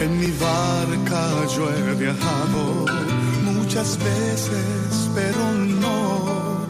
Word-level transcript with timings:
En 0.00 0.18
mi 0.20 0.30
barca 0.32 1.46
yo 1.56 1.70
he 1.70 1.94
viajado 1.94 2.84
muchas 3.44 3.98
veces, 3.98 5.10
pero 5.14 5.52
no, 5.52 6.66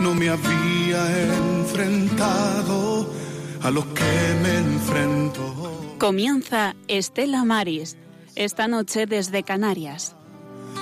no 0.00 0.14
me 0.14 0.30
había 0.30 1.02
enfrentado 1.36 3.06
a 3.62 3.70
lo 3.70 3.82
que 3.92 4.36
me 4.42 4.58
enfrento. 4.58 5.96
Comienza 5.98 6.74
Estela 6.88 7.44
Maris, 7.44 7.96
esta 8.34 8.66
noche 8.66 9.04
desde 9.06 9.42
Canarias. 9.42 10.16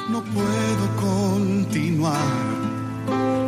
No 0.08 0.22
puedo 0.22 0.84
continuar, 0.96 2.16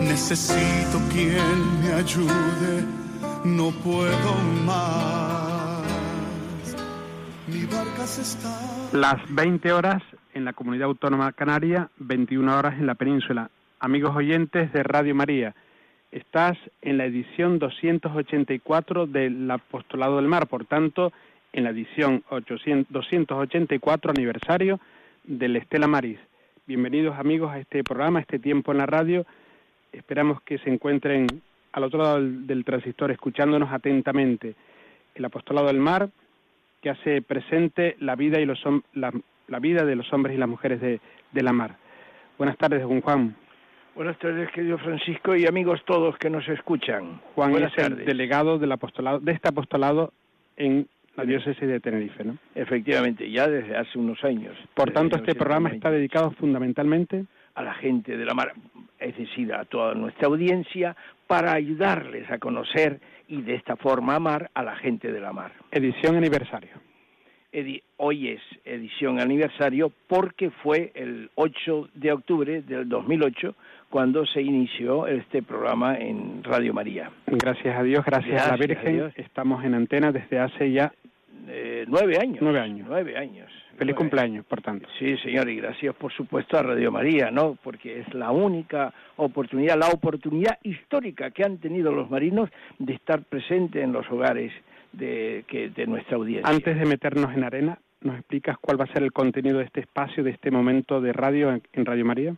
necesito 0.00 1.00
quien 1.12 1.82
me 1.82 1.92
ayude, 1.92 2.84
no 3.44 3.70
puedo 3.70 4.34
más. 4.66 5.39
Las 8.92 9.22
20 9.32 9.70
horas 9.70 10.02
en 10.34 10.44
la 10.44 10.52
comunidad 10.52 10.86
autónoma 10.88 11.30
canaria, 11.30 11.90
21 11.98 12.58
horas 12.58 12.74
en 12.80 12.86
la 12.86 12.96
península. 12.96 13.50
Amigos 13.78 14.16
oyentes 14.16 14.72
de 14.72 14.82
Radio 14.82 15.14
María, 15.14 15.54
estás 16.10 16.58
en 16.82 16.98
la 16.98 17.04
edición 17.04 17.60
284 17.60 19.06
del 19.06 19.48
Apostolado 19.48 20.16
del 20.16 20.26
Mar, 20.26 20.48
por 20.48 20.64
tanto, 20.64 21.12
en 21.52 21.62
la 21.62 21.70
edición 21.70 22.24
800, 22.30 22.92
284 22.92 24.10
aniversario 24.10 24.80
del 25.22 25.54
Estela 25.54 25.86
Maris. 25.86 26.18
Bienvenidos 26.66 27.16
amigos 27.16 27.52
a 27.52 27.60
este 27.60 27.84
programa, 27.84 28.18
a 28.18 28.22
este 28.22 28.40
tiempo 28.40 28.72
en 28.72 28.78
la 28.78 28.86
radio. 28.86 29.24
Esperamos 29.92 30.42
que 30.42 30.58
se 30.58 30.68
encuentren 30.68 31.28
al 31.70 31.84
otro 31.84 32.02
lado 32.02 32.16
del, 32.16 32.44
del 32.44 32.64
transistor 32.64 33.12
escuchándonos 33.12 33.72
atentamente. 33.72 34.56
El 35.14 35.24
Apostolado 35.24 35.68
del 35.68 35.78
Mar, 35.78 36.10
que 36.80 36.90
hace 36.90 37.22
presente 37.22 37.96
la 38.00 38.16
vida 38.16 38.40
y 38.40 38.46
los 38.46 38.62
la, 38.94 39.12
la 39.48 39.58
vida 39.58 39.84
de 39.84 39.96
los 39.96 40.12
hombres 40.12 40.34
y 40.34 40.38
las 40.38 40.48
mujeres 40.48 40.80
de, 40.80 41.00
de 41.32 41.42
la 41.42 41.52
mar. 41.52 41.76
Buenas 42.38 42.56
tardes, 42.56 42.82
don 42.82 43.00
Juan. 43.00 43.36
Buenas 43.94 44.18
tardes, 44.18 44.50
querido 44.52 44.78
Francisco, 44.78 45.34
y 45.34 45.46
amigos 45.46 45.80
todos 45.84 46.16
que 46.16 46.30
nos 46.30 46.48
escuchan. 46.48 47.20
Juan 47.34 47.50
Buenas 47.50 47.72
es 47.76 47.86
el 47.86 48.04
delegado 48.04 48.58
del 48.58 48.72
apostolado, 48.72 49.18
de 49.20 49.32
este 49.32 49.48
apostolado 49.48 50.12
en 50.56 50.88
la 51.16 51.24
diócesis 51.24 51.68
de 51.68 51.80
Tenerife, 51.80 52.24
¿no? 52.24 52.38
Efectivamente, 52.54 53.30
ya 53.30 53.48
desde 53.48 53.76
hace 53.76 53.98
unos 53.98 54.22
años. 54.24 54.56
Por 54.74 54.92
tanto, 54.92 55.16
este 55.16 55.34
programa 55.34 55.68
1920. 55.68 55.76
está 55.76 55.90
dedicado 55.90 56.30
fundamentalmente 56.38 57.24
a 57.54 57.62
la 57.62 57.74
gente 57.74 58.16
de 58.16 58.24
la 58.24 58.32
mar, 58.32 58.54
es 58.98 59.16
decir, 59.16 59.52
a 59.52 59.64
toda 59.64 59.94
nuestra 59.94 60.28
audiencia, 60.28 60.96
para 61.26 61.52
ayudarles 61.52 62.30
a 62.30 62.38
conocer 62.38 63.00
y 63.30 63.40
de 63.42 63.54
esta 63.54 63.76
forma 63.76 64.16
amar 64.16 64.50
a 64.54 64.62
la 64.62 64.76
gente 64.76 65.10
de 65.10 65.20
la 65.20 65.32
mar. 65.32 65.52
edición 65.70 66.16
aniversario. 66.16 66.70
Edi- 67.52 67.82
hoy 67.96 68.28
es 68.28 68.40
edición 68.64 69.18
aniversario 69.20 69.90
porque 70.06 70.50
fue 70.50 70.92
el 70.94 71.30
8 71.36 71.88
de 71.94 72.12
octubre 72.12 72.62
del 72.62 72.88
2008 72.88 73.54
cuando 73.88 74.24
se 74.26 74.40
inició 74.40 75.08
este 75.08 75.42
programa 75.42 75.96
en 75.98 76.44
Radio 76.44 76.72
María. 76.72 77.10
Gracias 77.26 77.76
a 77.76 77.82
Dios, 77.82 78.04
gracias, 78.04 78.42
a 78.44 78.48
la 78.48 78.54
a 78.54 78.56
Virgen, 78.56 79.12
estamos 79.16 79.64
en 79.64 79.74
antena 79.74 80.12
desde 80.12 80.38
hace 80.38 80.70
ya 80.70 80.92
Eh, 81.48 81.84
nueve 81.88 82.16
años. 82.20 82.38
Nueve 82.40 82.60
años. 82.60 82.86
Nueve 82.88 83.16
años. 83.16 83.50
Feliz 83.80 83.96
cumpleaños, 83.96 84.44
por 84.44 84.60
tanto. 84.60 84.86
Sí, 84.98 85.16
señor, 85.18 85.48
y 85.48 85.56
gracias 85.56 85.94
por 85.96 86.12
supuesto 86.12 86.58
a 86.58 86.62
Radio 86.62 86.92
María, 86.92 87.30
¿no? 87.30 87.56
Porque 87.62 88.00
es 88.00 88.12
la 88.12 88.30
única 88.30 88.92
oportunidad, 89.16 89.78
la 89.78 89.88
oportunidad 89.88 90.58
histórica 90.62 91.30
que 91.30 91.44
han 91.44 91.56
tenido 91.56 91.90
los 91.90 92.10
marinos 92.10 92.50
de 92.78 92.92
estar 92.92 93.22
presentes 93.22 93.82
en 93.82 93.92
los 93.92 94.06
hogares 94.10 94.52
de, 94.92 95.44
que, 95.48 95.70
de 95.70 95.86
nuestra 95.86 96.16
audiencia. 96.16 96.46
Antes 96.46 96.78
de 96.78 96.84
meternos 96.84 97.34
en 97.34 97.42
arena, 97.42 97.78
¿nos 98.02 98.16
explicas 98.16 98.58
cuál 98.60 98.78
va 98.78 98.84
a 98.84 98.92
ser 98.92 99.02
el 99.02 99.12
contenido 99.12 99.58
de 99.60 99.64
este 99.64 99.80
espacio, 99.80 100.22
de 100.22 100.32
este 100.32 100.50
momento 100.50 101.00
de 101.00 101.14
radio 101.14 101.50
en 101.50 101.86
Radio 101.86 102.04
María? 102.04 102.34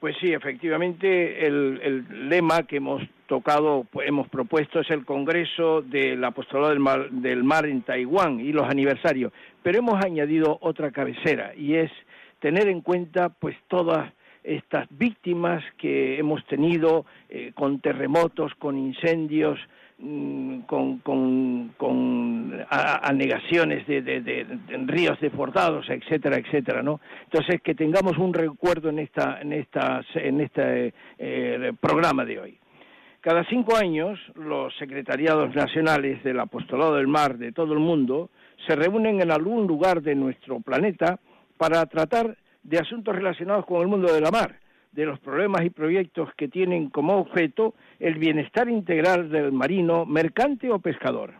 Pues 0.00 0.16
sí, 0.18 0.32
efectivamente, 0.32 1.46
el, 1.46 1.78
el 1.82 2.28
lema 2.30 2.62
que 2.62 2.76
hemos 2.76 3.02
tocado, 3.26 3.84
pues, 3.92 4.08
hemos 4.08 4.28
propuesto 4.28 4.80
es 4.80 4.90
el 4.90 5.04
Congreso 5.04 5.82
del 5.82 6.24
Apostolado 6.24 6.70
del 6.70 6.80
Mar, 6.80 7.10
del 7.10 7.44
Mar 7.44 7.66
en 7.66 7.82
Taiwán 7.82 8.40
y 8.40 8.50
los 8.50 8.66
aniversarios, 8.66 9.30
pero 9.62 9.78
hemos 9.78 10.02
añadido 10.02 10.56
otra 10.62 10.90
cabecera 10.90 11.54
y 11.54 11.74
es 11.74 11.92
tener 12.38 12.68
en 12.68 12.80
cuenta 12.80 13.28
pues 13.28 13.54
todas 13.68 14.10
estas 14.42 14.88
víctimas 14.88 15.62
que 15.76 16.18
hemos 16.18 16.42
tenido 16.46 17.04
eh, 17.28 17.52
con 17.54 17.80
terremotos, 17.80 18.54
con 18.54 18.78
incendios, 18.78 19.58
con, 20.66 20.98
con, 20.98 21.68
con 21.76 22.54
a- 22.70 23.06
anegaciones 23.08 23.86
de, 23.86 24.00
de- 24.02 24.20
de- 24.22 24.44
de 24.44 24.76
ríos 24.86 25.20
desbordados, 25.20 25.88
etcétera, 25.90 26.36
etcétera, 26.38 26.82
¿no? 26.82 27.00
Entonces 27.24 27.60
que 27.62 27.74
tengamos 27.74 28.16
un 28.18 28.32
recuerdo 28.32 28.88
en 28.88 28.98
esta 29.00 29.40
en 29.40 29.52
esta 29.52 30.00
en 30.14 30.40
este 30.40 30.94
eh, 31.18 31.72
programa 31.80 32.24
de 32.24 32.40
hoy. 32.40 32.58
Cada 33.20 33.44
cinco 33.44 33.76
años 33.76 34.18
los 34.34 34.74
secretariados 34.78 35.54
nacionales 35.54 36.22
del 36.24 36.40
apostolado 36.40 36.94
del 36.96 37.06
mar 37.08 37.36
de 37.36 37.52
todo 37.52 37.74
el 37.74 37.80
mundo 37.80 38.30
se 38.66 38.74
reúnen 38.76 39.20
en 39.20 39.30
algún 39.30 39.66
lugar 39.66 40.00
de 40.00 40.14
nuestro 40.14 40.60
planeta 40.60 41.18
para 41.58 41.84
tratar 41.86 42.36
de 42.62 42.78
asuntos 42.78 43.14
relacionados 43.14 43.66
con 43.66 43.82
el 43.82 43.88
mundo 43.88 44.10
de 44.12 44.20
la 44.22 44.30
mar, 44.30 44.56
de 44.92 45.06
los 45.06 45.20
problemas 45.20 45.64
y 45.64 45.70
proyectos 45.70 46.28
que 46.36 46.48
tienen 46.48 46.90
como 46.90 47.16
objeto 47.16 47.74
el 47.98 48.14
bienestar 48.16 48.68
integral 48.68 49.30
del 49.30 49.52
marino, 49.52 50.04
mercante 50.04 50.70
o 50.70 50.78
pescador. 50.78 51.32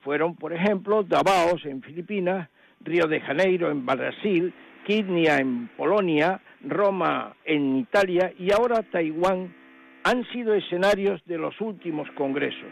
Fueron, 0.00 0.36
por 0.36 0.52
ejemplo, 0.52 1.02
Davaos 1.02 1.64
en 1.64 1.82
Filipinas, 1.82 2.48
Río 2.80 3.06
de 3.06 3.20
Janeiro 3.20 3.70
en 3.70 3.84
Brasil, 3.84 4.52
Kidnia 4.86 5.38
en 5.38 5.68
Polonia, 5.76 6.40
Roma 6.62 7.34
en 7.44 7.76
Italia 7.76 8.32
y 8.38 8.52
ahora 8.52 8.82
Taiwán 8.82 9.52
han 10.04 10.24
sido 10.30 10.54
escenarios 10.54 11.20
de 11.24 11.38
los 11.38 11.60
últimos 11.60 12.08
congresos. 12.12 12.68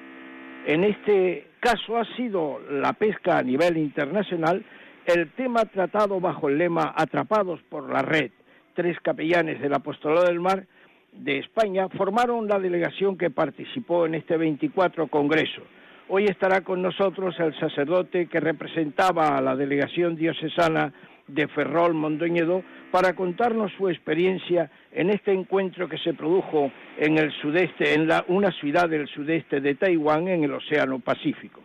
En 0.66 0.84
este 0.84 1.48
caso 1.58 1.98
ha 1.98 2.04
sido 2.16 2.60
la 2.70 2.92
pesca 2.92 3.38
a 3.38 3.42
nivel 3.42 3.76
internacional 3.76 4.64
el 5.06 5.30
tema 5.32 5.64
tratado 5.64 6.20
bajo 6.20 6.48
el 6.48 6.58
lema 6.58 6.94
Atrapados 6.96 7.60
por 7.68 7.92
la 7.92 8.02
red. 8.02 8.30
Tres 8.74 8.98
capellanes 9.00 9.60
del 9.60 9.72
Apostolado 9.72 10.26
del 10.26 10.40
Mar 10.40 10.66
de 11.12 11.38
España 11.38 11.88
formaron 11.90 12.48
la 12.48 12.58
delegación 12.58 13.16
que 13.16 13.30
participó 13.30 14.04
en 14.06 14.16
este 14.16 14.36
24 14.36 15.06
Congreso. 15.06 15.62
Hoy 16.08 16.24
estará 16.24 16.62
con 16.62 16.82
nosotros 16.82 17.38
el 17.38 17.58
sacerdote 17.58 18.26
que 18.26 18.40
representaba 18.40 19.38
a 19.38 19.40
la 19.40 19.54
delegación 19.54 20.16
diocesana 20.16 20.92
de 21.28 21.46
Ferrol 21.48 21.94
Mondoñedo 21.94 22.62
para 22.90 23.14
contarnos 23.14 23.72
su 23.78 23.88
experiencia 23.88 24.70
en 24.92 25.08
este 25.10 25.32
encuentro 25.32 25.88
que 25.88 25.96
se 25.98 26.12
produjo 26.12 26.70
en 26.98 27.16
el 27.16 27.30
sudeste, 27.40 27.94
en 27.94 28.08
la- 28.08 28.24
una 28.28 28.50
ciudad 28.50 28.88
del 28.88 29.06
sudeste 29.08 29.60
de 29.60 29.76
Taiwán, 29.76 30.26
en 30.28 30.44
el 30.44 30.52
Océano 30.52 30.98
Pacífico. 30.98 31.60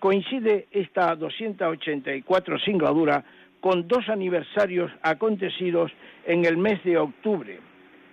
Coincide 0.00 0.66
esta 0.72 1.14
284 1.16 2.58
singladura 2.58 3.24
con 3.60 3.88
dos 3.88 4.08
aniversarios 4.08 4.90
acontecidos 5.02 5.90
en 6.26 6.44
el 6.44 6.56
mes 6.56 6.82
de 6.84 6.98
octubre, 6.98 7.58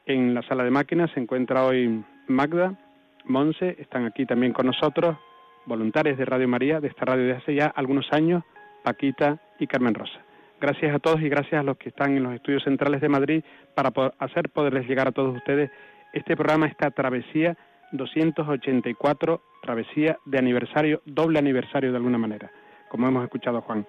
En 0.05 0.33
la 0.33 0.41
sala 0.43 0.63
de 0.63 0.71
máquinas 0.71 1.11
se 1.11 1.19
encuentra 1.19 1.65
hoy 1.65 2.03
Magda 2.27 2.77
Monse, 3.25 3.75
están 3.79 4.05
aquí 4.05 4.25
también 4.25 4.53
con 4.53 4.67
nosotros, 4.67 5.17
voluntarios 5.65 6.17
de 6.17 6.25
Radio 6.25 6.47
María, 6.47 6.79
de 6.79 6.89
esta 6.89 7.05
radio 7.05 7.25
de 7.25 7.33
hace 7.33 7.55
ya 7.55 7.65
algunos 7.67 8.05
años, 8.11 8.43
Paquita 8.83 9.39
y 9.59 9.65
Carmen 9.65 9.95
Rosa. 9.95 10.19
Gracias 10.59 10.95
a 10.95 10.99
todos 10.99 11.21
y 11.21 11.29
gracias 11.29 11.59
a 11.59 11.63
los 11.63 11.77
que 11.77 11.89
están 11.89 12.15
en 12.15 12.23
los 12.23 12.33
estudios 12.33 12.63
centrales 12.63 13.01
de 13.01 13.09
Madrid 13.09 13.43
para 13.75 13.91
hacer 14.19 14.49
poderles 14.49 14.87
llegar 14.87 15.07
a 15.07 15.11
todos 15.11 15.35
ustedes 15.35 15.69
este 16.13 16.35
programa, 16.35 16.67
esta 16.67 16.91
travesía 16.91 17.57
284, 17.91 19.41
travesía 19.61 20.17
de 20.25 20.37
aniversario, 20.37 21.01
doble 21.05 21.39
aniversario 21.39 21.91
de 21.91 21.97
alguna 21.97 22.17
manera, 22.17 22.51
como 22.89 23.07
hemos 23.07 23.23
escuchado 23.23 23.61
Juan. 23.61 23.85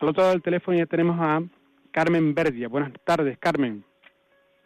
Al 0.00 0.08
otro 0.08 0.22
lado 0.22 0.32
del 0.32 0.42
teléfono 0.42 0.76
ya 0.76 0.86
tenemos 0.86 1.18
a 1.18 1.42
Carmen 1.90 2.34
Verdia. 2.34 2.68
Buenas 2.68 2.92
tardes, 3.04 3.38
Carmen. 3.38 3.82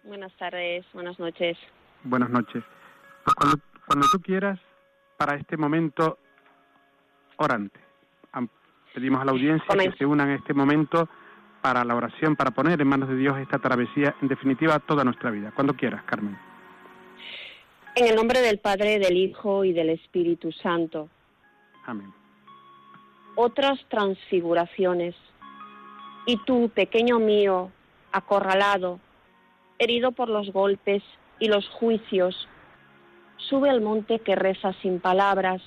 Buenas 0.03 0.33
tardes, 0.37 0.85
buenas 0.93 1.19
noches. 1.21 1.57
Buenas 2.03 2.31
noches. 2.31 2.65
Pues 3.25 3.35
cuando, 3.37 3.59
cuando 3.87 4.07
tú 4.11 4.21
quieras, 4.21 4.59
para 5.17 5.37
este 5.37 5.57
momento 5.57 6.19
orante, 7.37 7.79
pedimos 8.95 9.21
a 9.21 9.25
la 9.25 9.33
audiencia 9.33 9.77
que 9.77 9.93
se 9.97 10.05
unan 10.05 10.31
en 10.31 10.37
este 10.37 10.55
momento 10.55 11.09
para 11.61 11.85
la 11.85 11.95
oración, 11.95 12.37
para 12.37 12.51
poner 12.51 12.81
en 12.81 12.89
manos 12.89 13.09
de 13.09 13.17
Dios 13.17 13.39
esta 13.39 13.59
travesía, 13.59 14.15
en 14.23 14.29
definitiva, 14.29 14.79
toda 14.81 15.05
nuestra 15.05 15.31
vida. 15.31 15.53
Cuando 15.55 15.75
quieras, 15.75 16.03
Carmen. 16.05 16.39
En 17.97 18.07
el 18.07 18.15
nombre 18.15 18.41
del 18.41 18.59
Padre, 18.59 18.99
del 18.99 19.17
Hijo 19.17 19.65
y 19.65 19.73
del 19.73 19.91
Espíritu 19.91 20.53
Santo. 20.53 21.09
Amén. 21.87 22.13
Otras 23.35 23.79
transfiguraciones. 23.89 25.15
Y 26.27 26.37
tú, 26.45 26.71
pequeño 26.75 27.19
mío, 27.19 27.71
acorralado, 28.13 29.01
herido 29.79 30.13
por 30.13 30.29
los 30.29 30.53
golpes 30.53 31.03
y 31.39 31.49
los 31.49 31.69
juicios, 31.69 32.49
sube 33.37 33.71
al 33.71 33.81
monte 33.81 34.21
que 34.21 34.37
reza 34.37 34.73
sin 34.83 35.01
palabras, 35.01 35.63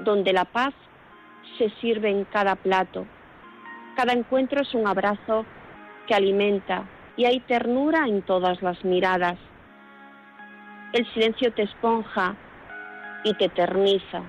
donde 0.00 0.32
la 0.32 0.46
paz 0.46 0.74
se 1.58 1.70
sirve 1.80 2.10
en 2.10 2.24
cada 2.24 2.56
plato. 2.56 3.06
Cada 3.96 4.12
encuentro 4.12 4.62
es 4.62 4.74
un 4.74 4.86
abrazo 4.86 5.44
que 6.06 6.14
alimenta 6.14 6.84
y 7.16 7.24
hay 7.26 7.40
ternura 7.40 8.06
en 8.06 8.22
todas 8.22 8.62
las 8.62 8.84
miradas. 8.84 9.38
El 10.92 11.06
silencio 11.12 11.52
te 11.52 11.62
esponja 11.62 12.36
y 13.24 13.34
te 13.34 13.46
eterniza. 13.46 14.22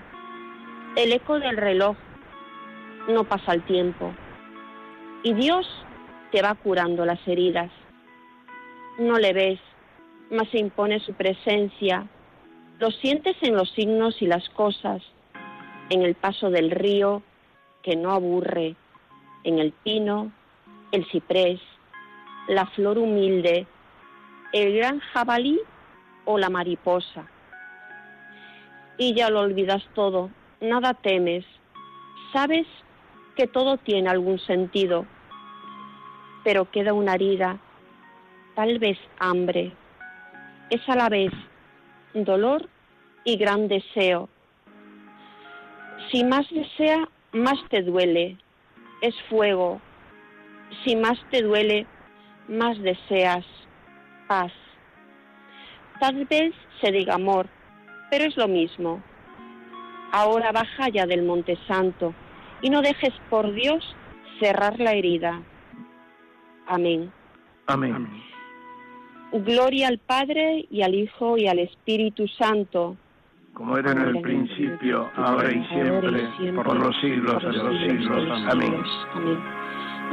El 0.95 1.11
eco 1.11 1.39
del 1.39 1.57
reloj 1.57 1.97
no 3.09 3.23
pasa 3.23 3.53
el 3.53 3.63
tiempo 3.63 4.13
y 5.23 5.33
Dios 5.33 5.67
te 6.31 6.41
va 6.41 6.55
curando 6.55 7.05
las 7.05 7.25
heridas 7.27 7.71
no 8.97 9.17
le 9.17 9.33
ves, 9.33 9.59
mas 10.29 10.47
se 10.49 10.59
impone 10.59 10.99
su 10.99 11.13
presencia. 11.13 12.07
Lo 12.79 12.91
sientes 12.91 13.35
en 13.41 13.55
los 13.55 13.71
signos 13.71 14.21
y 14.21 14.27
las 14.27 14.47
cosas, 14.49 15.01
en 15.89 16.03
el 16.03 16.15
paso 16.15 16.49
del 16.49 16.71
río 16.71 17.21
que 17.81 17.95
no 17.95 18.11
aburre, 18.11 18.75
en 19.43 19.59
el 19.59 19.71
pino, 19.71 20.31
el 20.91 21.05
ciprés, 21.05 21.59
la 22.47 22.65
flor 22.67 22.97
humilde, 22.97 23.67
el 24.51 24.75
gran 24.75 24.99
jabalí 24.99 25.59
o 26.25 26.37
la 26.37 26.49
mariposa. 26.49 27.25
Y 28.97 29.13
ya 29.15 29.29
lo 29.29 29.41
olvidas 29.41 29.83
todo, 29.95 30.29
nada 30.61 30.93
temes, 30.93 31.45
sabes 32.31 32.67
que 33.35 33.47
todo 33.47 33.77
tiene 33.77 34.09
algún 34.09 34.39
sentido, 34.39 35.05
pero 36.43 36.69
queda 36.69 36.93
una 36.93 37.15
herida 37.15 37.59
tal 38.55 38.79
vez 38.79 38.97
hambre. 39.19 39.71
Es 40.69 40.87
a 40.87 40.95
la 40.95 41.09
vez 41.09 41.31
dolor 42.13 42.69
y 43.23 43.37
gran 43.37 43.67
deseo. 43.67 44.29
Si 46.11 46.23
más 46.23 46.47
desea, 46.49 47.07
más 47.31 47.57
te 47.69 47.81
duele. 47.81 48.37
Es 49.03 49.13
fuego. 49.29 49.81
Si 50.83 50.95
más 50.95 51.19
te 51.29 51.41
duele, 51.41 51.85
más 52.47 52.81
deseas 52.81 53.45
paz. 54.29 54.53
Tal 55.99 56.25
vez 56.25 56.53
se 56.79 56.89
diga 56.91 57.15
amor, 57.15 57.47
pero 58.09 58.23
es 58.23 58.37
lo 58.37 58.47
mismo. 58.47 59.03
Ahora 60.13 60.53
baja 60.53 60.87
ya 60.87 61.05
del 61.05 61.23
Monte 61.23 61.57
Santo 61.67 62.13
y 62.61 62.69
no 62.69 62.81
dejes 62.81 63.13
por 63.29 63.53
Dios 63.53 63.83
cerrar 64.39 64.79
la 64.79 64.93
herida. 64.93 65.41
Amén. 66.67 67.11
Amén. 67.67 68.07
Gloria 69.33 69.89
al 69.89 69.97
Padre 69.97 70.65
y 70.71 70.81
al 70.81 70.95
Hijo 70.95 71.37
y 71.37 71.47
al 71.47 71.59
Espíritu 71.59 72.25
Santo. 72.29 72.95
Como 73.53 73.77
era 73.77 73.91
en 73.91 73.99
el 73.99 74.21
principio, 74.21 75.11
ahora 75.15 75.51
y 75.51 75.63
siempre, 75.67 76.53
por 76.55 76.75
los 76.75 76.95
siglos 77.01 77.43
de 77.43 77.53
los 77.53 77.79
siglos. 77.81 78.29
Amén. 78.51 78.75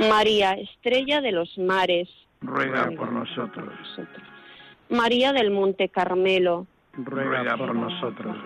María, 0.08 0.52
estrella 0.52 1.20
de 1.20 1.32
los 1.32 1.56
mares. 1.58 2.08
Ruega 2.42 2.90
por 2.96 3.12
nosotros. 3.12 3.74
María 4.90 5.32
del 5.32 5.50
Monte 5.50 5.88
Carmelo. 5.88 6.66
Ruega 6.94 7.56
por 7.56 7.74
nosotros. 7.74 8.36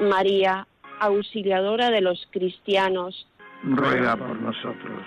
María, 0.00 0.66
auxiliadora 1.00 1.90
de 1.90 2.00
los 2.00 2.28
cristianos. 2.30 3.26
Ruega 3.64 4.16
por 4.16 4.40
nosotros. 4.40 5.02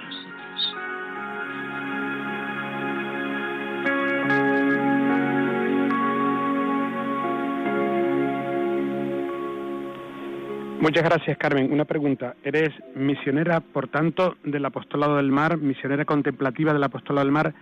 Muchas 10.84 11.06
gracias, 11.06 11.38
Carmen. 11.38 11.72
Una 11.72 11.86
pregunta. 11.86 12.36
¿Eres 12.44 12.72
misionera, 12.94 13.62
por 13.62 13.88
tanto, 13.88 14.36
del 14.44 14.66
Apostolado 14.66 15.16
del 15.16 15.32
Mar, 15.32 15.56
misionera 15.58 16.04
contemplativa 16.04 16.74
del 16.74 16.84
Apostolado 16.84 17.24
del 17.24 17.32
Mar? 17.32 17.54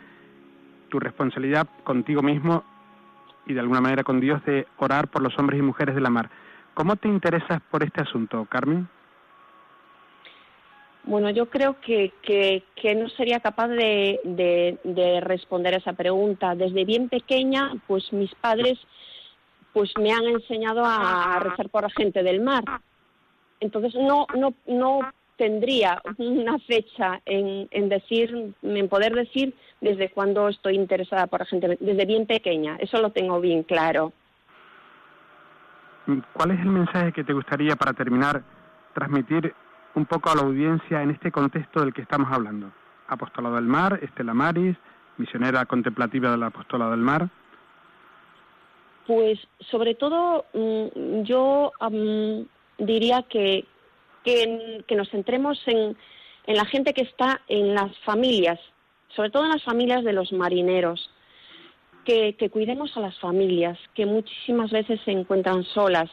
Tu 0.89 0.99
responsabilidad 0.99 1.67
contigo 1.83 2.23
mismo 2.23 2.63
y 3.45 3.53
de 3.53 3.59
alguna 3.59 3.79
manera 3.79 4.03
con 4.03 4.19
Dios 4.19 4.43
de 4.45 4.65
orar 4.77 5.07
por 5.09 5.21
los 5.21 5.37
hombres 5.37 5.59
y 5.59 5.61
mujeres 5.61 5.93
de 5.93 6.01
la 6.01 6.09
mar. 6.09 6.31
¿Cómo 6.73 6.95
te 6.95 7.09
interesas 7.09 7.61
por 7.69 7.83
este 7.83 8.01
asunto, 8.01 8.47
Carmen? 8.49 8.89
Bueno, 11.03 11.29
yo 11.29 11.47
creo 11.47 11.79
que, 11.79 12.13
que, 12.23 12.95
no 12.95 13.07
sería 13.09 13.39
capaz 13.39 13.67
de, 13.67 14.19
de, 14.23 14.79
de, 14.83 15.21
responder 15.21 15.75
a 15.75 15.77
esa 15.77 15.93
pregunta. 15.93 16.55
Desde 16.55 16.85
bien 16.85 17.07
pequeña, 17.07 17.71
pues 17.85 18.11
mis 18.13 18.33
padres 18.33 18.79
pues 19.73 19.91
me 19.99 20.11
han 20.11 20.25
enseñado 20.25 20.83
a 20.83 21.37
rezar 21.39 21.69
por 21.69 21.83
la 21.83 21.91
gente 21.91 22.23
del 22.23 22.41
mar. 22.41 22.63
Entonces 23.61 23.95
no, 23.95 24.27
no, 24.35 24.53
no 24.67 24.99
tendría 25.37 26.01
una 26.17 26.59
fecha 26.59 27.21
en, 27.25 27.67
en 27.71 27.89
decir, 27.89 28.53
en 28.61 28.89
poder 28.89 29.15
decir 29.15 29.55
desde 29.79 30.09
cuándo 30.09 30.49
estoy 30.49 30.75
interesada 30.75 31.27
por 31.27 31.39
la 31.39 31.45
gente, 31.45 31.77
desde 31.79 32.05
bien 32.05 32.27
pequeña, 32.27 32.75
eso 32.79 33.01
lo 33.01 33.11
tengo 33.11 33.39
bien 33.39 33.63
claro. 33.63 34.11
¿Cuál 36.33 36.51
es 36.51 36.59
el 36.59 36.67
mensaje 36.67 37.11
que 37.11 37.23
te 37.23 37.33
gustaría, 37.33 37.75
para 37.75 37.93
terminar, 37.93 38.43
transmitir 38.93 39.53
un 39.95 40.05
poco 40.05 40.29
a 40.29 40.35
la 40.35 40.41
audiencia 40.41 41.01
en 41.01 41.11
este 41.11 41.31
contexto 41.31 41.79
del 41.81 41.93
que 41.93 42.01
estamos 42.01 42.31
hablando? 42.31 42.71
Apostolado 43.07 43.55
del 43.55 43.65
Mar, 43.65 43.99
Estela 44.01 44.33
Maris, 44.33 44.75
misionera 45.17 45.65
contemplativa 45.65 46.31
del 46.31 46.43
Apostolado 46.43 46.91
del 46.91 47.01
Mar. 47.01 47.29
Pues 49.07 49.39
sobre 49.71 49.95
todo 49.95 50.45
mm, 50.53 51.23
yo 51.23 51.71
diría 52.81 53.23
que, 53.23 53.65
que, 54.23 54.95
nos 54.95 55.09
centremos 55.09 55.59
en, 55.67 55.95
en 56.47 56.55
la 56.55 56.65
gente 56.65 56.93
que 56.93 57.03
está 57.03 57.41
en 57.47 57.73
las 57.73 57.95
familias, 57.99 58.59
sobre 59.15 59.29
todo 59.29 59.43
en 59.43 59.51
las 59.51 59.63
familias 59.63 60.03
de 60.03 60.13
los 60.13 60.31
marineros, 60.31 61.09
que, 62.05 62.49
cuidemos 62.51 62.95
a 62.97 63.01
las 63.01 63.17
familias, 63.19 63.77
que 63.93 64.05
muchísimas 64.05 64.71
veces 64.71 64.99
se 65.05 65.11
encuentran 65.11 65.63
solas 65.63 66.09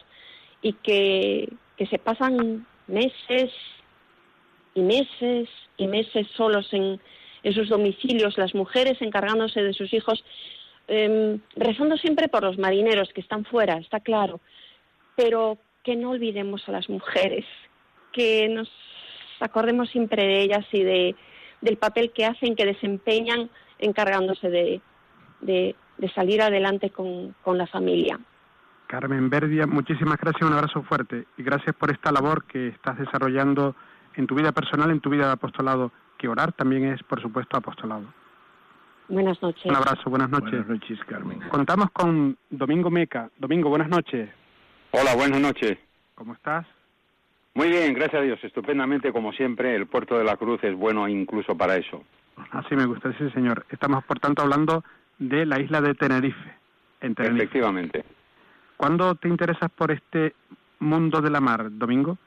y 0.61 0.73
que, 0.73 1.51
que 1.77 1.87
se 1.87 1.97
pasan 1.97 2.65
meses 2.87 3.51
y 4.75 4.81
meses 4.81 5.49
y 5.77 5.87
meses 5.87 6.27
solos 6.35 6.71
en, 6.71 6.99
en 7.43 7.53
sus 7.53 7.69
domicilios, 7.69 8.37
las 8.37 8.53
mujeres 8.53 9.01
encargándose 9.01 9.63
de 9.63 9.73
sus 9.73 9.91
hijos, 9.93 10.23
eh, 10.87 11.39
rezando 11.55 11.97
siempre 11.97 12.27
por 12.27 12.43
los 12.43 12.57
marineros 12.57 13.09
que 13.13 13.21
están 13.21 13.45
fuera, 13.45 13.77
está 13.77 13.99
claro, 13.99 14.39
pero 15.15 15.57
que 15.89 15.95
no 15.95 16.11
olvidemos 16.11 16.69
a 16.69 16.71
las 16.71 16.87
mujeres, 16.87 17.45
que 18.11 18.47
nos 18.47 18.69
acordemos 19.39 19.89
siempre 19.89 20.23
de 20.23 20.41
ellas 20.43 20.63
y 20.71 20.83
de, 20.83 21.15
del 21.61 21.77
papel 21.77 22.11
que 22.13 22.27
hacen, 22.27 22.55
que 22.55 22.63
desempeñan 22.63 23.49
encargándose 23.79 24.51
de, 24.51 24.81
de, 25.41 25.75
salir 26.13 26.43
adelante 26.43 26.91
con, 26.91 27.33
con, 27.41 27.57
la 27.57 27.65
familia. 27.65 28.19
Carmen 28.85 29.31
Verdia, 29.31 29.65
muchísimas 29.65 30.19
gracias, 30.19 30.47
un 30.47 30.55
abrazo 30.55 30.83
fuerte 30.83 31.25
y 31.37 31.41
gracias 31.41 31.75
por 31.75 31.89
esta 31.89 32.11
labor 32.11 32.43
que 32.43 32.67
estás 32.67 32.99
desarrollando 32.99 33.75
en 34.13 34.27
tu 34.27 34.35
vida 34.35 34.51
personal, 34.51 34.91
en 34.91 34.99
tu 34.99 35.09
vida 35.09 35.25
de 35.25 35.33
apostolado, 35.33 35.91
que 36.19 36.27
orar 36.27 36.53
también 36.53 36.85
es, 36.85 37.01
por 37.01 37.19
supuesto, 37.19 37.57
apostolado. 37.57 38.05
Buenas 39.07 39.41
noches. 39.41 39.65
Un 39.65 39.75
abrazo, 39.75 40.07
buenas 40.07 40.29
noches. 40.29 40.51
Buenas 40.51 40.67
noches, 40.67 40.99
Carmen. 41.07 41.39
Contamos 41.49 41.89
con 41.89 42.37
Domingo 42.51 42.91
Meca. 42.91 43.31
Domingo, 43.39 43.69
buenas 43.69 43.89
noches. 43.89 44.29
Hola, 44.91 45.15
buenas 45.15 45.39
noches. 45.39 45.77
¿Cómo 46.15 46.33
estás? 46.33 46.65
Muy 47.53 47.69
bien, 47.69 47.93
gracias 47.93 48.21
a 48.21 48.25
Dios, 48.25 48.43
estupendamente 48.43 49.11
como 49.11 49.31
siempre. 49.33 49.75
El 49.75 49.87
puerto 49.87 50.17
de 50.17 50.23
la 50.23 50.35
Cruz 50.35 50.63
es 50.63 50.75
bueno 50.75 51.07
incluso 51.07 51.55
para 51.55 51.75
eso. 51.75 52.03
Así 52.51 52.75
me 52.75 52.85
gusta, 52.85 53.11
sí, 53.17 53.29
señor. 53.31 53.65
Estamos, 53.69 54.03
por 54.03 54.19
tanto, 54.19 54.41
hablando 54.41 54.83
de 55.19 55.45
la 55.45 55.59
isla 55.59 55.81
de 55.81 55.93
Tenerife. 55.93 56.53
En 57.01 57.13
Tenerife. 57.13 57.43
Efectivamente. 57.43 58.03
¿Cuándo 58.77 59.13
te 59.15 59.27
interesas 59.27 59.69
por 59.71 59.91
este 59.91 60.33
mundo 60.79 61.21
de 61.21 61.29
la 61.29 61.41
mar, 61.41 61.67
Domingo? 61.69 62.17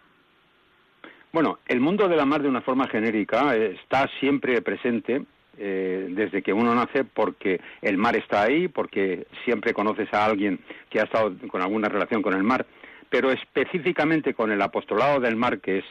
Bueno, 1.33 1.59
el 1.67 1.81
mundo 1.81 2.09
de 2.09 2.17
la 2.17 2.27
mar 2.27 2.43
de 2.43 2.49
una 2.49 2.61
forma 2.61 2.87
genérica 2.87 3.57
eh, 3.57 3.79
está 3.83 4.09
siempre 4.21 4.61
presente 4.63 5.25
eh, 5.59 6.07
desde 6.11 6.43
que 6.43 6.53
uno 6.53 6.75
nace 6.75 7.05
porque 7.05 7.61
el 7.83 7.99
mar 7.99 8.17
está 8.17 8.43
ahí, 8.43 8.69
porque 8.69 9.27
siempre 9.45 9.75
conoces 9.75 10.13
a 10.13 10.25
alguien 10.25 10.61
que 10.89 11.01
ha 11.01 11.05
estado 11.05 11.35
con 11.49 11.61
alguna 11.61 11.89
relación 11.89 12.23
con 12.23 12.35
el 12.35 12.43
mar, 12.43 12.67
pero 13.11 13.31
específicamente 13.31 14.35
con 14.35 14.51
el 14.51 14.63
apostolado 14.63 15.21
del 15.21 15.37
mar, 15.37 15.61
que 15.61 15.79
es 15.79 15.85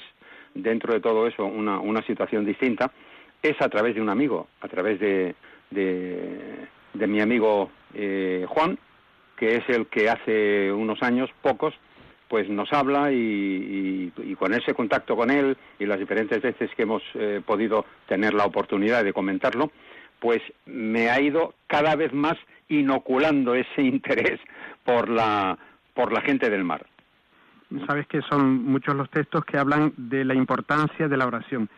dentro 0.53 0.93
de 0.93 0.99
todo 0.99 1.27
eso 1.27 1.45
una, 1.45 1.79
una 1.79 2.01
situación 2.05 2.45
distinta, 2.45 2.91
es 3.41 3.59
a 3.61 3.69
través 3.69 3.95
de 3.95 4.01
un 4.01 4.09
amigo, 4.09 4.47
a 4.61 4.67
través 4.67 4.99
de, 4.99 5.35
de, 5.71 7.07
mi 7.07 7.21
amigo 7.21 7.71
eh, 7.93 8.45
Juan, 8.47 8.77
que 9.37 9.57
es 9.57 9.69
el 9.69 9.87
que 9.87 10.09
hace 10.09 10.71
unos 10.71 11.01
años, 11.01 11.29
pocos, 11.41 11.73
pues 12.31 12.47
nos 12.47 12.71
habla 12.71 13.11
y, 13.11 14.09
con 14.39 14.53
ese 14.53 14.73
contacto 14.73 15.17
con 15.17 15.29
él 15.29 15.57
y 15.79 15.85
las 15.85 15.99
diferentes 15.99 16.41
veces 16.41 16.71
que 16.77 16.83
hemos 16.83 17.03
eh, 17.13 17.41
podido 17.45 17.85
tener 18.07 18.33
la 18.33 18.45
oportunidad 18.45 19.03
de 19.03 19.11
comentarlo, 19.11 19.69
pues 20.21 20.41
me 20.65 21.09
ha 21.09 21.19
ido 21.19 21.53
cada 21.67 21.93
vez 21.97 22.13
más 22.13 22.37
inoculando 22.69 23.53
ese 23.53 23.81
interés 23.95 24.39
por 24.85 25.09
la, 25.09 25.57
por 25.93 26.13
la 26.13 26.21
gente 26.21 26.49
del 26.49 26.63
mar. 26.63 26.85
Sabes 27.85 28.07
que 28.07 28.21
son 28.21 28.63
muchos 28.63 28.95
los 28.95 29.09
textos 29.09 29.43
que 29.43 29.57
hablan 29.57 29.91
de 29.97 30.23
la 30.23 30.33
importancia 30.33 31.09
de 31.09 31.17
la 31.17 31.27
oración. 31.27 31.69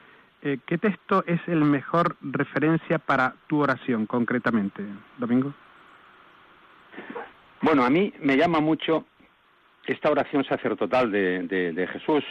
Eh, 0.43 0.59
¿Qué 0.67 0.77
texto 0.77 1.23
es 1.25 1.41
el 1.47 1.65
mejor 1.65 2.15
referencia 2.21 2.99
para 2.99 3.33
tu 3.47 3.59
oración 3.63 4.05
concretamente, 4.05 4.83
Domingo? 5.17 5.51
Bueno, 7.63 7.83
a 7.83 7.89
mí 7.89 8.13
me 8.19 8.37
llama 8.37 8.59
mucho 8.59 9.05
esta 9.85 10.09
oración 10.09 10.43
sacerdotal 10.45 11.11
de, 11.11 11.43
de, 11.73 11.87
Jesús, 11.87 12.23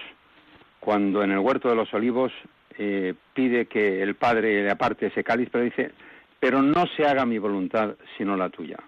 cuando 0.80 1.22
en 1.22 1.32
el 1.32 1.38
huerto 1.38 1.68
de 1.68 1.76
los 1.76 1.92
olivos 1.92 2.32
eh, 2.78 3.14
pide 3.34 3.66
que 3.66 4.02
el 4.02 4.14
Padre 4.14 4.62
le 4.62 4.70
aparte 4.70 5.06
ese 5.06 5.22
cáliz, 5.22 5.48
pero 5.50 5.64
dice, 5.64 5.90
pero 6.40 6.62
no 6.62 6.86
se 6.96 7.06
haga 7.06 7.26
mi 7.26 7.38
voluntad 7.38 7.94
sino 8.16 8.36
la 8.36 8.48
tuya. 8.48 8.78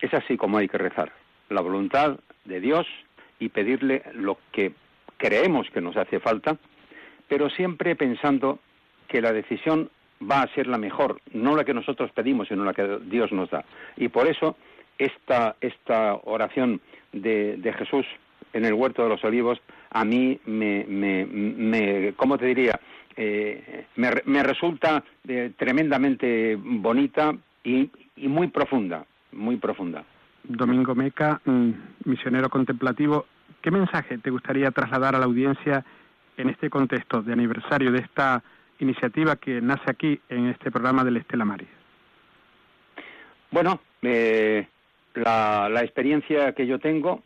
Es 0.00 0.12
así 0.12 0.36
como 0.36 0.58
hay 0.58 0.68
que 0.68 0.78
rezar, 0.78 1.12
la 1.48 1.62
voluntad 1.62 2.18
de 2.44 2.60
Dios 2.60 2.86
y 3.38 3.48
pedirle 3.48 4.02
lo 4.12 4.38
que 4.52 4.72
creemos 5.16 5.70
que 5.70 5.80
nos 5.80 5.96
hace 5.96 6.20
falta, 6.20 6.58
pero 7.28 7.48
siempre 7.48 7.96
pensando 7.96 8.58
que 9.08 9.22
la 9.22 9.32
decisión 9.32 9.90
va 10.30 10.42
a 10.42 10.54
ser 10.54 10.66
la 10.66 10.78
mejor, 10.78 11.20
no 11.32 11.56
la 11.56 11.64
que 11.64 11.74
nosotros 11.74 12.10
pedimos, 12.12 12.48
sino 12.48 12.64
la 12.64 12.74
que 12.74 12.98
Dios 13.04 13.32
nos 13.32 13.50
da. 13.50 13.64
Y 13.96 14.08
por 14.08 14.26
eso 14.26 14.56
esta, 14.98 15.56
esta 15.60 16.14
oración 16.24 16.80
de, 17.12 17.56
de 17.56 17.72
Jesús 17.72 18.06
en 18.52 18.64
el 18.64 18.74
huerto 18.74 19.02
de 19.02 19.08
los 19.08 19.24
olivos 19.24 19.60
a 19.94 20.04
mí 20.04 20.38
me, 20.46 20.84
me, 20.88 21.24
me 21.24 22.12
¿cómo 22.14 22.36
te 22.36 22.46
diría? 22.46 22.78
Eh, 23.16 23.86
me, 23.96 24.10
me, 24.24 24.42
resulta 24.42 25.04
eh, 25.26 25.52
tremendamente 25.56 26.56
bonita 26.60 27.32
y, 27.62 27.88
y, 28.16 28.26
muy 28.26 28.48
profunda, 28.48 29.06
muy 29.32 29.56
profunda. 29.56 30.04
Domingo 30.42 30.96
Meca, 30.96 31.40
mm, 31.44 31.70
misionero 32.06 32.50
contemplativo, 32.50 33.26
¿qué 33.62 33.70
mensaje 33.70 34.18
te 34.18 34.30
gustaría 34.30 34.72
trasladar 34.72 35.14
a 35.14 35.20
la 35.20 35.26
audiencia 35.26 35.84
en 36.36 36.48
este 36.50 36.68
contexto 36.68 37.22
de 37.22 37.32
aniversario 37.32 37.92
de 37.92 38.00
esta 38.00 38.42
iniciativa 38.80 39.36
que 39.36 39.60
nace 39.60 39.88
aquí 39.88 40.20
en 40.28 40.48
este 40.48 40.72
programa 40.72 41.04
del 41.04 41.18
Estela 41.18 41.44
Maris? 41.44 41.68
Bueno, 43.52 43.80
eh, 44.02 44.66
la, 45.14 45.80
experiencia 45.82 46.52
que 46.52 46.66
yo 46.66 46.78
tengo 46.78 47.22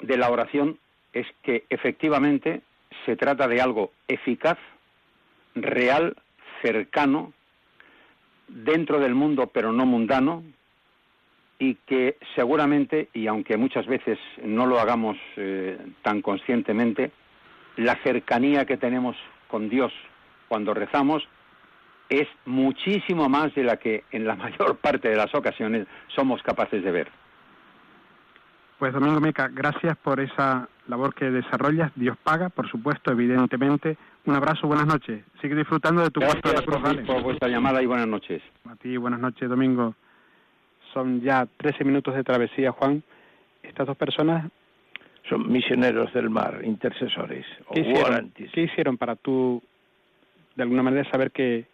de 0.00 0.16
la 0.16 0.30
oración 0.30 0.78
es 1.12 1.26
que 1.42 1.64
efectivamente 1.70 2.62
se 3.06 3.16
trata 3.16 3.48
de 3.48 3.60
algo 3.60 3.90
eficaz, 4.06 4.58
real, 5.54 6.16
cercano, 6.62 7.32
dentro 8.48 8.98
del 9.00 9.14
mundo 9.14 9.50
pero 9.52 9.72
no 9.72 9.86
mundano, 9.86 10.42
y 11.58 11.74
que 11.86 12.16
seguramente, 12.36 13.08
y 13.12 13.26
aunque 13.26 13.56
muchas 13.56 13.86
veces 13.86 14.18
no 14.44 14.66
lo 14.66 14.78
hagamos 14.78 15.16
eh, 15.36 15.76
tan 16.02 16.22
conscientemente, 16.22 17.10
la 17.76 17.96
cercanía 18.04 18.64
que 18.64 18.76
tenemos 18.76 19.16
con 19.48 19.68
Dios 19.68 19.92
cuando 20.48 20.72
rezamos 20.72 21.26
es 22.08 22.28
muchísimo 22.46 23.28
más 23.28 23.54
de 23.54 23.64
la 23.64 23.76
que 23.76 24.04
en 24.10 24.26
la 24.26 24.34
mayor 24.36 24.76
parte 24.78 25.08
de 25.08 25.16
las 25.16 25.34
ocasiones 25.34 25.86
somos 26.14 26.42
capaces 26.42 26.82
de 26.82 26.90
ver. 26.90 27.08
Pues 28.78 28.92
Domingo 28.92 29.20
Meca, 29.20 29.48
gracias 29.48 29.96
por 29.96 30.20
esa 30.20 30.68
labor 30.86 31.12
que 31.12 31.30
desarrollas. 31.30 31.90
Dios 31.96 32.16
paga, 32.22 32.48
por 32.48 32.70
supuesto, 32.70 33.10
evidentemente. 33.10 33.96
Un 34.24 34.36
abrazo, 34.36 34.68
buenas 34.68 34.86
noches. 34.86 35.24
Sigue 35.40 35.56
disfrutando 35.56 36.02
de 36.02 36.10
tu 36.10 36.20
gracias 36.20 36.42
de 36.44 36.52
la 36.52 36.62
Cruz. 36.62 36.78
Por, 36.80 37.06
por 37.06 37.22
vuestra 37.22 37.48
llamada 37.48 37.82
y 37.82 37.86
buenas 37.86 38.06
noches. 38.06 38.40
A 38.70 38.76
ti, 38.76 38.96
buenas 38.96 39.18
noches, 39.18 39.48
Domingo. 39.48 39.96
Son 40.92 41.20
ya 41.20 41.46
13 41.56 41.84
minutos 41.84 42.14
de 42.14 42.22
travesía, 42.22 42.70
Juan. 42.70 43.02
Estas 43.64 43.88
dos 43.88 43.96
personas 43.96 44.48
son 45.28 45.50
misioneros 45.50 46.12
del 46.14 46.30
mar, 46.30 46.60
intercesores 46.64 47.44
¿Qué 47.72 47.80
hicieron, 47.80 48.30
¿Qué 48.30 48.62
hicieron 48.62 48.96
para 48.96 49.16
tú, 49.16 49.62
de 50.54 50.62
alguna 50.62 50.82
manera, 50.82 51.10
saber 51.10 51.32
que 51.32 51.66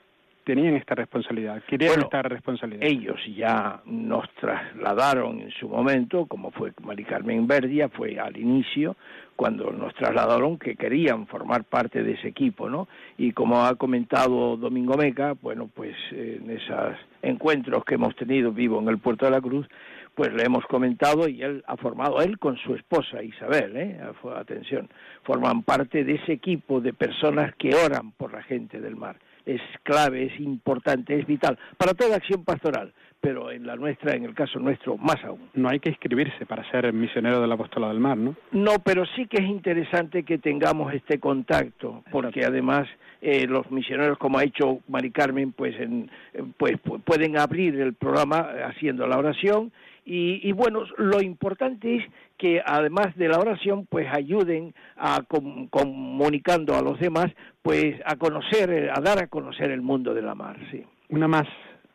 tenían 0.44 0.74
esta 0.74 0.94
responsabilidad, 0.94 1.62
querían 1.66 2.00
esta 2.00 2.22
responsabilidad. 2.22 2.86
Ellos 2.86 3.18
ya 3.34 3.80
nos 3.86 4.28
trasladaron 4.34 5.40
en 5.40 5.50
su 5.50 5.68
momento, 5.68 6.26
como 6.26 6.50
fue 6.50 6.72
Mari 6.82 7.04
Carmen 7.04 7.46
Verdia, 7.46 7.88
fue 7.88 8.18
al 8.18 8.36
inicio, 8.36 8.96
cuando 9.36 9.72
nos 9.72 9.94
trasladaron 9.94 10.58
que 10.58 10.76
querían 10.76 11.26
formar 11.26 11.64
parte 11.64 12.02
de 12.02 12.12
ese 12.12 12.28
equipo, 12.28 12.68
¿no? 12.68 12.86
Y 13.18 13.32
como 13.32 13.64
ha 13.64 13.74
comentado 13.74 14.56
Domingo 14.56 14.96
Meca, 14.96 15.34
bueno, 15.40 15.68
pues 15.74 15.96
en 16.12 16.50
esos 16.50 16.96
encuentros 17.22 17.84
que 17.84 17.94
hemos 17.94 18.14
tenido 18.14 18.52
vivo 18.52 18.80
en 18.80 18.88
el 18.88 18.98
Puerto 18.98 19.24
de 19.24 19.32
la 19.32 19.40
Cruz, 19.40 19.66
pues 20.14 20.32
le 20.32 20.44
hemos 20.44 20.64
comentado 20.66 21.26
y 21.26 21.42
él 21.42 21.64
ha 21.66 21.76
formado, 21.76 22.20
él 22.20 22.38
con 22.38 22.56
su 22.58 22.74
esposa 22.74 23.22
Isabel, 23.22 23.76
¿eh? 23.76 24.00
atención, 24.36 24.88
forman 25.24 25.62
parte 25.62 26.04
de 26.04 26.14
ese 26.14 26.32
equipo 26.32 26.80
de 26.80 26.92
personas 26.92 27.54
que 27.56 27.74
oran 27.74 28.12
por 28.12 28.32
la 28.32 28.42
gente 28.42 28.80
del 28.80 28.94
mar 28.94 29.16
es 29.46 29.60
clave, 29.82 30.26
es 30.26 30.40
importante, 30.40 31.18
es 31.18 31.26
vital 31.26 31.58
para 31.76 31.94
toda 31.94 32.16
acción 32.16 32.44
pastoral, 32.44 32.92
pero 33.20 33.50
en 33.50 33.66
la 33.66 33.76
nuestra, 33.76 34.14
en 34.14 34.24
el 34.24 34.34
caso 34.34 34.58
nuestro, 34.58 34.96
más 34.96 35.22
aún. 35.24 35.48
No 35.54 35.68
hay 35.68 35.80
que 35.80 35.90
inscribirse 35.90 36.46
para 36.46 36.68
ser 36.70 36.92
misionero 36.92 37.40
del 37.40 37.52
apostolado 37.52 37.92
del 37.92 38.00
mar, 38.00 38.16
¿no? 38.16 38.34
No, 38.52 38.78
pero 38.84 39.04
sí 39.16 39.26
que 39.26 39.42
es 39.42 39.48
interesante 39.48 40.24
que 40.24 40.38
tengamos 40.38 40.92
este 40.92 41.18
contacto, 41.18 42.02
porque 42.10 42.44
además 42.44 42.88
eh, 43.22 43.46
los 43.46 43.70
misioneros, 43.70 44.18
como 44.18 44.38
ha 44.38 44.44
hecho 44.44 44.80
Mari 44.88 45.10
Carmen, 45.10 45.52
pues, 45.52 45.78
en, 45.80 46.10
pues 46.58 46.74
pueden 47.04 47.38
abrir 47.38 47.80
el 47.80 47.94
programa 47.94 48.46
haciendo 48.66 49.06
la 49.06 49.18
oración 49.18 49.72
y, 50.06 50.52
bueno, 50.52 50.84
lo 50.98 51.22
importante 51.22 51.96
es 51.96 52.04
que 52.38 52.62
además 52.64 53.14
de 53.16 53.28
la 53.28 53.38
oración, 53.38 53.86
pues 53.86 54.06
ayuden 54.12 54.74
a 54.96 55.22
comunicando 55.70 56.74
a 56.74 56.82
los 56.82 56.98
demás, 56.98 57.26
pues 57.62 58.00
a 58.04 58.16
conocer, 58.16 58.90
a 58.94 59.00
dar 59.00 59.22
a 59.22 59.28
conocer 59.28 59.70
el 59.70 59.82
mundo 59.82 60.14
de 60.14 60.22
la 60.22 60.34
mar, 60.34 60.56
sí. 60.70 60.84
Una 61.10 61.28
más, 61.28 61.46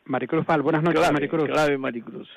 Maricruz 0.05 0.45
Val. 0.45 0.61
Buenas 0.61 0.83
noches, 0.83 1.11
Maricruz. 1.11 1.49
Clave, 1.49 1.77
Maricruz. 1.77 2.29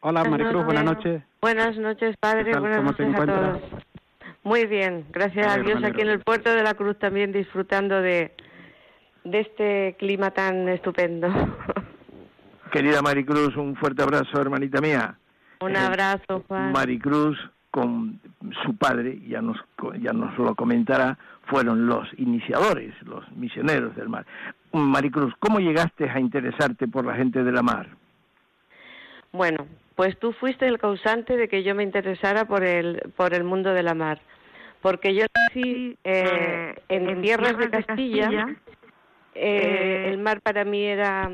Hola, 0.00 0.24
Maricruz, 0.24 0.64
buenas 0.64 0.84
noches. 0.84 1.22
Buenas 1.40 1.76
noches, 1.76 2.16
padre. 2.18 2.56
Buenas 2.58 2.84
noches 2.84 3.14
a 3.14 3.26
todos. 3.26 3.62
Muy 4.44 4.66
bien, 4.66 5.04
gracias 5.10 5.46
a 5.46 5.58
Dios 5.58 5.82
aquí 5.84 6.00
en 6.00 6.08
el 6.08 6.20
puerto 6.20 6.50
de 6.52 6.62
la 6.62 6.74
Cruz 6.74 6.98
también 6.98 7.32
disfrutando 7.32 8.00
de, 8.00 8.32
de 9.24 9.40
este 9.40 9.96
clima 9.98 10.30
tan 10.30 10.68
estupendo. 10.68 11.28
Querida 12.72 13.02
Maricruz, 13.02 13.56
un 13.56 13.74
fuerte 13.76 14.02
abrazo, 14.02 14.40
hermanita 14.40 14.80
mía. 14.80 15.18
Un 15.60 15.76
eh, 15.76 15.78
abrazo, 15.78 16.44
Juan. 16.46 16.72
Maricruz, 16.72 17.38
con 17.70 18.20
su 18.64 18.76
padre, 18.76 19.20
ya 19.26 19.42
nos, 19.42 19.58
ya 20.00 20.12
nos 20.12 20.36
lo 20.38 20.54
comentará, 20.54 21.18
fueron 21.46 21.86
los 21.86 22.08
iniciadores, 22.16 22.94
los 23.04 23.30
misioneros 23.32 23.94
del 23.96 24.08
mar. 24.08 24.26
Maricruz, 24.72 25.34
¿cómo 25.38 25.60
llegaste 25.60 26.08
a 26.08 26.20
interesarte 26.20 26.88
por 26.88 27.04
la 27.04 27.14
gente 27.14 27.42
de 27.42 27.52
la 27.52 27.62
mar? 27.62 27.88
Bueno, 29.32 29.66
pues 29.94 30.18
tú 30.18 30.32
fuiste 30.32 30.66
el 30.66 30.78
causante 30.78 31.36
de 31.36 31.48
que 31.48 31.62
yo 31.62 31.74
me 31.74 31.82
interesara 31.82 32.44
por 32.44 32.64
el, 32.64 33.12
por 33.16 33.34
el 33.34 33.44
mundo 33.44 33.72
de 33.72 33.82
la 33.82 33.94
mar. 33.94 34.20
Porque 34.80 35.12
yo 35.12 35.26
nací 35.34 35.98
eh, 36.04 36.74
en, 36.88 37.20
tierras 37.20 37.58
de 37.58 37.68
Castilla, 37.68 38.56
eh, 39.34 40.06
el 40.08 40.18
mar 40.18 40.40
para 40.40 40.64
mí 40.64 40.84
era 40.84 41.32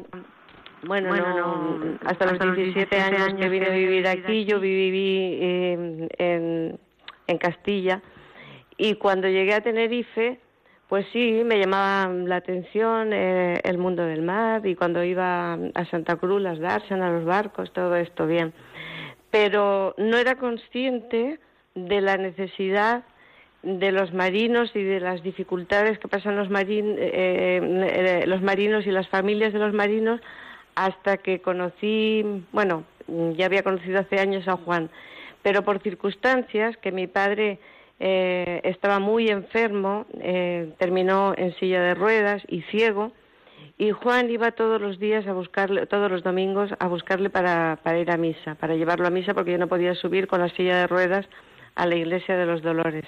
bueno, 0.86 1.98
hasta, 2.04 2.26
los 2.26 2.56
17, 2.56 2.96
años 2.96 3.34
que 3.34 3.48
vine 3.48 3.66
a 3.66 3.70
vivir 3.70 4.06
aquí, 4.06 4.44
yo 4.44 4.60
viví 4.60 5.38
en, 5.40 6.78
en 7.26 7.38
Castilla. 7.38 8.02
Y 8.76 8.94
cuando 8.94 9.28
llegué 9.28 9.54
a 9.54 9.60
Tenerife, 9.60 10.40
pues 10.88 11.06
sí, 11.12 11.42
me 11.44 11.58
llamaba 11.58 12.12
la 12.12 12.36
atención 12.36 13.12
eh, 13.12 13.60
el 13.64 13.78
mundo 13.78 14.04
del 14.04 14.22
mar 14.22 14.66
y 14.66 14.74
cuando 14.74 15.02
iba 15.02 15.54
a 15.54 15.84
Santa 15.90 16.16
Cruz, 16.16 16.42
las 16.42 16.60
a 16.60 17.10
los 17.10 17.24
barcos, 17.24 17.72
todo 17.72 17.96
esto 17.96 18.26
bien. 18.26 18.52
Pero 19.30 19.94
no 19.98 20.16
era 20.18 20.36
consciente 20.36 21.40
de 21.74 22.00
la 22.00 22.16
necesidad 22.16 23.04
de 23.62 23.92
los 23.92 24.12
marinos 24.12 24.70
y 24.74 24.82
de 24.82 25.00
las 25.00 25.22
dificultades 25.22 25.98
que 25.98 26.06
pasan 26.06 26.36
los, 26.36 26.50
marin, 26.50 26.96
eh, 26.98 27.60
eh, 27.62 28.24
los 28.26 28.42
marinos 28.42 28.86
y 28.86 28.90
las 28.90 29.08
familias 29.08 29.52
de 29.52 29.58
los 29.58 29.72
marinos 29.72 30.20
hasta 30.74 31.18
que 31.18 31.40
conocí, 31.40 32.24
bueno, 32.52 32.84
ya 33.36 33.46
había 33.46 33.62
conocido 33.62 34.00
hace 34.00 34.18
años 34.18 34.48
a 34.48 34.56
Juan, 34.56 34.90
pero 35.42 35.62
por 35.62 35.80
circunstancias 35.80 36.76
que 36.78 36.92
mi 36.92 37.06
padre 37.06 37.58
eh, 38.00 38.60
estaba 38.64 38.98
muy 38.98 39.28
enfermo, 39.28 40.06
terminó 40.78 41.34
en 41.36 41.54
silla 41.56 41.82
de 41.82 41.94
ruedas 41.94 42.42
y 42.48 42.62
ciego, 42.62 43.12
y 43.76 43.90
Juan 43.90 44.30
iba 44.30 44.52
todos 44.52 44.80
los 44.80 44.98
días 44.98 45.26
a 45.26 45.32
buscarle, 45.32 45.86
todos 45.86 46.10
los 46.10 46.22
domingos 46.22 46.70
a 46.78 46.86
buscarle 46.86 47.28
para, 47.28 47.78
para 47.82 47.98
ir 47.98 48.10
a 48.10 48.16
misa, 48.16 48.54
para 48.54 48.76
llevarlo 48.76 49.06
a 49.06 49.10
misa 49.10 49.34
porque 49.34 49.52
yo 49.52 49.58
no 49.58 49.66
podía 49.66 49.94
subir 49.94 50.28
con 50.28 50.40
la 50.40 50.48
silla 50.50 50.78
de 50.78 50.86
ruedas 50.86 51.26
a 51.74 51.86
la 51.86 51.96
iglesia 51.96 52.36
de 52.36 52.46
los 52.46 52.62
Dolores. 52.62 53.04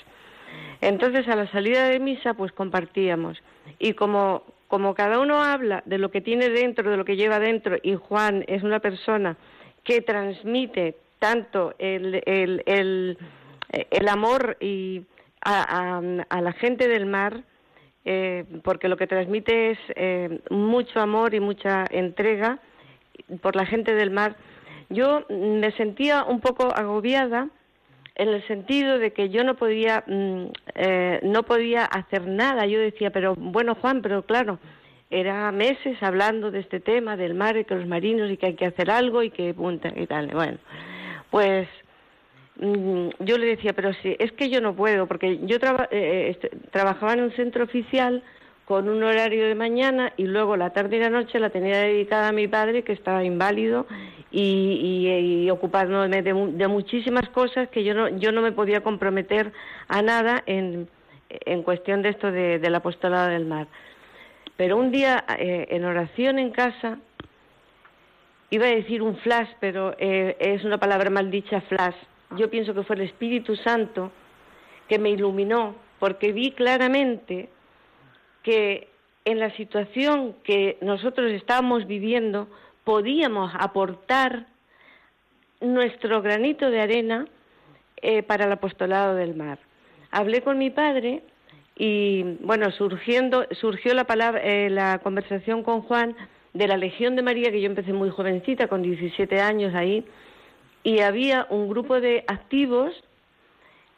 Entonces, 0.81 1.29
a 1.29 1.37
la 1.37 1.51
salida 1.51 1.89
de 1.89 2.01
misa, 2.01 2.35
pues 2.35 2.53
compartíamos. 2.53 3.43
Y 3.79 3.95
como, 3.95 4.43
como 4.69 4.95
cada 4.95 5.21
uno 5.21 5.43
habla 5.43 5.83
de 5.87 5.99
lo 5.99 6.11
que 6.11 6.21
tiene 6.21 6.49
dentro, 6.49 6.91
de 6.91 6.97
lo 6.97 7.05
que 7.05 7.17
lleva 7.17 7.39
dentro, 7.39 7.77
y 7.83 7.95
Juan 7.95 8.45
es 8.49 8.63
una 8.63 8.81
persona 8.81 9.37
que 9.85 10.01
transmite 10.01 10.97
tanto 11.19 11.75
el, 11.79 12.23
el, 12.27 12.63
el, 12.67 13.19
el 13.71 14.09
amor 14.09 14.57
y 14.61 15.05
a, 15.45 16.01
a, 16.29 16.41
la 16.41 16.53
gente 16.53 16.89
del 16.89 17.07
mar, 17.07 17.43
eh, 18.05 18.45
porque 18.65 18.89
lo 18.89 18.97
que 18.97 19.07
transmite 19.07 19.71
es 19.71 19.79
eh, 19.95 20.41
mucho 20.51 21.01
amor 21.01 21.35
y 21.35 21.41
mucha 21.41 21.85
entrega 21.91 22.59
por 23.41 23.57
la 23.57 23.67
gente 23.67 23.95
del 23.95 24.11
mar, 24.11 24.37
yo 24.89 25.25
me 25.29 25.73
sentía 25.73 26.25
un 26.25 26.41
poco 26.41 26.73
agobiada 26.75 27.49
en 28.17 28.29
el 28.31 28.47
sentido 28.47 28.99
de 28.99 29.13
que 29.13 29.29
yo 29.29 29.45
no 29.45 29.57
podía 29.57 30.03
mm, 30.07 30.47
eh, 30.75 31.21
no 31.23 31.43
podía 31.45 31.85
hacer 31.85 32.27
nada. 32.27 32.67
Yo 32.67 32.81
decía 32.81 33.11
pero 33.11 33.35
bueno 33.37 33.75
Juan 33.77 34.03
pero 34.03 34.23
claro 34.23 34.59
era 35.09 35.53
meses 35.53 36.03
hablando 36.03 36.51
de 36.51 36.61
este 36.61 36.81
tema 36.81 37.17
del 37.17 37.35
mar 37.35 37.57
y 37.57 37.65
que 37.65 37.77
los 37.77 37.87
marinos 37.87 38.31
y 38.31 38.37
que 38.37 38.47
hay 38.47 38.55
que 38.55 38.67
hacer 38.67 38.91
algo 38.91 39.23
y 39.23 39.31
que 39.31 39.55
punta 39.55 39.93
y 39.95 40.07
tal 40.07 40.29
bueno. 40.29 40.59
Pues 41.31 41.69
mm, 42.57 43.09
yo 43.21 43.39
le 43.39 43.47
decía 43.47 43.75
pero 43.75 43.93
sí 44.03 44.17
es 44.19 44.33
que 44.33 44.49
yo 44.49 44.61
no 44.61 44.75
puedo 44.75 45.07
porque 45.07 45.39
yo 45.43 45.57
eh, 45.57 45.89
eh, 45.91 46.29
este, 46.31 46.51
trabajaba 46.71 47.13
en 47.13 47.23
un 47.23 47.33
centro 47.33 47.65
oficial 47.65 48.23
con 48.67 48.89
un 48.89 49.03
horario 49.05 49.47
de 49.47 49.55
mañana 49.55 50.13
y 50.17 50.25
luego 50.25 50.57
la 50.57 50.71
tarde 50.71 50.97
y 50.97 51.01
la 51.01 51.09
noche 51.09 51.39
la 51.39 51.51
tenía 51.51 51.79
dedicada 51.79 52.29
a 52.29 52.33
mi 52.33 52.49
padre 52.49 52.83
que 52.83 52.93
estaba 52.93 53.23
inválido 53.23 53.87
y, 54.33 55.49
ocupándome 55.51 56.21
de, 56.21 56.35
muchísimas 56.69 57.29
cosas 57.31 57.69
que 57.69 57.85
yo 57.85 57.95
no, 57.95 58.09
yo 58.09 58.33
no 58.33 58.43
me 58.43 58.51
podía 58.51 58.83
comprometer 58.83 59.53
a 59.87 60.03
nada 60.03 60.43
en, 60.47 60.89
en 61.31 61.63
cuestión 61.63 62.03
de 62.03 62.11
esto 62.11 62.33
de, 62.33 62.59
del 62.59 62.75
apostolado 62.75 63.29
del 63.29 63.47
mar. 63.47 63.69
Pero 64.57 64.77
un 64.77 64.91
día 64.91 65.25
eh, 65.39 65.69
en 65.71 65.85
oración 65.85 66.41
en 66.41 66.51
casa, 66.51 66.99
iba 68.51 68.67
a 68.67 68.71
decir 68.71 69.01
un 69.01 69.17
flash, 69.19 69.49
pero 69.61 69.95
eh, 69.99 70.37
es 70.41 70.65
una 70.65 70.79
palabra 70.79 71.09
mal 71.09 71.31
dicha, 71.31 71.61
flash. 71.63 71.95
Yo 72.37 72.51
pienso 72.51 72.75
que 72.75 72.83
fue 72.83 72.97
el 72.97 73.03
Espíritu 73.03 73.55
Santo 73.55 74.11
que 74.89 74.99
me 74.99 75.11
iluminó 75.11 75.77
porque 76.01 76.33
vi 76.33 76.51
claramente 76.51 77.49
que 78.47 78.87
en 79.25 79.41
la 79.41 79.51
situación 79.57 80.37
que 80.45 80.79
nosotros 80.81 81.33
estábamos 81.33 81.85
viviendo 81.89 82.47
podíamos 82.85 83.53
aportar 83.59 84.47
nuestro 85.61 86.23
granito 86.23 86.71
de 86.71 86.81
arena 86.81 87.27
eh, 87.97 88.23
para 88.23 88.45
el 88.45 88.53
apostolado 88.53 89.17
del 89.17 89.35
mar. 89.35 89.59
Hablé 90.13 90.43
con 90.43 90.59
mi 90.59 90.71
padre 90.71 91.25
y 91.77 92.23
bueno, 92.41 92.71
surgiendo, 92.71 93.47
surgió 93.51 93.95
la 93.95 94.05
palabra, 94.05 94.41
eh, 94.45 94.71
la 94.71 95.01
conversación 95.01 95.65
con 95.65 95.83
Juan 95.83 96.15
de 96.55 96.69
la 96.69 96.77
Legión 96.77 97.17
de 97.17 97.23
María, 97.23 97.51
que 97.51 97.61
yo 97.61 97.67
empecé 97.67 97.93
muy 97.93 98.11
jovencita, 98.11 98.69
con 98.69 98.83
17 98.83 99.41
años 99.41 99.75
ahí, 99.75 100.07
y 100.85 101.01
había 101.01 101.49
un 101.51 101.69
grupo 101.69 102.01
de 102.01 102.23
activos 102.29 102.95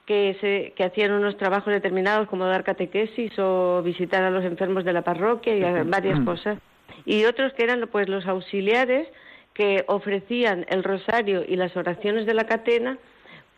que, 0.09 0.39
se, 0.41 0.83
hacían 0.83 1.13
unos 1.13 1.37
trabajos 1.37 1.71
determinados 1.71 2.29
como 2.29 2.47
dar 2.47 2.65
catequesis 2.65 3.39
o 3.39 3.83
visitar 3.83 4.25
a 4.25 4.31
los 4.31 4.43
enfermos 4.43 4.87
de 4.87 4.95
la 4.95 5.03
parroquia 5.03 5.55
y 5.55 5.85
varias 5.85 6.19
cosas. 6.21 6.59
Y 7.05 7.27
otros 7.27 7.53
que 7.53 7.65
eran 7.65 7.87
pues 7.93 8.09
los 8.09 8.27
auxiliares 8.27 9.07
que 9.53 9.85
ofrecían 9.87 10.65
el 10.71 10.83
rosario 10.83 11.45
y 11.47 11.57
las 11.57 11.77
oraciones 11.77 12.25
de 12.25 12.33
la 12.33 12.45
catena 12.45 12.97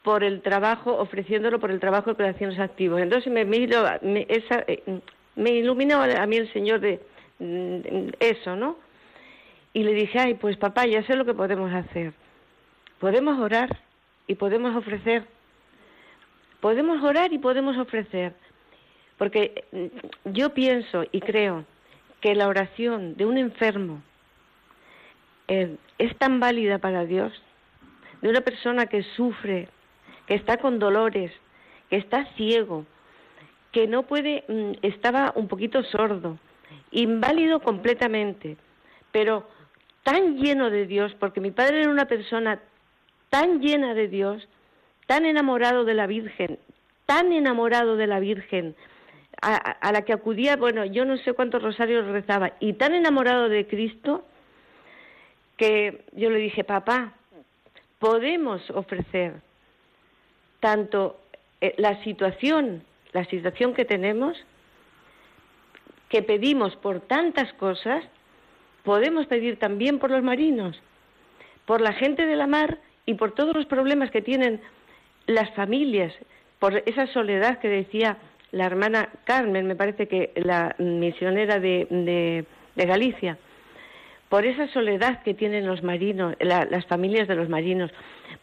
por 0.03 0.25
el 0.25 0.43
trabajo, 0.43 0.97
ofreciéndolo 0.97 1.61
por 1.61 1.71
el 1.71 1.79
trabajo 1.79 2.15
de 2.15 2.35
los 2.41 2.59
activos. 2.59 3.01
Entonces 3.01 3.33
me, 3.33 3.45
me, 3.45 4.27
esa, 4.29 4.65
eh, 4.67 4.83
me 5.37 5.51
iluminó 5.51 6.03
a 6.03 6.27
mí 6.27 6.37
el 6.37 6.53
Señor 6.53 6.81
de 6.81 6.99
mm, 7.39 8.09
eso, 8.19 8.57
¿no? 8.57 8.77
Y 9.73 9.85
le 9.85 9.95
dije, 9.95 10.19
ay, 10.19 10.35
pues 10.35 10.57
papá, 10.57 10.85
ya 10.87 11.05
sé 11.05 11.15
lo 11.15 11.25
que 11.25 11.35
podemos 11.35 11.73
hacer. 11.73 12.13
Podemos 12.99 13.39
orar 13.39 13.79
y 14.27 14.35
podemos 14.35 14.75
ofrecer 14.75 15.23
Podemos 16.61 17.03
orar 17.03 17.33
y 17.33 17.39
podemos 17.39 17.77
ofrecer, 17.79 18.35
porque 19.19 19.65
mm, 19.73 20.31
yo 20.33 20.51
pienso 20.55 21.05
y 21.11 21.21
creo 21.21 21.65
que 22.21 22.35
la 22.35 22.49
oración 22.49 23.17
de 23.17 23.27
un 23.27 23.39
enfermo 23.39 24.03
eh, 25.49 25.77
es 25.99 26.17
tan 26.19 26.39
válida 26.39 26.79
para 26.79 27.07
Dios, 27.07 27.33
de 28.21 28.29
una 28.29 28.43
persona 28.43 28.87
que 28.87 29.03
sufre, 29.03 29.69
que 30.27 30.35
está 30.35 30.59
con 30.59 30.79
dolores, 30.79 31.33
que 31.89 31.97
está 31.97 32.27
ciego, 32.37 32.85
que 33.73 33.87
no 33.87 34.05
puede, 34.05 34.45
mm, 34.49 34.73
estaba 34.83 35.33
un 35.35 35.49
poquito 35.49 35.83
sordo, 35.85 36.39
inválido 36.91 37.61
completamente, 37.61 38.57
pero 39.13 39.49
tan 40.03 40.37
lleno 40.37 40.71
de 40.71 40.87
Dios, 40.87 41.15
porque 41.19 41.41
mi 41.41 41.51
padre 41.51 41.83
era 41.83 41.91
una 41.91 42.07
persona 42.07 42.61
tan 43.29 43.61
llena 43.61 43.95
de 43.95 44.09
Dios, 44.09 44.47
tan 45.11 45.27
enamorado 45.27 45.85
de 45.85 45.95
la 45.95 46.07
Virgen, 46.07 46.61
tan 47.05 47.33
enamorado 47.33 47.97
de 47.97 48.07
la 48.07 48.21
Virgen, 48.21 48.77
a, 49.43 49.91
la 49.91 50.03
que 50.03 50.13
acudía, 50.13 50.55
bueno, 50.55 50.85
yo 50.85 51.05
no 51.05 51.17
sé 51.17 51.33
cuántos 51.33 51.65
rosarios 51.65 52.07
rezaba, 52.07 52.53
y 52.61 52.75
tan 52.75 52.95
enamorado 52.95 53.49
de 53.49 53.67
Cristo, 53.67 54.25
que 55.57 56.05
yo 56.13 56.31
le 56.31 56.39
dije, 56.39 56.63
papá, 56.63 57.15
podemos 57.99 58.71
ofrecer 58.71 59.41
tanto 60.61 61.19
eh, 61.61 61.75
la 61.77 62.01
situación, 62.05 62.85
la 63.11 63.25
situación 63.25 63.75
que 63.75 63.85
tenemos, 63.85 64.39
que 66.09 66.23
pedimos 66.23 66.77
por 66.77 67.01
tantas 67.01 67.53
cosas, 67.55 68.05
podemos 68.85 69.27
pedir 69.27 69.59
también 69.59 69.99
por 69.99 70.13
los 70.13 70.23
marinos, 70.23 70.81
por 71.67 71.81
la 71.81 71.95
gente 71.95 72.27
de 72.27 72.37
la 72.37 72.47
mar 72.47 72.79
y 73.07 73.15
por 73.15 73.33
todos 73.33 73.57
los 73.57 73.67
problemas 73.67 74.13
que 74.13 74.23
tienen 74.23 74.61
las 75.31 75.51
familias, 75.51 76.13
por 76.59 76.83
esa 76.87 77.07
soledad 77.09 77.59
que 77.59 77.69
decía 77.69 78.19
la 78.53 78.67
hermana 78.67 79.09
Carmen, 79.25 79.67
me 79.67 79.77
parece 79.77 80.09
que 80.09 80.33
la 80.37 80.75
misionera 80.79 81.59
de, 81.61 81.87
de, 81.91 82.87
Galicia, 82.87 83.37
por 84.29 84.47
esa 84.47 84.67
soledad 84.69 85.23
que 85.23 85.35
tienen 85.35 85.67
los 85.67 85.83
marinos, 85.83 86.35
las 86.41 86.87
familias 86.87 87.29
de 87.29 87.35
los 87.35 87.49
marinos, 87.49 87.91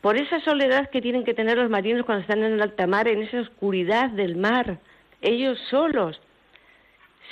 por 0.02 0.15
esa 0.17 0.39
soledad 0.41 0.89
que 0.89 1.02
tienen 1.02 1.23
que 1.23 1.34
tener 1.34 1.58
los 1.58 1.69
marinos 1.69 2.06
cuando 2.06 2.21
están 2.21 2.43
en 2.43 2.54
el 2.54 2.62
alta 2.62 2.86
mar, 2.88 3.08
en 3.08 3.23
esa 3.23 3.41
oscuridad 3.41 4.10
del 4.12 4.36
mar, 4.36 4.78
ellos 5.21 5.58
solos, 5.69 6.21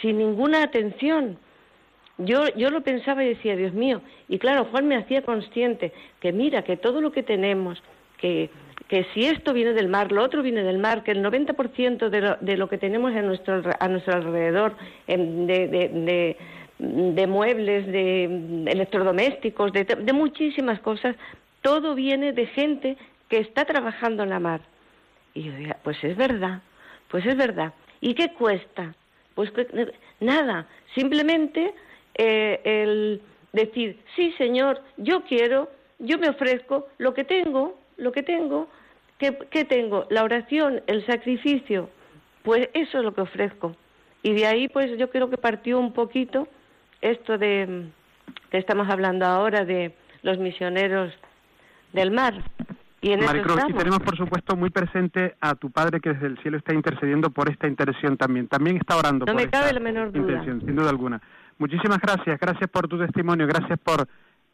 sin 0.01 0.17
ninguna 0.17 0.63
atención. 0.63 1.37
Yo, 2.17 2.47
yo 2.55 2.69
lo 2.69 2.81
pensaba 2.81 3.23
y 3.23 3.29
decía, 3.29 3.55
Dios 3.55 3.73
mío, 3.73 4.01
y 4.27 4.39
claro, 4.39 4.65
Juan 4.71 4.87
me 4.87 4.95
hacía 4.95 5.21
consciente 5.21 5.93
que 6.19 6.31
mira, 6.31 6.63
que 6.63 6.77
todo 6.77 7.01
lo 7.01 7.11
que 7.11 7.23
tenemos, 7.23 7.83
que 8.17 8.49
que 8.87 9.05
si 9.13 9.25
esto 9.25 9.53
viene 9.53 9.73
del 9.73 9.87
mar, 9.87 10.11
lo 10.11 10.23
otro 10.23 10.43
viene 10.43 10.63
del 10.63 10.77
mar, 10.77 11.03
que 11.03 11.11
el 11.11 11.23
90% 11.23 12.09
de 12.09 12.21
lo, 12.21 12.35
de 12.39 12.57
lo 12.57 12.69
que 12.69 12.77
tenemos 12.77 13.13
a 13.15 13.21
nuestro, 13.21 13.61
a 13.79 13.87
nuestro 13.87 14.13
alrededor 14.15 14.75
de, 15.07 16.37
de, 16.77 17.27
muebles, 17.27 17.87
de 17.87 18.25
electrodomésticos, 18.67 19.73
de, 19.73 19.85
de 19.85 20.13
muchísimas 20.13 20.79
cosas, 20.81 21.15
todo 21.61 21.95
viene 21.95 22.31
de 22.33 22.45
gente 22.47 22.97
que 23.29 23.39
está 23.39 23.65
trabajando 23.65 24.23
en 24.23 24.29
la 24.29 24.39
mar. 24.39 24.61
Y 25.33 25.43
yo 25.43 25.51
decía, 25.53 25.77
pues 25.83 26.01
es 26.03 26.15
verdad, 26.15 26.61
pues 27.09 27.25
es 27.25 27.35
verdad. 27.35 27.73
¿Y 28.01 28.13
qué 28.13 28.33
cuesta? 28.33 28.93
Pues 29.33 29.51
nada, 30.19 30.67
simplemente 30.93 31.73
eh, 32.13 32.61
el 32.63 33.21
decir, 33.51 33.99
sí, 34.15 34.33
Señor, 34.37 34.81
yo 34.97 35.23
quiero, 35.23 35.69
yo 35.99 36.17
me 36.17 36.29
ofrezco 36.29 36.87
lo 36.97 37.13
que 37.13 37.23
tengo, 37.23 37.79
lo 37.97 38.11
que 38.11 38.23
tengo 38.23 38.69
¿Qué, 39.17 39.37
¿Qué 39.49 39.65
tengo? 39.65 40.05
La 40.09 40.23
oración, 40.23 40.81
el 40.87 41.05
sacrificio. 41.05 41.89
Pues 42.43 42.69
eso 42.73 42.99
es 42.99 43.03
lo 43.03 43.13
que 43.13 43.21
ofrezco. 43.21 43.75
Y 44.23 44.33
de 44.33 44.45
ahí, 44.45 44.67
pues 44.67 44.97
yo 44.97 45.09
creo 45.09 45.29
que 45.29 45.37
partió 45.37 45.79
un 45.79 45.93
poquito 45.93 46.47
esto 47.01 47.37
de 47.37 47.87
que 48.49 48.57
estamos 48.57 48.89
hablando 48.89 49.25
ahora 49.25 49.65
de 49.65 49.95
los 50.21 50.37
misioneros 50.37 51.13
del 51.93 52.11
mar. 52.11 52.33
Y 53.01 53.11
en 53.11 53.23
Maricruz, 53.23 53.61
y 53.69 53.73
tenemos 53.73 53.99
por 53.99 54.17
supuesto 54.17 54.55
muy 54.55 54.71
presente 54.71 55.35
a 55.39 55.53
tu 55.53 55.69
padre 55.69 55.99
que 55.99 56.13
desde 56.13 56.25
el 56.25 56.39
cielo 56.39 56.57
está 56.57 56.73
intercediendo 56.73 57.29
por 57.29 57.49
esta 57.49 57.67
intercesión 57.67 58.17
también. 58.17 58.47
También 58.47 58.77
está 58.77 58.97
orando 58.97 59.25
no 59.25 59.33
por 59.33 59.41
me 59.41 59.49
cabe 59.49 59.73
la 59.73 59.79
menor 59.79 60.11
duda. 60.11 60.21
intención, 60.21 60.61
sin 60.61 60.75
duda 60.75 60.89
alguna. 60.89 61.21
Muchísimas 61.59 61.99
gracias, 61.99 62.39
gracias 62.39 62.69
por 62.69 62.87
tu 62.87 62.97
testimonio, 62.97 63.45
gracias 63.45 63.77
por 63.79 64.07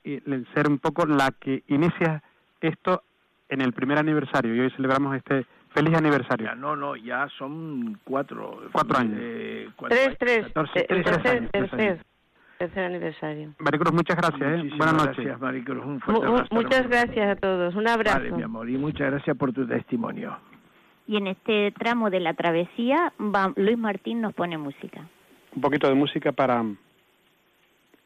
eh, 0.03 0.21
ser 0.53 0.67
un 0.67 0.79
poco 0.79 1.05
la 1.05 1.31
que 1.39 1.63
inicia 1.67 2.21
esto 2.59 3.03
en 3.51 3.61
el 3.61 3.73
primer 3.73 3.99
aniversario 3.99 4.55
y 4.55 4.59
hoy 4.61 4.71
celebramos 4.71 5.15
este 5.15 5.45
feliz 5.73 5.95
aniversario. 5.95 6.55
no, 6.55 6.75
no, 6.75 6.95
ya 6.95 7.27
son 7.37 7.99
cuatro. 8.03 8.61
Cuatro 8.71 8.97
años. 8.97 9.17
Eh, 9.21 9.69
tres, 9.87 10.17
tres. 10.17 10.47
Eh, 10.47 11.03
tercer, 11.03 11.49
tercer, 11.49 12.05
tercer 12.57 12.83
aniversario. 12.85 13.53
Maricruz, 13.59 13.93
muchas 13.93 14.17
gracias. 14.17 14.41
¿eh? 14.41 14.69
Buenas 14.77 14.93
noches. 14.93 15.17
Gracias, 15.17 15.39
Maricruz. 15.41 15.85
Un 15.85 16.01
muchas 16.51 16.87
gracias 16.87 17.29
a 17.29 17.35
todos. 17.35 17.75
Un 17.75 17.87
abrazo. 17.87 18.17
Vale, 18.17 18.31
mi 18.31 18.43
amor, 18.43 18.69
y 18.69 18.77
muchas 18.77 19.11
gracias 19.11 19.37
por 19.37 19.51
tu 19.51 19.67
testimonio. 19.67 20.37
Y 21.07 21.17
en 21.17 21.27
este 21.27 21.71
tramo 21.71 22.09
de 22.09 22.21
la 22.21 22.33
travesía, 22.33 23.11
Luis 23.57 23.77
Martín 23.77 24.21
nos 24.21 24.33
pone 24.33 24.57
música. 24.57 25.01
Un 25.53 25.61
poquito 25.61 25.89
de 25.89 25.95
música 25.95 26.31
para 26.31 26.63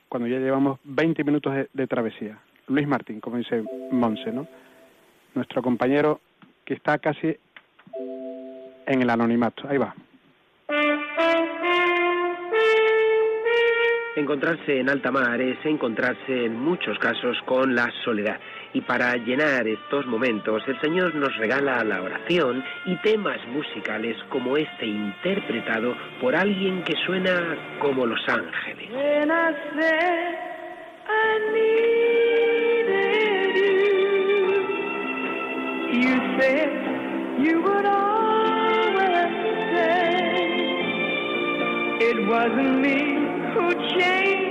cuando 0.10 0.28
ya 0.28 0.40
llevamos 0.40 0.80
20 0.86 1.24
minutos 1.24 1.54
de, 1.72 1.88
travesía. 1.88 2.40
Luis 2.68 2.88
Martín, 2.88 3.20
como 3.20 3.38
dice 3.38 3.64
Monse, 3.92 4.32
¿no? 4.32 4.48
Nuestro 5.36 5.62
compañero 5.62 6.22
que 6.66 6.74
está 6.74 6.98
casi 6.98 7.38
en 8.88 9.02
el 9.02 9.10
anonimato. 9.10 9.68
Ahí 9.68 9.78
va. 9.78 9.94
Encontrarse 14.16 14.80
en 14.80 14.90
alta 14.90 15.12
mar 15.12 15.42
es 15.42 15.58
encontrarse 15.66 16.46
en 16.46 16.58
muchos 16.58 16.98
casos 17.00 17.38
con 17.46 17.76
la 17.76 17.92
soledad. 18.06 18.40
Y 18.74 18.80
para 18.80 19.14
llenar 19.16 19.68
estos 19.68 20.06
momentos, 20.06 20.64
el 20.68 20.80
Señor 20.80 21.14
nos 21.16 21.36
regala 21.38 21.84
la 21.84 22.02
oración 22.02 22.64
y 22.86 22.96
temas 23.02 23.46
musicales 23.48 24.16
como 24.30 24.56
este 24.56 24.86
interpretado 24.86 25.96
por 26.22 26.34
alguien 26.34 26.82
que 26.84 26.94
suena 27.06 27.58
como 27.80 28.06
los 28.06 28.22
ángeles. 28.30 28.90
You 35.96 36.16
said 36.40 37.40
you 37.40 37.62
would 37.64 37.86
always 37.86 39.32
say 39.76 40.88
It 42.00 42.28
wasn't 42.28 42.82
me 42.82 43.00
who 43.54 43.74
changed. 44.00 44.45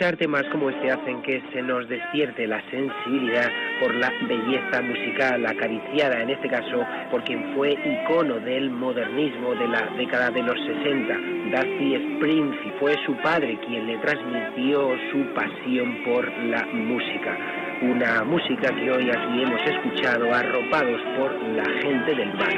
Escuchar 0.00 0.16
temas 0.16 0.44
como 0.50 0.70
este 0.70 0.90
hacen 0.90 1.20
que 1.20 1.42
se 1.52 1.60
nos 1.60 1.86
despierte 1.86 2.46
la 2.46 2.62
sensibilidad 2.70 3.50
por 3.80 3.94
la 3.94 4.10
belleza 4.26 4.80
musical 4.80 5.44
acariciada, 5.44 6.22
en 6.22 6.30
este 6.30 6.48
caso 6.48 6.86
por 7.10 7.22
quien 7.22 7.54
fue 7.54 7.72
icono 7.72 8.40
del 8.40 8.70
modernismo 8.70 9.54
de 9.56 9.68
la 9.68 9.84
década 9.98 10.30
de 10.30 10.42
los 10.42 10.56
60, 10.58 11.14
Dusty 11.54 11.96
Springs, 11.96 12.56
y 12.64 12.70
fue 12.80 12.96
su 13.04 13.14
padre 13.16 13.58
quien 13.66 13.86
le 13.88 13.98
transmitió 13.98 14.96
su 15.12 15.18
pasión 15.34 16.02
por 16.02 16.26
la 16.44 16.64
música. 16.72 17.36
Una 17.82 18.24
música 18.24 18.74
que 18.74 18.90
hoy 18.90 19.10
aquí 19.10 19.42
hemos 19.42 19.60
escuchado 19.66 20.32
arropados 20.32 21.02
por 21.18 21.30
la 21.42 21.64
gente 21.82 22.14
del 22.14 22.32
mar. 22.38 22.56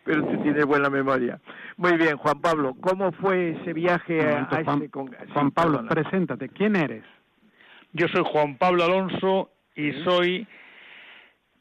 pero 0.06 0.26
tú 0.26 0.44
tienes 0.44 0.66
buena 0.66 0.90
memoria. 0.90 1.42
Muy 1.76 1.98
bien, 1.98 2.16
Juan 2.16 2.40
Pablo, 2.40 2.74
¿cómo 2.80 3.12
fue 3.12 3.58
ese 3.60 3.74
viaje 3.74 4.22
a, 4.30 4.48
Juan, 4.64 4.90
Juan 5.34 5.52
Pablo, 5.52 5.86
preséntate, 5.90 6.48
¿quién 6.48 6.78
eres? 6.78 7.04
Yo 7.92 8.08
soy 8.08 8.24
Juan 8.26 8.58
Pablo 8.58 8.86
Alonso 8.86 9.50
y 9.76 9.92
soy 10.04 10.48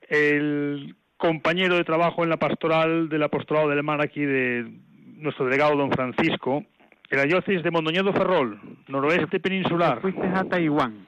el 0.08 0.94
compañero 1.16 1.76
de 1.76 1.84
trabajo 1.84 2.22
en 2.24 2.30
la 2.30 2.36
pastoral 2.36 3.08
del 3.08 3.22
apostolado 3.22 3.68
del 3.68 3.82
mar 3.82 4.00
aquí 4.02 4.24
de 4.24 4.70
nuestro 5.18 5.44
delegado 5.46 5.76
don 5.76 5.90
Francisco 5.92 6.64
En 7.10 7.18
la 7.18 7.24
diócesis 7.24 7.62
de 7.62 7.70
Mondoñedo 7.70 8.12
Ferrol, 8.12 8.58
noroeste 8.88 9.38
peninsular. 9.38 10.00
Fuiste 10.00 10.26
a 10.26 10.44
Taiwán. 10.44 11.06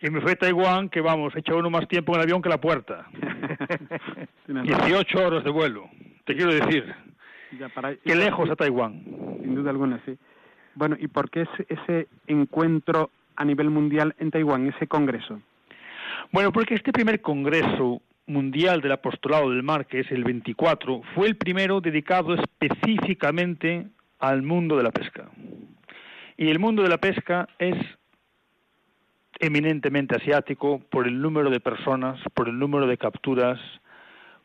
Y 0.00 0.10
me 0.10 0.20
fui 0.20 0.32
a 0.32 0.36
Taiwán, 0.36 0.88
que 0.88 1.00
vamos, 1.00 1.34
he 1.34 1.40
hecho 1.40 1.56
uno 1.56 1.70
más 1.70 1.86
tiempo 1.88 2.12
en 2.12 2.16
el 2.20 2.22
avión 2.24 2.42
que 2.42 2.48
la 2.48 2.60
puerta. 2.60 3.06
18 4.46 5.26
horas 5.26 5.44
de 5.44 5.50
vuelo, 5.50 5.88
te 6.24 6.34
quiero 6.36 6.52
decir. 6.52 6.92
Ya 7.58 7.68
para- 7.68 7.94
Qué 7.96 8.14
lejos 8.14 8.50
a 8.50 8.56
Taiwán. 8.56 9.02
Sin 9.42 9.54
duda 9.54 9.70
alguna, 9.70 10.00
sí. 10.04 10.16
Bueno, 10.74 10.96
¿y 10.98 11.06
por 11.08 11.30
qué 11.30 11.46
ese 11.68 12.08
encuentro 12.26 13.10
a 13.36 13.44
nivel 13.44 13.70
mundial 13.70 14.14
en 14.18 14.30
Taiwán, 14.30 14.66
ese 14.68 14.86
congreso? 14.86 15.40
Bueno, 16.30 16.52
porque 16.52 16.74
este 16.74 16.92
primer 16.92 17.20
Congreso 17.20 18.02
Mundial 18.26 18.80
del 18.80 18.92
Apostolado 18.92 19.50
del 19.50 19.62
Mar, 19.62 19.86
que 19.86 20.00
es 20.00 20.10
el 20.12 20.24
24, 20.24 21.02
fue 21.14 21.26
el 21.26 21.36
primero 21.36 21.80
dedicado 21.80 22.34
específicamente 22.34 23.86
al 24.18 24.42
mundo 24.42 24.76
de 24.76 24.82
la 24.84 24.90
pesca. 24.90 25.28
Y 26.36 26.48
el 26.48 26.58
mundo 26.58 26.82
de 26.82 26.88
la 26.88 26.98
pesca 26.98 27.48
es 27.58 27.76
eminentemente 29.40 30.16
asiático 30.16 30.80
por 30.90 31.08
el 31.08 31.20
número 31.20 31.50
de 31.50 31.60
personas, 31.60 32.20
por 32.32 32.48
el 32.48 32.58
número 32.58 32.86
de 32.86 32.96
capturas, 32.96 33.58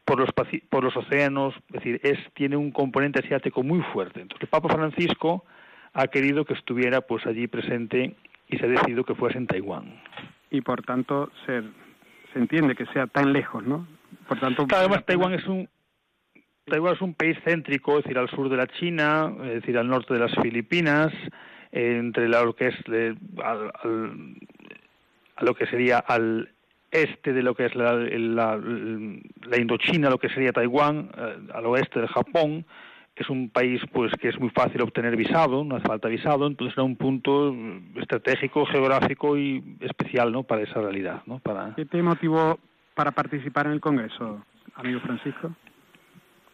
por 0.04 0.20
los, 0.20 0.30
por 0.70 0.84
los 0.84 0.96
océanos, 0.96 1.54
es 1.68 1.74
decir, 1.74 2.00
es, 2.04 2.18
tiene 2.34 2.56
un 2.56 2.72
componente 2.72 3.20
asiático 3.20 3.62
muy 3.62 3.82
fuerte. 3.94 4.22
Entonces, 4.22 4.44
el 4.44 4.50
Papa 4.50 4.74
Francisco 4.74 5.46
ha 5.94 6.08
querido 6.08 6.46
que 6.46 6.54
estuviera 6.54 7.02
pues 7.02 7.26
allí 7.26 7.48
presente 7.48 8.16
y 8.48 8.58
se 8.58 8.66
ha 8.66 8.70
decidido 8.70 9.04
que 9.04 9.16
fuese 9.16 9.38
en 9.38 9.48
Taiwán. 9.48 10.00
Y 10.50 10.62
por 10.62 10.82
tanto 10.84 11.32
se, 11.46 11.62
se 12.34 12.40
entiende 12.40 12.76
que 12.76 12.86
sea 12.88 13.08
tan 13.08 13.34
lejos, 13.34 13.64
¿no? 13.66 13.88
Por 14.28 14.40
tanto, 14.40 14.66
Claro, 14.68 14.86
además 14.86 15.06
Taiwán 15.06 15.34
es 15.34 15.46
un 15.48 15.68
Taiwán 16.66 16.96
es 16.96 17.02
un 17.02 17.14
país 17.14 17.38
céntrico, 17.46 17.98
es 17.98 18.04
decir, 18.04 18.18
al 18.18 18.30
sur 18.30 18.50
de 18.50 18.58
la 18.58 18.68
China, 18.68 19.34
es 19.44 19.54
decir, 19.62 19.78
al 19.78 19.88
norte 19.88 20.14
de 20.14 20.20
las 20.20 20.34
Filipinas, 20.42 21.14
entre 21.72 22.28
la- 22.28 22.44
lo 22.44 22.54
que 22.56 22.68
es 22.68 22.76
al- 23.44 23.72
al- 23.84 24.36
a 25.38 25.46
lo 25.46 25.54
que 25.56 25.66
sería 25.68 26.00
al 26.00 26.50
este 26.92 27.32
de 27.34 27.44
lo 27.44 27.54
que 27.54 27.66
es 27.66 27.76
la, 27.76 27.94
la, 27.96 28.58
la 28.58 29.58
Indochina, 29.60 30.10
lo 30.10 30.18
que 30.18 30.30
sería 30.30 30.52
Taiwán, 30.54 31.10
eh, 31.18 31.38
al 31.54 31.66
oeste 31.68 32.00
del 32.00 32.08
Japón, 32.10 32.66
es 33.18 33.30
un 33.30 33.50
país 33.50 33.82
pues 33.92 34.12
que 34.20 34.30
es 34.30 34.40
muy 34.40 34.50
fácil 34.50 34.82
obtener 34.82 35.16
visado, 35.16 35.64
no 35.64 35.76
hace 35.76 35.88
falta 35.88 36.08
visado, 36.08 36.48
entonces 36.48 36.78
era 36.78 36.84
un 36.84 36.96
punto 36.96 37.54
eh, 37.54 37.82
estratégico, 37.96 38.66
geográfico 38.66 39.38
y 39.38 39.78
especial, 39.82 40.32
¿no? 40.32 40.44
Para 40.44 40.62
esa 40.62 40.82
realidad, 40.82 41.24
¿no? 41.26 41.40
Para 41.40 41.74
¿Qué 41.76 41.86
te 41.86 42.02
motivó 42.02 42.60
para 42.94 43.12
participar 43.12 43.68
en 43.68 43.74
el 43.74 43.82
congreso, 43.82 44.44
amigo 44.76 45.00
Francisco? 45.02 45.52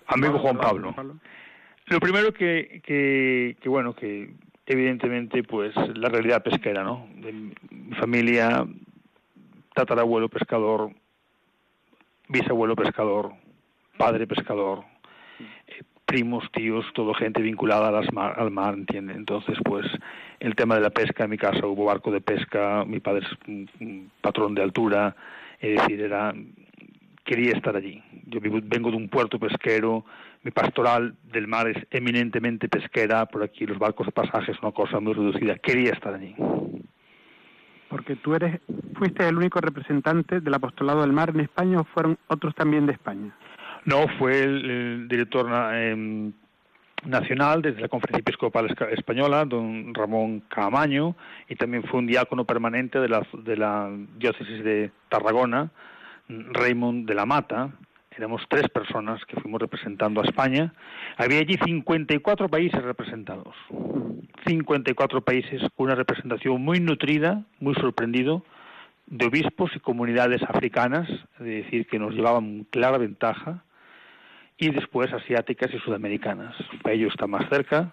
amigo 0.08 0.40
Juan 0.40 0.58
Pablo. 0.58 0.94
Lo 1.88 2.00
primero 2.00 2.34
que, 2.34 2.82
que, 2.86 3.58
que, 3.62 3.70
bueno, 3.70 3.94
que 3.94 4.34
evidentemente, 4.66 5.44
pues 5.44 5.74
la 5.96 6.10
realidad 6.10 6.44
pesquera, 6.44 6.84
¿no? 6.84 7.08
De 7.16 7.34
mi 7.34 7.96
familia, 7.96 8.66
tatarabuelo 9.74 10.30
pescador, 10.30 10.92
bisabuelo 12.30 12.76
pescador, 12.76 13.34
padre 13.98 14.28
pescador, 14.28 14.84
eh, 15.68 15.84
primos, 16.14 16.44
tíos, 16.52 16.86
todo 16.94 17.16
gente 17.16 17.42
vinculada 17.42 17.88
a 17.88 17.92
las 17.92 18.14
mar- 18.14 18.36
al 18.38 18.52
mar, 18.52 18.76
¿entiende? 18.76 19.14
Entonces, 19.14 19.58
pues 19.66 19.84
el 20.40 20.54
tema 20.54 20.76
de 20.76 20.82
la 20.82 20.92
pesca, 20.92 21.24
en 21.24 21.32
mi 21.32 21.38
casa 21.40 21.66
hubo 21.66 21.86
barco 21.86 22.12
de 22.12 22.22
pesca, 22.22 22.86
mi 22.86 23.00
padre 23.00 23.26
es 23.26 23.34
un 23.48 24.12
patrón 24.22 24.54
de 24.54 24.62
altura, 24.62 25.16
es 25.60 25.80
decir, 25.80 26.02
era 26.02 26.32
quería 27.26 27.54
estar 27.54 27.76
allí. 27.76 28.04
Yo 28.28 28.40
vivo- 28.40 28.60
vengo 28.64 28.92
de 28.92 28.98
un 28.98 29.10
puerto 29.10 29.40
pesquero, 29.40 30.06
mi 30.44 30.52
pastoral 30.52 31.16
del 31.32 31.48
mar 31.48 31.68
es 31.68 31.78
eminentemente 31.90 32.70
pesquera, 32.70 33.26
por 33.26 33.42
aquí 33.42 33.66
los 33.66 33.80
barcos 33.80 34.06
de 34.06 34.12
pasaje 34.12 34.52
es 34.52 34.60
una 34.62 34.72
cosa 34.72 35.00
muy 35.00 35.14
reducida, 35.14 35.56
quería 35.58 35.94
estar 35.94 36.14
allí. 36.14 36.36
Porque 37.90 38.16
tú 38.18 38.36
eres, 38.36 38.60
fuiste 38.98 39.28
el 39.28 39.38
único 39.38 39.60
representante 39.62 40.42
del 40.42 40.54
apostolado 40.54 41.02
del 41.02 41.12
mar 41.14 41.32
en 41.32 41.40
España 41.40 41.80
o 41.80 41.86
fueron 41.86 42.20
otros 42.28 42.54
también 42.54 42.86
de 42.86 42.94
España. 42.94 43.34
No, 43.86 44.08
fue 44.18 44.44
el, 44.44 45.08
director 45.10 45.48
em, 45.74 46.32
nacional 47.06 47.62
desde 47.62 47.82
la 47.82 47.90
Conferencia 47.90 48.22
Episcopal 48.22 48.74
Española, 48.92 49.46
don 49.46 49.94
Ramón 49.94 50.42
Caamaño, 50.48 51.16
y 51.50 51.56
también 51.56 51.84
fue 51.84 52.00
un 52.00 52.08
diácono 52.08 52.46
permanente 52.46 53.00
de 53.00 53.10
la, 53.10 53.28
de 53.44 53.58
la 53.58 53.90
diócesis 54.18 54.64
de 54.64 54.92
Tarragona, 55.10 55.70
Raymond 56.30 57.08
de 57.08 57.14
la 57.14 57.26
Mata. 57.26 57.72
Éramos 58.16 58.44
tres 58.48 58.70
personas 58.70 59.24
que 59.26 59.40
fuimos 59.42 59.60
representando 59.60 60.22
a 60.22 60.26
España. 60.26 60.74
Había 61.18 61.40
allí 61.40 61.58
54 61.64 62.48
países 62.48 62.82
representados. 62.82 63.56
54 64.46 65.22
países, 65.22 65.62
una 65.76 65.96
representación 65.96 66.62
muy 66.62 66.80
nutrida, 66.80 67.44
muy 67.60 67.74
sorprendido, 67.76 68.46
de 69.08 69.26
obispos 69.26 69.72
y 69.76 69.80
comunidades 69.80 70.42
africanas, 70.44 71.10
es 71.40 71.46
decir, 71.46 71.88
que 71.88 72.00
nos 72.00 72.14
llevaban 72.14 72.66
clara 72.70 72.98
ventaja, 72.98 73.64
y 74.64 74.70
después 74.70 75.12
asiáticas 75.12 75.74
y 75.74 75.80
sudamericanas. 75.80 76.56
Para 76.82 76.96
ellos 76.96 77.12
está 77.12 77.28
más 77.28 77.50
cerca, 77.50 77.92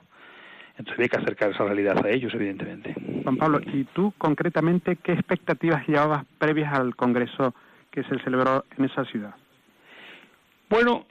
entonces 0.78 0.94
había 0.94 1.09
que 1.09 1.18
acercar 1.18 1.50
esa 1.50 1.64
realidad 1.64 2.04
a 2.04 2.09
ellos, 2.09 2.33
evidentemente. 2.33 2.94
Juan 3.24 3.37
Pablo, 3.37 3.61
¿y 3.61 3.85
tú 3.85 4.14
concretamente 4.16 4.96
qué 4.96 5.12
expectativas 5.12 5.87
llevabas 5.88 6.24
previas 6.38 6.72
al 6.72 6.94
congreso 6.94 7.54
que 7.90 8.04
se 8.04 8.18
celebró 8.20 8.64
en 8.78 8.85
esa 8.85 9.04
ciudad? 9.06 9.35
Bueno, 10.68 11.06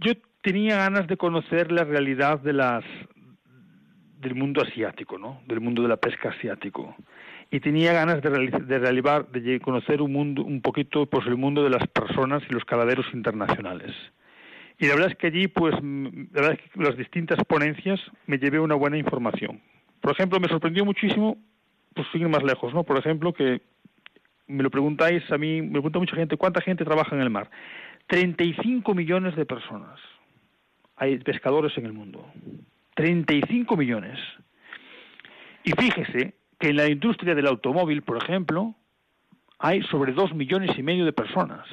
yo 0.00 0.14
tenía 0.42 0.78
ganas 0.78 1.06
de 1.06 1.16
conocer 1.16 1.70
la 1.70 1.84
realidad 1.84 2.40
de 2.40 2.52
las 2.52 2.84
del 4.18 4.34
mundo 4.34 4.62
asiático, 4.62 5.16
¿no? 5.16 5.42
Del 5.46 5.60
mundo 5.60 5.82
de 5.82 5.88
la 5.88 5.96
pesca 5.96 6.30
asiático. 6.30 6.94
Y 7.50 7.60
tenía 7.60 7.92
ganas 7.92 8.20
de, 8.20 8.30
de 8.30 8.78
de 9.40 9.60
conocer 9.60 10.02
un 10.02 10.12
mundo, 10.12 10.42
un 10.42 10.60
poquito, 10.60 11.06
pues 11.06 11.26
el 11.26 11.36
mundo 11.36 11.62
de 11.62 11.70
las 11.70 11.86
personas 11.88 12.42
y 12.48 12.52
los 12.52 12.64
caladeros 12.64 13.06
internacionales. 13.12 13.92
Y 14.82 14.86
la 14.88 14.94
verdad 14.94 15.12
es 15.12 15.16
que 15.16 15.28
allí, 15.28 15.46
pues, 15.46 15.74
la 15.80 16.40
verdad 16.40 16.52
es 16.54 16.72
que 16.72 16.82
las 16.82 16.96
distintas 16.96 17.38
ponencias 17.44 18.00
me 18.26 18.36
llevé 18.36 18.58
una 18.58 18.74
buena 18.74 18.98
información. 18.98 19.60
Por 20.00 20.10
ejemplo, 20.10 20.40
me 20.40 20.48
sorprendió 20.48 20.84
muchísimo, 20.84 21.38
pues 21.94 22.08
sin 22.10 22.22
ir 22.22 22.28
más 22.28 22.42
lejos, 22.42 22.74
¿no? 22.74 22.82
Por 22.82 22.98
ejemplo, 22.98 23.32
que 23.32 23.62
me 24.48 24.64
lo 24.64 24.70
preguntáis 24.70 25.22
a 25.30 25.38
mí, 25.38 25.62
me 25.62 25.70
pregunta 25.70 26.00
mucha 26.00 26.16
gente, 26.16 26.36
¿cuánta 26.36 26.60
gente 26.62 26.84
trabaja 26.84 27.14
en 27.14 27.22
el 27.22 27.30
mar? 27.30 27.48
35 28.08 28.92
millones 28.92 29.36
de 29.36 29.46
personas. 29.46 30.00
Hay 30.96 31.16
pescadores 31.18 31.78
en 31.78 31.86
el 31.86 31.92
mundo. 31.92 32.32
35 32.96 33.76
millones. 33.76 34.18
Y 35.62 35.70
fíjese 35.80 36.34
que 36.58 36.70
en 36.70 36.76
la 36.76 36.88
industria 36.88 37.36
del 37.36 37.46
automóvil, 37.46 38.02
por 38.02 38.20
ejemplo, 38.20 38.74
hay 39.60 39.80
sobre 39.82 40.10
2 40.10 40.34
millones 40.34 40.76
y 40.76 40.82
medio 40.82 41.04
de 41.04 41.12
personas. 41.12 41.68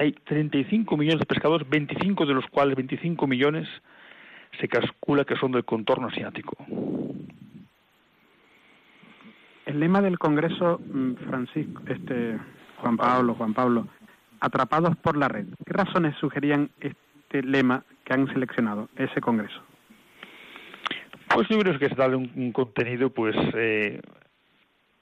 Hay 0.00 0.12
35 0.12 0.96
millones 0.96 1.20
de 1.20 1.26
pescadores, 1.26 1.68
25 1.68 2.24
de 2.24 2.32
los 2.32 2.46
cuales 2.46 2.74
25 2.74 3.26
millones 3.26 3.68
se 4.58 4.66
calcula 4.66 5.26
que 5.26 5.36
son 5.36 5.52
del 5.52 5.66
contorno 5.66 6.08
asiático. 6.08 6.56
El 9.66 9.78
lema 9.78 10.00
del 10.00 10.18
Congreso, 10.18 10.80
mm, 10.82 11.12
Francisco, 11.28 11.82
este, 11.86 12.38
Juan 12.78 12.96
Pablo, 12.96 13.34
Juan 13.34 13.52
Pablo, 13.52 13.88
atrapados 14.40 14.96
por 14.96 15.18
la 15.18 15.28
red. 15.28 15.44
¿Qué 15.66 15.72
razones 15.74 16.16
sugerían 16.16 16.70
este 16.80 17.42
lema 17.42 17.84
que 18.02 18.14
han 18.14 18.26
seleccionado, 18.32 18.88
ese 18.96 19.20
Congreso? 19.20 19.60
Pues 21.28 21.46
yo 21.50 21.58
creo 21.58 21.78
que 21.78 21.88
darle 21.90 22.16
un, 22.16 22.32
un 22.36 22.52
contenido, 22.52 23.10
pues, 23.10 23.36
eh, 23.52 24.00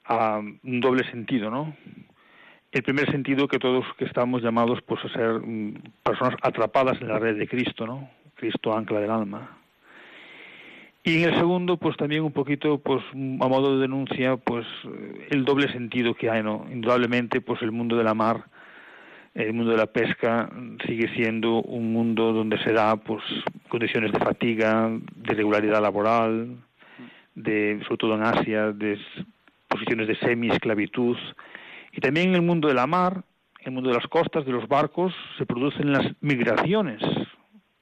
a 0.03 0.39
un 0.39 0.81
doble 0.81 1.09
sentido, 1.09 1.49
¿no? 1.49 1.73
El 2.71 2.83
primer 2.83 3.09
sentido 3.11 3.47
que 3.47 3.57
todos 3.57 3.85
que 3.97 4.05
estamos 4.05 4.43
llamados, 4.43 4.79
pues, 4.83 5.03
a 5.05 5.09
ser 5.09 5.41
mm, 5.41 5.75
personas 6.03 6.35
atrapadas 6.41 7.01
en 7.01 7.07
la 7.07 7.19
red 7.19 7.37
de 7.37 7.47
Cristo, 7.47 7.87
¿no? 7.87 8.09
Cristo 8.35 8.73
ancla 8.73 8.99
del 8.99 9.11
alma. 9.11 9.59
Y 11.03 11.23
en 11.23 11.29
el 11.29 11.35
segundo, 11.37 11.77
pues 11.77 11.95
también 11.97 12.23
un 12.23 12.31
poquito, 12.33 12.77
pues 12.77 13.01
a 13.13 13.47
modo 13.47 13.75
de 13.75 13.81
denuncia, 13.81 14.35
pues 14.37 14.65
el 15.29 15.45
doble 15.45 15.71
sentido 15.71 16.13
que 16.13 16.29
hay, 16.29 16.43
¿no? 16.43 16.65
Indudablemente, 16.71 17.41
pues 17.41 17.61
el 17.61 17.71
mundo 17.71 17.95
de 17.95 18.03
la 18.03 18.13
mar, 18.13 18.43
el 19.33 19.53
mundo 19.53 19.71
de 19.71 19.77
la 19.77 19.87
pesca 19.87 20.49
sigue 20.85 21.07
siendo 21.15 21.61
un 21.61 21.93
mundo 21.93 22.33
donde 22.33 22.61
se 22.63 22.73
da, 22.73 22.97
pues, 22.97 23.23
condiciones 23.69 24.11
de 24.11 24.19
fatiga, 24.19 24.89
de 24.89 25.33
irregularidad 25.33 25.81
laboral, 25.81 26.57
de, 27.33 27.79
sobre 27.83 27.97
todo 27.97 28.15
en 28.15 28.23
Asia, 28.23 28.71
de 28.73 28.99
posiciones 29.67 30.07
de 30.07 30.15
semi-esclavitud. 30.17 31.17
Y 31.91 32.01
también 32.01 32.29
en 32.29 32.35
el 32.35 32.41
mundo 32.41 32.67
de 32.67 32.73
la 32.73 32.87
mar, 32.87 33.23
en 33.59 33.67
el 33.67 33.71
mundo 33.73 33.89
de 33.89 33.95
las 33.95 34.07
costas, 34.07 34.45
de 34.45 34.51
los 34.51 34.67
barcos, 34.67 35.13
se 35.37 35.45
producen 35.45 35.91
las 35.91 36.05
migraciones, 36.21 37.01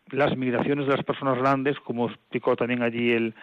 las 0.10 0.36
migraciones 0.38 0.88
de 0.88 0.96
las 0.96 1.04
personas 1.04 1.38
grandes, 1.38 1.80
como 1.82 2.10
explicó 2.10 2.56
también 2.56 2.82
allí 2.82 3.12
el, 3.12 3.36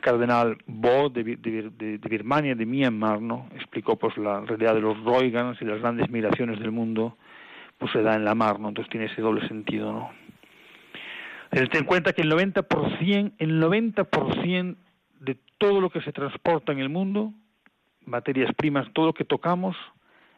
cardenal 0.00 0.58
Bo 0.66 1.08
de, 1.08 1.24
de 1.24 1.70
de- 1.70 2.08
Birmania, 2.08 2.54
de 2.54 2.66
Myanmar, 2.66 3.22
¿no? 3.22 3.48
Explicó 3.54 3.96
pues 3.96 4.16
la 4.18 4.40
realidad 4.40 4.74
de 4.74 4.80
los 4.80 5.02
Rohingans 5.02 5.60
y 5.62 5.64
las 5.64 5.80
grandes 5.80 6.10
migraciones 6.10 6.58
del 6.60 6.70
mundo, 6.70 7.16
pues 7.78 7.92
se 7.92 8.02
da 8.02 8.14
en 8.14 8.24
la 8.24 8.34
mar, 8.34 8.60
¿no? 8.60 8.68
Entonces 8.68 8.90
tiene 8.90 9.06
ese 9.06 9.22
doble 9.22 9.46
sentido, 9.48 9.92
¿no? 9.92 10.10
Ten 11.50 11.68
en 11.72 11.84
cuenta 11.84 12.12
que 12.12 12.22
el 12.22 12.30
90%, 12.30 13.32
el 13.38 13.62
90% 13.62 14.76
de 15.20 15.38
todo 15.58 15.80
lo 15.80 15.88
que 15.90 16.02
se 16.02 16.12
transporta 16.12 16.72
en 16.72 16.80
el 16.80 16.88
mundo, 16.90 17.32
materias 18.06 18.50
primas, 18.56 18.90
todo 18.92 19.06
lo 19.06 19.12
que 19.12 19.24
tocamos, 19.24 19.76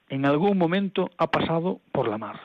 en 0.09 0.27
algún 0.27 0.59
momento 0.59 1.11
ha 1.19 1.31
pasado 1.31 1.81
por 1.93 2.09
la 2.09 2.19
mar. 2.19 2.41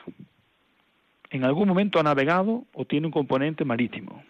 En 1.30 1.44
algún 1.44 1.68
momento 1.68 1.98
ha 1.98 2.02
navegado 2.02 2.64
o 2.74 2.84
tiene 2.84 3.06
un 3.06 3.12
componente 3.12 3.64
marítimo. 3.64 4.22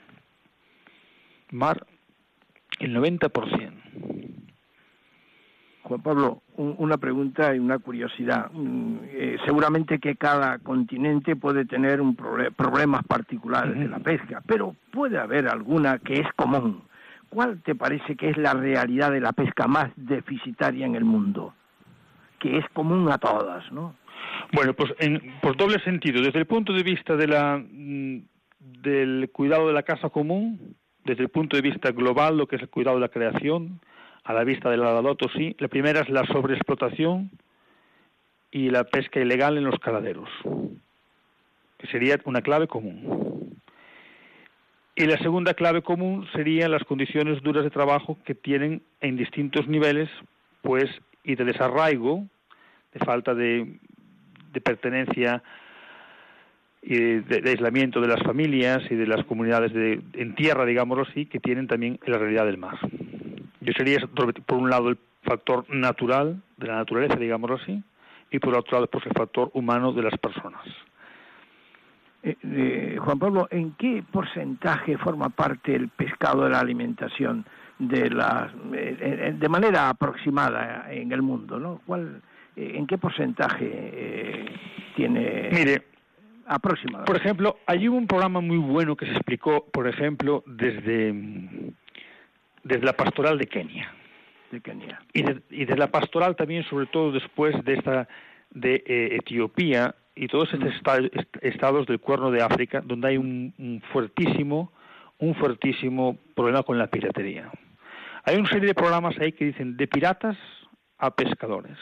Mar, 1.50 1.86
el 2.80 2.96
90%. 2.96 3.72
Juan 5.84 6.00
Pablo, 6.00 6.42
una 6.56 6.96
pregunta 6.96 7.54
y 7.54 7.58
una 7.58 7.78
curiosidad. 7.78 8.50
Mm, 8.52 8.96
eh, 9.04 9.36
seguramente 9.44 9.98
que 9.98 10.16
cada 10.16 10.58
continente 10.58 11.36
puede 11.36 11.66
tener 11.66 12.00
un 12.00 12.16
problemas 12.16 13.04
particulares 13.06 13.78
de 13.78 13.88
la 13.88 13.98
pesca, 13.98 14.42
pero 14.46 14.74
puede 14.90 15.18
haber 15.18 15.46
alguna 15.46 15.98
que 15.98 16.20
es 16.20 16.32
común. 16.36 16.82
¿Cuál 17.34 17.60
te 17.62 17.74
parece 17.74 18.14
que 18.14 18.30
es 18.30 18.36
la 18.36 18.54
realidad 18.54 19.10
de 19.10 19.20
la 19.20 19.32
pesca 19.32 19.66
más 19.66 19.90
deficitaria 19.96 20.86
en 20.86 20.94
el 20.94 21.04
mundo? 21.04 21.52
Que 22.38 22.58
es 22.58 22.64
común 22.72 23.10
a 23.10 23.18
todas, 23.18 23.72
¿no? 23.72 23.96
Bueno, 24.52 24.72
pues 24.74 24.94
en, 25.00 25.20
por 25.42 25.56
doble 25.56 25.80
sentido. 25.80 26.22
Desde 26.22 26.38
el 26.38 26.46
punto 26.46 26.72
de 26.72 26.84
vista 26.84 27.16
de 27.16 27.26
la, 27.26 27.58
mm, 27.58 28.18
del 28.60 29.30
cuidado 29.32 29.66
de 29.66 29.72
la 29.72 29.82
casa 29.82 30.10
común, 30.10 30.76
desde 31.04 31.24
el 31.24 31.28
punto 31.28 31.56
de 31.56 31.62
vista 31.62 31.90
global, 31.90 32.36
lo 32.36 32.46
que 32.46 32.54
es 32.54 32.62
el 32.62 32.68
cuidado 32.68 32.98
de 32.98 33.00
la 33.00 33.08
creación, 33.08 33.80
a 34.22 34.32
la 34.32 34.44
vista 34.44 34.70
del 34.70 34.80
lavado 34.80 35.16
sí. 35.36 35.56
La 35.58 35.66
primera 35.66 36.02
es 36.02 36.08
la 36.10 36.24
sobreexplotación 36.26 37.32
y 38.52 38.70
la 38.70 38.84
pesca 38.84 39.18
ilegal 39.18 39.58
en 39.58 39.64
los 39.64 39.80
caladeros, 39.80 40.28
que 41.78 41.88
sería 41.88 42.16
una 42.26 42.42
clave 42.42 42.68
común. 42.68 43.43
Y 44.96 45.06
la 45.06 45.18
segunda 45.18 45.54
clave 45.54 45.82
común 45.82 46.26
serían 46.32 46.70
las 46.70 46.84
condiciones 46.84 47.42
duras 47.42 47.64
de 47.64 47.70
trabajo 47.70 48.16
que 48.24 48.34
tienen 48.34 48.82
en 49.00 49.16
distintos 49.16 49.66
niveles, 49.66 50.08
pues, 50.62 50.84
y 51.24 51.34
de 51.34 51.44
desarraigo, 51.44 52.24
de 52.92 53.04
falta 53.04 53.34
de, 53.34 53.76
de 54.52 54.60
pertenencia 54.60 55.42
y 56.80 56.96
de, 56.96 57.50
aislamiento 57.50 58.00
de 58.00 58.08
las 58.08 58.22
familias 58.22 58.82
y 58.90 58.94
de 58.94 59.06
las 59.06 59.24
comunidades 59.24 59.72
de, 59.72 60.00
en 60.12 60.34
tierra, 60.34 60.64
digámoslo 60.64 61.04
así, 61.08 61.26
que 61.26 61.40
tienen 61.40 61.66
también 61.66 61.98
la 62.06 62.18
realidad 62.18 62.46
del 62.46 62.58
mar. 62.58 62.78
Yo 63.60 63.72
sería, 63.76 63.98
por 64.06 64.58
un 64.58 64.70
lado, 64.70 64.90
el 64.90 64.98
factor 65.22 65.64
natural, 65.70 66.42
de 66.58 66.66
la 66.66 66.76
naturaleza, 66.76 67.16
digámoslo 67.16 67.56
así, 67.56 67.82
y 68.30 68.38
por 68.38 68.54
otro 68.54 68.76
lado, 68.76 68.86
pues 68.88 69.06
el 69.06 69.12
factor 69.12 69.50
humano 69.54 69.92
de 69.92 70.02
las 70.02 70.18
personas. 70.18 70.62
Eh, 72.24 72.36
eh, 72.42 72.96
Juan 72.98 73.18
Pablo, 73.18 73.48
¿en 73.50 73.72
qué 73.72 74.02
porcentaje 74.10 74.96
forma 74.96 75.28
parte 75.28 75.74
el 75.74 75.88
pescado 75.90 76.44
de 76.44 76.50
la 76.50 76.60
alimentación 76.60 77.44
de 77.78 78.08
la, 78.08 78.50
eh, 78.72 79.34
de 79.38 79.48
manera 79.48 79.90
aproximada 79.90 80.86
en 80.90 81.12
el 81.12 81.20
mundo, 81.20 81.58
¿no? 81.60 81.82
¿Cuál, 81.84 82.22
¿En 82.56 82.86
qué 82.86 82.96
porcentaje 82.96 84.46
tiene? 84.96 85.50
Mire, 85.52 85.82
aproximado. 86.46 87.04
Por 87.04 87.16
ejemplo, 87.16 87.58
hay 87.66 87.88
un 87.88 88.06
programa 88.06 88.40
muy 88.40 88.58
bueno 88.58 88.96
que 88.96 89.06
se 89.06 89.12
explicó, 89.12 89.66
por 89.70 89.86
ejemplo, 89.86 90.44
desde 90.46 91.12
desde 92.64 92.84
la 92.84 92.94
pastoral 92.94 93.38
de 93.38 93.46
Kenia. 93.46 93.92
De 94.50 94.60
Kenia. 94.60 95.00
Y, 95.12 95.22
desde 95.22 95.76
la 95.76 95.88
pastoral 95.88 96.34
también, 96.34 96.64
sobre 96.64 96.86
todo 96.86 97.12
después 97.12 97.62
de 97.64 97.74
esta 97.74 98.08
de 98.50 98.82
eh, 98.86 99.16
Etiopía 99.16 99.94
y 100.14 100.28
todos 100.28 100.52
estos 100.52 100.72
estados 101.42 101.86
del 101.86 102.00
cuerno 102.00 102.30
de 102.30 102.42
África, 102.42 102.80
donde 102.80 103.08
hay 103.08 103.16
un, 103.16 103.82
fuertísimo, 103.92 104.72
un 105.18 105.34
fuertísimo 105.34 106.18
problema 106.34 106.62
con 106.62 106.78
la 106.78 106.86
piratería. 106.86 107.50
Hay 108.24 108.36
una 108.36 108.48
serie 108.48 108.68
de 108.68 108.74
programas 108.74 109.18
ahí 109.18 109.32
que 109.32 109.46
dicen 109.46 109.76
de 109.76 109.86
piratas 109.86 110.36
a 110.98 111.10
pescadores. 111.10 111.76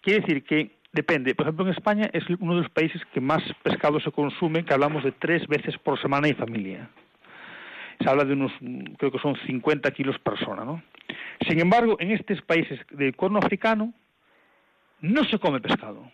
Quiere 0.00 0.20
decir 0.20 0.44
que 0.44 0.78
depende. 0.92 1.34
Por 1.34 1.46
ejemplo, 1.46 1.66
en 1.66 1.72
España 1.72 2.10
es 2.12 2.24
uno 2.40 2.56
de 2.56 2.62
los 2.62 2.70
países 2.70 3.02
que 3.12 3.20
más 3.20 3.42
pescado 3.62 4.00
se 4.00 4.10
consume, 4.10 4.64
que 4.64 4.74
hablamos 4.74 5.04
de 5.04 5.12
tres 5.12 5.46
veces 5.46 5.76
por 5.78 6.00
semana 6.00 6.28
y 6.28 6.34
familia 6.34 6.88
se 8.00 8.08
habla 8.08 8.24
de 8.24 8.32
unos, 8.32 8.52
creo 8.96 9.10
que 9.10 9.18
son 9.18 9.36
50 9.46 9.90
kilos 9.90 10.18
persona, 10.20 10.64
¿no? 10.64 10.82
Sin 11.48 11.60
embargo, 11.60 11.96
en 12.00 12.12
estos 12.12 12.40
países 12.42 12.78
del 12.90 13.14
corno 13.16 13.38
africano 13.38 13.92
no 15.00 15.24
se 15.24 15.38
come 15.38 15.60
pescado. 15.60 16.10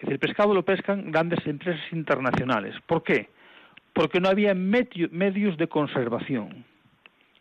Es 0.00 0.08
decir, 0.08 0.14
el 0.14 0.18
pescado 0.18 0.54
lo 0.54 0.64
pescan 0.64 1.12
grandes 1.12 1.46
empresas 1.46 1.82
internacionales. 1.92 2.74
¿Por 2.86 3.02
qué? 3.02 3.28
Porque 3.92 4.18
no 4.18 4.30
había 4.30 4.54
medios 4.54 5.58
de 5.58 5.68
conservación, 5.68 6.64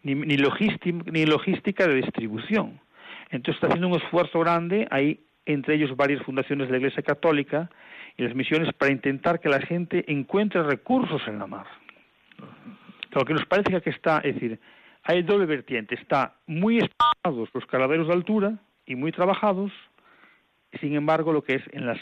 ni, 0.04 0.13
ni, 0.13 0.36
logística 0.36 1.88
de 1.88 1.95
distribución. 1.95 2.82
Entonces 3.30 3.56
está 3.56 3.67
haciendo 3.67 3.88
un 3.88 3.95
esfuerzo 3.95 4.41
grande, 4.41 4.86
hay 4.91 5.22
entre 5.45 5.76
ellos 5.76 5.95
varias 5.95 6.22
fundaciones 6.24 6.67
de 6.67 6.74
la 6.74 6.78
Iglesia 6.80 7.02
Católica 7.02 7.69
y 8.17 8.24
las 8.24 8.36
misiones 8.36 8.74
para 8.74 8.91
intentar 8.91 9.39
que 9.39 9.48
la 9.48 9.62
gente 9.62 10.04
encuentre 10.12 10.62
recursos 10.62 11.22
en 11.28 11.39
la 11.39 11.48
mar. 11.48 11.65
Lo 13.12 13.24
que 13.24 13.36
nos 13.36 13.45
parece 13.45 13.80
que 13.80 13.89
está, 13.89 14.17
es 14.17 14.34
decir, 14.34 14.60
hay 15.04 15.24
doble 15.24 15.45
vertiente, 15.45 15.95
está 15.95 16.36
muy 16.45 16.80
explotados 16.80 17.50
los 17.54 17.65
caladeros 17.67 18.08
de 18.08 18.13
altura 18.13 18.60
y 18.86 18.95
muy 18.95 19.13
trabajados, 19.13 19.72
sin 20.82 20.93
embargo 20.95 21.32
lo 21.32 21.41
que 21.41 21.56
es 21.56 21.63
en 21.72 21.86
las 21.88 22.00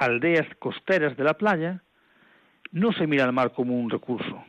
aldeas 0.00 0.46
costeras 0.58 1.16
de 1.16 1.24
la 1.24 1.34
playa, 1.34 1.82
no 2.72 2.90
se 2.92 3.06
mira 3.06 3.24
al 3.24 3.32
mar 3.32 3.52
como 3.52 3.78
un 3.78 3.90
recurso. 3.90 4.42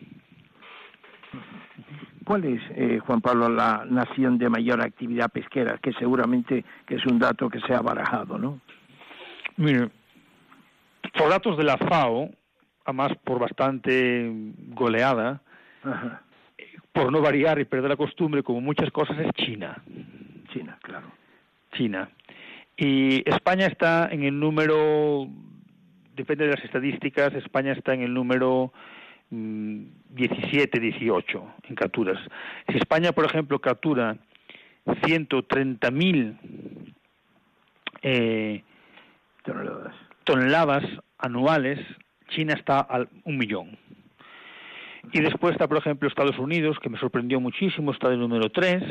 ¿Cuál 2.23 2.45
es, 2.45 2.61
eh, 2.75 2.99
Juan 2.99 3.19
Pablo, 3.19 3.49
la 3.49 3.83
nación 3.85 4.37
de 4.37 4.49
mayor 4.49 4.81
actividad 4.81 5.29
pesquera? 5.29 5.77
Que 5.79 5.91
seguramente 5.93 6.63
que 6.85 6.95
es 6.95 7.05
un 7.05 7.19
dato 7.19 7.49
que 7.49 7.59
se 7.61 7.73
ha 7.73 7.81
barajado, 7.81 8.37
¿no? 8.37 8.61
Mire, 9.57 9.89
por 11.17 11.29
datos 11.29 11.57
de 11.57 11.63
la 11.65 11.77
FAO, 11.77 12.29
además 12.85 13.11
por 13.23 13.39
bastante 13.39 14.31
goleada, 14.69 15.41
por 16.93 17.11
no 17.11 17.21
variar 17.21 17.59
y 17.59 17.65
perder 17.65 17.89
la 17.89 17.97
costumbre, 17.97 18.43
como 18.43 18.61
muchas 18.61 18.89
cosas, 18.91 19.17
es 19.19 19.31
China. 19.33 19.83
China, 20.53 20.77
claro. 20.81 21.11
China. 21.73 22.09
Y 22.81 23.21
España 23.29 23.67
está 23.67 24.09
en 24.11 24.23
el 24.23 24.39
número, 24.39 25.27
depende 26.15 26.45
de 26.45 26.55
las 26.55 26.65
estadísticas, 26.65 27.31
España 27.35 27.73
está 27.73 27.93
en 27.93 28.01
el 28.01 28.11
número 28.11 28.73
17, 29.29 30.79
mm, 30.79 30.81
18 30.81 31.53
en 31.69 31.75
capturas. 31.75 32.17
Si 32.67 32.77
España, 32.77 33.11
por 33.11 33.25
ejemplo, 33.25 33.59
captura 33.59 34.17
130.000 34.87 36.39
eh, 38.01 38.63
toneladas. 39.43 39.93
toneladas 40.23 40.83
anuales, 41.19 41.77
China 42.29 42.55
está 42.55 42.79
al 42.79 43.09
un 43.25 43.37
millón. 43.37 43.77
Y 45.13 45.19
después 45.19 45.51
está, 45.51 45.67
por 45.67 45.77
ejemplo, 45.77 46.09
Estados 46.09 46.39
Unidos, 46.39 46.79
que 46.79 46.89
me 46.89 46.97
sorprendió 46.97 47.39
muchísimo, 47.39 47.91
está 47.91 48.09
de 48.09 48.17
número 48.17 48.49
3, 48.49 48.81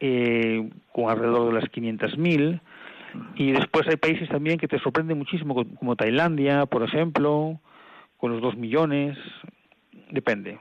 eh, 0.00 0.68
con 0.92 1.08
alrededor 1.08 1.46
de 1.46 1.60
las 1.62 1.70
500.000. 1.70 2.60
Y 3.36 3.52
después 3.52 3.86
hay 3.88 3.96
países 3.96 4.28
también 4.28 4.58
que 4.58 4.68
te 4.68 4.78
sorprenden 4.78 5.18
muchísimo, 5.18 5.54
como 5.54 5.96
Tailandia, 5.96 6.66
por 6.66 6.82
ejemplo, 6.82 7.60
con 8.16 8.32
los 8.32 8.40
2 8.40 8.56
millones. 8.56 9.18
Depende. 10.10 10.58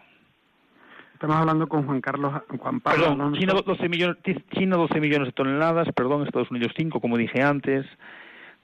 Estamos 1.13 1.37
hablando 1.37 1.67
con 1.67 1.85
Juan 1.85 2.01
Carlos, 2.01 2.33
Juan 2.59 2.81
Pablo. 2.81 3.09
Perdón, 3.09 3.33
China 3.35 3.53
12, 3.65 3.87
millones, 3.87 4.17
China 4.51 4.75
12 4.75 4.99
millones 4.99 5.27
de 5.29 5.31
toneladas, 5.31 5.87
perdón, 5.95 6.25
Estados 6.25 6.51
Unidos 6.51 6.73
5, 6.75 6.99
como 6.99 7.17
dije 7.17 7.41
antes. 7.41 7.85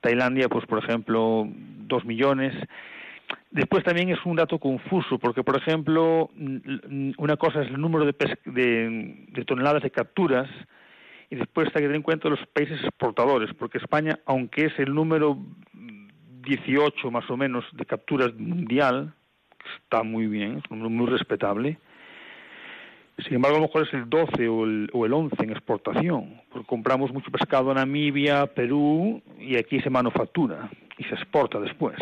Tailandia, 0.01 0.49
pues 0.49 0.65
por 0.65 0.83
ejemplo, 0.83 1.47
2 1.47 2.05
millones. 2.05 2.53
Después 3.51 3.83
también 3.83 4.09
es 4.09 4.19
un 4.25 4.35
dato 4.35 4.59
confuso, 4.59 5.17
porque, 5.19 5.43
por 5.43 5.57
ejemplo, 5.57 6.29
una 7.17 7.37
cosa 7.37 7.61
es 7.61 7.69
el 7.69 7.79
número 7.79 8.05
de, 8.05 8.13
de, 8.45 9.45
toneladas 9.45 9.83
de 9.83 9.91
capturas 9.91 10.49
y 11.29 11.35
después 11.35 11.67
hay 11.67 11.73
que 11.73 11.79
tener 11.81 11.95
en 11.95 12.01
cuenta 12.01 12.29
los 12.29 12.45
países 12.47 12.83
exportadores, 12.83 13.53
porque 13.53 13.77
España, 13.77 14.19
aunque 14.25 14.65
es 14.65 14.79
el 14.79 14.93
número 14.93 15.37
18 15.73 17.11
más 17.11 17.29
o 17.29 17.37
menos 17.37 17.65
de 17.73 17.85
capturas 17.85 18.33
mundial, 18.35 19.13
está 19.83 20.03
muy 20.03 20.27
bien, 20.27 20.57
es 20.57 20.71
un 20.71 20.79
número 20.79 21.03
muy 21.03 21.07
respetable, 21.07 21.77
sin 23.25 23.35
embargo, 23.35 23.57
a 23.57 23.59
lo 23.59 23.67
mejor 23.67 23.85
es 23.85 23.93
el 23.93 24.09
12 24.09 24.47
o 24.47 24.63
el, 24.63 24.89
o 24.93 25.05
el 25.05 25.13
11 25.13 25.35
en 25.43 25.49
exportación, 25.49 26.41
porque 26.51 26.67
compramos 26.67 27.11
mucho 27.11 27.31
pescado 27.31 27.71
en 27.71 27.77
Namibia, 27.77 28.47
Perú, 28.47 29.21
y 29.37 29.57
aquí 29.57 29.81
se 29.81 29.89
manufactura 29.89 30.69
y 30.97 31.03
se 31.03 31.15
exporta 31.15 31.59
después. 31.59 31.97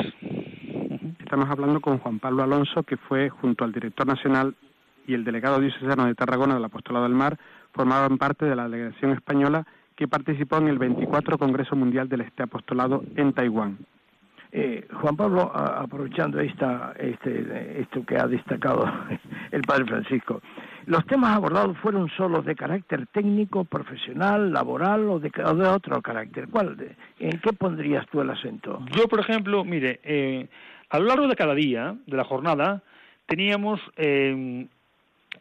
Estamos 1.20 1.50
hablando 1.50 1.82
con 1.82 1.98
Juan 1.98 2.20
Pablo 2.20 2.44
Alonso, 2.44 2.84
que 2.84 2.98
fue 2.98 3.30
junto 3.30 3.66
al 3.66 3.72
director 3.72 4.06
nacional 4.06 4.56
y 5.08 5.14
el 5.14 5.24
delegado 5.24 5.60
diocesano 5.60 6.06
de 6.06 6.14
Tarragona 6.14 6.54
del 6.54 6.66
Apostolado 6.66 7.06
del 7.06 7.16
Mar, 7.16 7.38
formaban 7.78 8.18
parte 8.18 8.46
de 8.46 8.56
la 8.56 8.68
delegación 8.68 9.12
española 9.12 9.66
que 9.96 10.08
participó 10.08 10.58
en 10.58 10.68
el 10.68 10.78
24 10.80 11.38
Congreso 11.38 11.76
Mundial 11.76 12.10
del 12.10 12.22
Este 12.22 12.44
Apostolado 12.44 13.04
en 13.16 13.34
Taiwán. 13.34 13.78
Eh, 14.52 14.88
Juan 15.02 15.16
Pablo, 15.18 15.52
a- 15.54 15.82
aprovechando 15.82 16.40
esta, 16.40 16.94
este, 16.98 17.82
esto 17.82 18.04
que 18.06 18.18
ha 18.18 18.28
destacado 18.28 18.86
el 19.52 19.62
padre 19.62 19.86
Francisco, 19.86 20.42
¿los 20.86 21.06
temas 21.06 21.36
abordados 21.36 21.78
fueron 21.80 22.10
solo 22.18 22.42
de 22.42 22.56
carácter 22.56 23.08
técnico, 23.08 23.66
profesional, 23.66 24.52
laboral 24.54 25.08
o 25.10 25.20
de, 25.20 25.32
o 25.44 25.54
de 25.54 25.68
otro 25.68 26.02
carácter? 26.02 26.48
¿Cuál, 26.50 26.78
de- 26.78 26.96
¿En 27.20 27.40
qué 27.40 27.52
pondrías 27.54 28.08
tú 28.08 28.22
el 28.22 28.30
acento? 28.30 28.84
Yo, 28.96 29.08
por 29.08 29.20
ejemplo, 29.20 29.64
mire, 29.66 30.00
eh, 30.04 30.48
a 30.90 30.98
lo 31.00 31.06
largo 31.06 31.28
de 31.28 31.36
cada 31.36 31.54
día 31.54 31.96
de 32.08 32.18
la 32.18 32.24
jornada 32.24 32.82
teníamos 33.26 33.82
eh, 33.98 34.66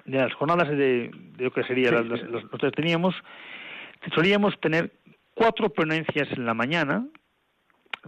de 0.05 0.19
las 0.19 0.33
jornadas 0.35 0.69
de, 0.69 1.11
de 1.37 1.45
lo 1.45 1.51
que 1.53 1.65
sería 1.65 1.89
Sí, 1.89 1.95
las, 1.95 2.07
las- 2.07 2.23
las- 2.31 2.45
nosotros 2.45 2.73
teníamos 2.73 3.15
solíamos 4.15 4.59
tener 4.61 4.93
cuatro 5.35 5.69
ponencias 5.71 6.29
en 6.37 6.45
la 6.47 6.55
mañana 6.55 7.07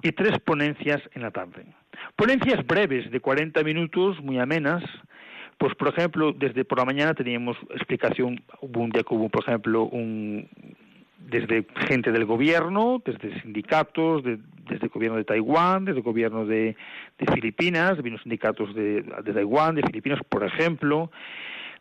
y 0.02 0.12
tres 0.12 0.38
ponencias 0.40 1.00
en 1.14 1.22
la 1.22 1.30
tarde. 1.30 1.66
Ponencias 2.14 2.64
breves 2.66 3.10
de 3.10 3.20
40 3.20 3.62
minutos, 3.64 4.20
muy 4.22 4.38
amenas. 4.38 4.84
Pues, 5.58 5.74
por 5.74 5.88
ejemplo, 5.88 6.32
desde 6.32 6.64
por 6.64 6.78
la 6.78 6.84
mañana 6.84 7.14
teníamos 7.14 7.56
explicación, 7.70 8.40
hubo 8.60 8.80
un 8.80 8.90
día 8.90 9.02
que 9.02 9.12
hubo, 9.12 9.28
por 9.28 9.42
ejemplo, 9.42 9.82
un, 9.84 10.48
desde 11.18 11.66
gente 11.88 12.12
del 12.12 12.26
gobierno, 12.26 13.02
desde 13.04 13.40
sindicatos, 13.42 14.22
de- 14.22 14.38
desde 14.68 14.84
el 14.86 14.90
gobierno 14.92 15.16
de 15.18 15.24
Taiwán, 15.24 15.84
desde 15.84 15.98
el 15.98 16.04
gobierno 16.04 16.46
de, 16.46 16.76
de 17.18 17.32
Filipinas, 17.34 18.00
vino 18.02 18.18
sindicatos 18.18 18.72
de, 18.76 19.02
de 19.02 19.32
Taiwán, 19.32 19.74
de 19.74 19.82
Filipinas, 19.82 20.20
por 20.28 20.44
ejemplo. 20.44 21.10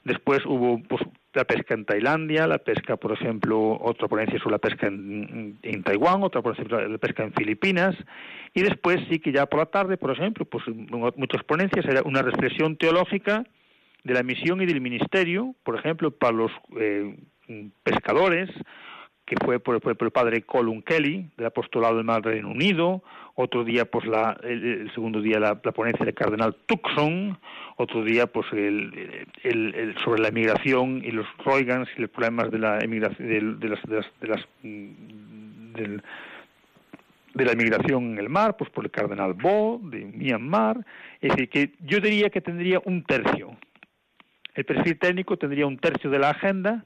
Después 0.08 0.46
hubo 0.46 0.82
pues, 0.88 1.02
la 1.34 1.44
pesca 1.44 1.74
en 1.74 1.84
Tailandia, 1.84 2.48
la 2.48 2.60
pesca, 2.60 2.96
por 2.96 3.12
ejemplo, 3.12 3.78
otra 3.82 4.08
ponencia 4.08 4.40
sobre 4.40 4.54
la 4.54 4.60
pesca 4.60 4.88
en, 4.88 5.84
Taiwán, 5.84 6.24
otra 6.24 6.42
por 6.42 6.54
ejemplo 6.54 6.80
la 6.80 6.98
pesca 6.98 7.26
en 7.26 7.34
Filipinas, 7.34 7.94
y 8.54 8.62
después 8.62 9.02
sí 9.10 9.20
que 9.20 9.34
ya 9.34 9.48
por 9.48 9.60
la 9.60 9.66
tarde, 9.66 9.98
por 9.98 10.12
ejemplo, 10.12 10.46
pues 10.46 10.64
muchas 11.18 11.44
ponencias 11.44 11.86
era 11.86 12.04
una 12.06 12.22
reflexión 12.22 12.78
teológica 12.78 13.44
de 14.06 14.14
la 14.14 14.24
misión 14.24 14.62
y 14.62 14.66
del 14.66 14.80
ministerio, 14.80 15.54
por 15.66 15.78
ejemplo, 15.78 16.10
para 16.12 16.38
los 16.38 16.52
eh, 16.80 17.18
pescadores, 17.84 18.50
que 19.28 19.36
fue 19.44 19.60
por, 19.60 19.80
por- 19.82 19.96
por 19.98 20.06
el 20.08 20.12
padre 20.12 20.42
Colum 20.44 20.82
Kelly, 20.82 21.30
del 21.38 21.48
apostolado 21.48 21.98
del 21.98 22.06
Mar 22.06 22.22
del 22.24 22.32
Reino 22.34 22.50
Unido, 22.50 23.04
otro 23.36 23.64
día 23.66 23.84
pues 23.86 24.08
la, 24.08 24.38
el, 24.42 24.90
segundo 24.96 25.22
día 25.22 25.38
la, 25.40 25.56
ponencia 25.62 26.06
del 26.06 26.16
cardenal 26.16 26.56
Tucson, 26.66 27.38
otro 27.76 28.04
día 28.04 28.26
pues 28.28 28.48
el, 28.54 29.26
sobre 30.04 30.22
la 30.22 30.30
emigración 30.30 31.04
y 31.04 31.12
los 31.12 31.28
Roygans 31.46 31.90
y 31.98 32.02
los 32.02 32.10
problemas 32.10 32.50
de 32.52 32.58
la 32.60 32.80
emigración 32.80 33.28
del- 33.28 33.60
de, 33.60 33.70
las, 33.70 33.82
de 33.84 33.96
las, 33.98 34.06
de 34.22 34.28
las, 34.28 34.48
mm, 34.64 35.74
del- 35.74 36.02
de 37.34 37.46
la 37.46 37.52
emigración 37.52 38.14
en 38.14 38.18
el 38.20 38.30
mar, 38.30 38.56
pues 38.58 38.70
por 38.72 38.86
el 38.86 38.92
cardenal 38.92 39.34
Bo, 39.34 39.80
de 39.84 40.06
Myanmar, 40.06 40.78
es 41.22 41.30
decir, 41.32 41.50
que 41.50 41.74
yo 41.82 42.00
diría 42.00 42.30
que 42.32 42.42
tendría 42.42 42.82
un 42.86 43.04
tercio. 43.04 43.56
El 44.56 44.66
perfil 44.66 44.98
técnico 44.98 45.38
tendría 45.38 45.68
un 45.68 45.78
tercio 45.78 46.10
de 46.10 46.18
la 46.18 46.32
agenda, 46.32 46.86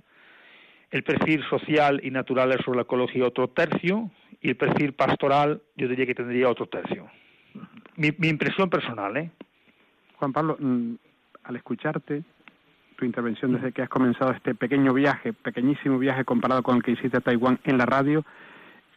el 0.91 1.03
perfil 1.03 1.43
social 1.49 2.01
y 2.03 2.11
natural 2.11 2.57
sobre 2.63 2.77
la 2.77 2.83
ecología 2.83 3.25
otro 3.25 3.47
tercio, 3.47 4.11
y 4.41 4.49
el 4.49 4.57
perfil 4.57 4.93
pastoral 4.93 5.61
yo 5.75 5.87
diría 5.87 6.05
que 6.05 6.15
tendría 6.15 6.49
otro 6.49 6.65
tercio. 6.65 7.09
Mi, 7.95 8.11
mi 8.17 8.27
impresión 8.27 8.69
personal, 8.69 9.15
¿eh? 9.17 9.31
Juan 10.17 10.33
Pablo, 10.33 10.57
mm, 10.59 10.93
al 11.43 11.55
escucharte 11.55 12.23
tu 12.95 13.05
intervención 13.05 13.53
desde 13.53 13.71
que 13.71 13.81
has 13.81 13.89
comenzado 13.89 14.31
este 14.31 14.53
pequeño 14.53 14.93
viaje, 14.93 15.33
pequeñísimo 15.33 15.97
viaje 15.97 16.23
comparado 16.25 16.61
con 16.61 16.77
el 16.77 16.83
que 16.83 16.91
hiciste 16.91 17.17
a 17.17 17.21
Taiwán 17.21 17.59
en 17.63 17.77
la 17.77 17.85
radio, 17.85 18.23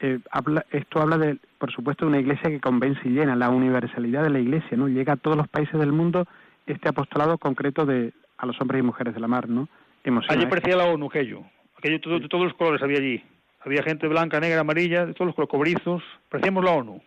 eh, 0.00 0.18
habla, 0.30 0.66
esto 0.70 1.00
habla 1.00 1.16
de, 1.16 1.38
por 1.58 1.72
supuesto, 1.72 2.04
de 2.04 2.10
una 2.10 2.20
iglesia 2.20 2.50
que 2.50 2.60
convence 2.60 3.00
y 3.04 3.10
llena, 3.10 3.36
la 3.36 3.48
universalidad 3.48 4.22
de 4.22 4.30
la 4.30 4.40
iglesia, 4.40 4.76
¿no? 4.76 4.88
Llega 4.88 5.14
a 5.14 5.16
todos 5.16 5.36
los 5.36 5.48
países 5.48 5.78
del 5.78 5.92
mundo 5.92 6.26
este 6.66 6.88
apostolado 6.88 7.38
concreto 7.38 7.86
de 7.86 8.12
a 8.36 8.46
los 8.46 8.60
hombres 8.60 8.80
y 8.80 8.82
mujeres 8.82 9.14
de 9.14 9.20
la 9.20 9.28
mar, 9.28 9.48
¿no? 9.48 9.68
Emociona, 10.02 10.34
Allí 10.34 10.44
¿eh? 10.44 10.48
parecía 10.48 10.76
la 10.76 10.86
ONU, 10.86 11.06
aquello. 11.06 11.38
aquello 11.38 11.53
todo- 12.00 12.18
de 12.18 12.28
todos 12.28 12.44
los 12.44 12.54
colores 12.54 12.82
había 12.82 12.98
allí. 12.98 13.22
Había 13.60 13.82
gente 13.82 14.06
blanca, 14.08 14.40
negra, 14.40 14.60
amarilla, 14.60 15.06
de 15.06 15.14
todos 15.14 15.26
los 15.26 15.34
colores, 15.34 15.50
cobrizos. 15.50 16.02
Parecíamos 16.28 16.64
la 16.64 16.72
ONU. 16.72 17.00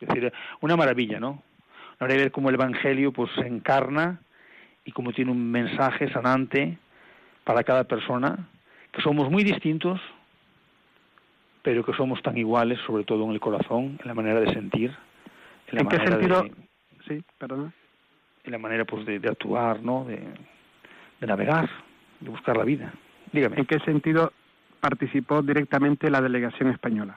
Es 0.00 0.08
decir, 0.08 0.32
una 0.60 0.76
maravilla, 0.76 1.20
¿no? 1.20 1.30
Una 1.30 1.42
maravilla 2.00 2.22
ver 2.24 2.32
cómo 2.32 2.48
el 2.48 2.56
Evangelio 2.56 3.12
pues 3.12 3.30
se 3.36 3.46
encarna 3.46 4.20
y 4.84 4.90
cómo 4.92 5.12
tiene 5.12 5.30
un 5.30 5.50
mensaje 5.50 6.10
sanante 6.12 6.76
para 7.44 7.62
cada 7.62 7.84
persona, 7.84 8.48
que 8.90 9.00
somos 9.02 9.30
muy 9.30 9.44
distintos, 9.44 10.00
pero 11.62 11.84
que 11.84 11.92
somos 11.92 12.20
tan 12.22 12.36
iguales, 12.36 12.80
sobre 12.86 13.04
todo 13.04 13.24
en 13.24 13.30
el 13.30 13.40
corazón, 13.40 13.98
en 14.00 14.06
la 14.08 14.14
manera 14.14 14.40
de 14.40 14.52
sentir, 14.52 14.90
en 15.68 15.74
la 15.76 15.80
¿En 15.82 15.88
qué 15.88 15.96
sentido? 15.98 16.42
de, 16.42 16.52
Sí, 17.06 17.22
perdona. 17.38 17.72
en 18.44 18.52
la 18.52 18.58
manera 18.58 18.84
pues 18.84 19.06
de, 19.06 19.18
de 19.20 19.28
actuar, 19.28 19.80
¿no? 19.82 20.04
De, 20.04 20.16
de 21.20 21.26
navegar, 21.26 21.68
de 22.20 22.30
buscar 22.30 22.56
la 22.56 22.64
vida. 22.64 22.92
Dígame. 23.32 23.56
¿En 23.58 23.66
qué 23.66 23.78
sentido 23.80 24.32
participó 24.80 25.42
directamente 25.42 26.10
la 26.10 26.20
delegación 26.20 26.70
española? 26.70 27.16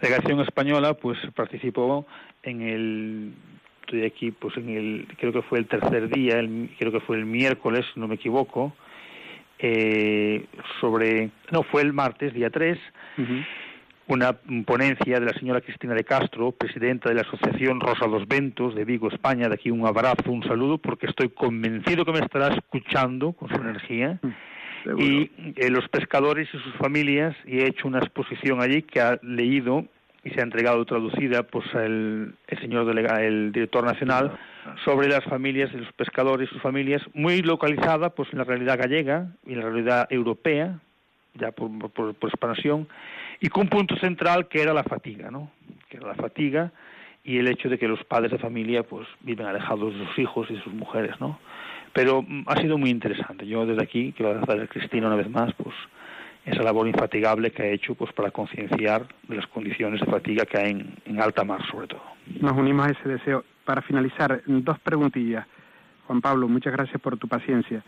La 0.00 0.08
delegación 0.08 0.40
española 0.40 0.94
pues 0.94 1.18
participó 1.34 2.06
en 2.42 2.62
el 2.62 3.32
estoy 3.82 4.04
aquí 4.04 4.30
pues 4.30 4.56
en 4.56 4.68
el 4.70 5.06
creo 5.18 5.32
que 5.32 5.42
fue 5.42 5.58
el 5.58 5.66
tercer 5.66 6.08
día 6.08 6.38
el- 6.38 6.70
creo 6.78 6.90
que 6.90 7.00
fue 7.00 7.16
el 7.18 7.26
miércoles 7.26 7.84
si 7.92 8.00
no 8.00 8.08
me 8.08 8.14
equivoco 8.14 8.72
eh, 9.58 10.46
sobre 10.80 11.30
no 11.50 11.62
fue 11.64 11.82
el 11.82 11.92
martes 11.92 12.32
día 12.32 12.50
3 12.50 12.78
una 14.06 14.34
ponencia 14.66 15.18
de 15.18 15.24
la 15.26 15.32
señora 15.32 15.62
Cristina 15.62 15.94
de 15.94 16.04
Castro, 16.04 16.52
presidenta 16.52 17.08
de 17.08 17.14
la 17.14 17.22
Asociación 17.22 17.80
Rosa 17.80 18.06
dos 18.06 18.28
Ventos 18.28 18.74
de 18.74 18.84
Vigo, 18.84 19.08
España. 19.08 19.48
De 19.48 19.54
aquí 19.54 19.70
un 19.70 19.86
abrazo, 19.86 20.30
un 20.30 20.42
saludo, 20.42 20.76
porque 20.76 21.06
estoy 21.06 21.30
convencido 21.30 22.04
que 22.04 22.12
me 22.12 22.18
estará 22.18 22.48
escuchando 22.48 23.32
con 23.32 23.48
su 23.48 23.54
energía. 23.54 24.18
Y 24.98 25.30
eh, 25.56 25.70
los 25.70 25.88
pescadores 25.88 26.48
y 26.52 26.58
sus 26.58 26.74
familias, 26.74 27.34
y 27.46 27.60
he 27.60 27.66
hecho 27.66 27.88
una 27.88 27.98
exposición 27.98 28.60
allí 28.60 28.82
que 28.82 29.00
ha 29.00 29.18
leído 29.22 29.86
y 30.24 30.30
se 30.30 30.40
ha 30.40 30.42
entregado 30.42 30.84
traducida 30.84 31.42
pues 31.42 31.66
el, 31.74 32.34
el 32.48 32.58
señor 32.58 32.86
delega, 32.86 33.22
el 33.22 33.52
director 33.52 33.84
nacional 33.84 34.38
sobre 34.84 35.08
las 35.08 35.22
familias 35.24 35.70
de 35.72 35.80
los 35.80 35.92
pescadores 35.92 36.48
y 36.48 36.52
sus 36.54 36.62
familias 36.62 37.02
muy 37.12 37.42
localizada 37.42 38.10
pues 38.10 38.30
en 38.32 38.38
la 38.38 38.44
realidad 38.44 38.78
gallega 38.78 39.28
y 39.46 39.52
en 39.52 39.60
la 39.60 39.66
realidad 39.66 40.06
europea 40.10 40.78
ya 41.34 41.52
por, 41.52 41.70
por, 41.92 42.14
por 42.14 42.30
expansión 42.30 42.88
y 43.40 43.48
con 43.48 43.64
un 43.64 43.68
punto 43.68 43.96
central 43.96 44.48
que 44.48 44.62
era 44.62 44.72
la 44.72 44.84
fatiga 44.84 45.30
no 45.30 45.50
que 45.90 45.98
era 45.98 46.08
la 46.08 46.14
fatiga 46.14 46.72
y 47.22 47.38
el 47.38 47.48
hecho 47.48 47.68
de 47.68 47.78
que 47.78 47.88
los 47.88 48.02
padres 48.04 48.32
de 48.32 48.38
familia 48.38 48.82
pues 48.82 49.06
viven 49.20 49.46
alejados 49.46 49.92
de 49.94 50.06
sus 50.06 50.18
hijos 50.18 50.50
y 50.50 50.54
de 50.54 50.62
sus 50.62 50.72
mujeres 50.72 51.20
no 51.20 51.38
pero 51.94 52.22
mm, 52.22 52.44
ha 52.46 52.60
sido 52.60 52.76
muy 52.76 52.90
interesante 52.90 53.46
yo 53.46 53.64
desde 53.64 53.82
aquí 53.82 54.12
quiero 54.12 54.32
agradecer 54.32 54.62
a 54.62 54.66
Cristina 54.66 55.06
una 55.06 55.16
vez 55.16 55.30
más 55.30 55.54
pues 55.54 55.74
esa 56.44 56.62
labor 56.62 56.86
infatigable 56.86 57.50
que 57.50 57.62
ha 57.62 57.68
hecho 57.68 57.94
pues 57.94 58.12
para 58.12 58.30
concienciar 58.30 59.06
de 59.28 59.36
las 59.36 59.46
condiciones 59.46 60.00
de 60.00 60.06
fatiga 60.06 60.44
que 60.44 60.58
hay 60.58 60.70
en, 60.72 60.94
en 61.06 61.22
alta 61.22 61.42
mar 61.42 61.60
sobre 61.70 61.86
todo. 61.86 62.02
Nos 62.40 62.52
unimos 62.52 62.86
a 62.86 62.90
ese 62.90 63.08
deseo. 63.08 63.44
Para 63.64 63.80
finalizar, 63.80 64.42
dos 64.46 64.78
preguntillas. 64.80 65.46
Juan 66.06 66.20
Pablo, 66.20 66.48
muchas 66.48 66.74
gracias 66.74 67.00
por 67.00 67.16
tu 67.16 67.28
paciencia. 67.28 67.82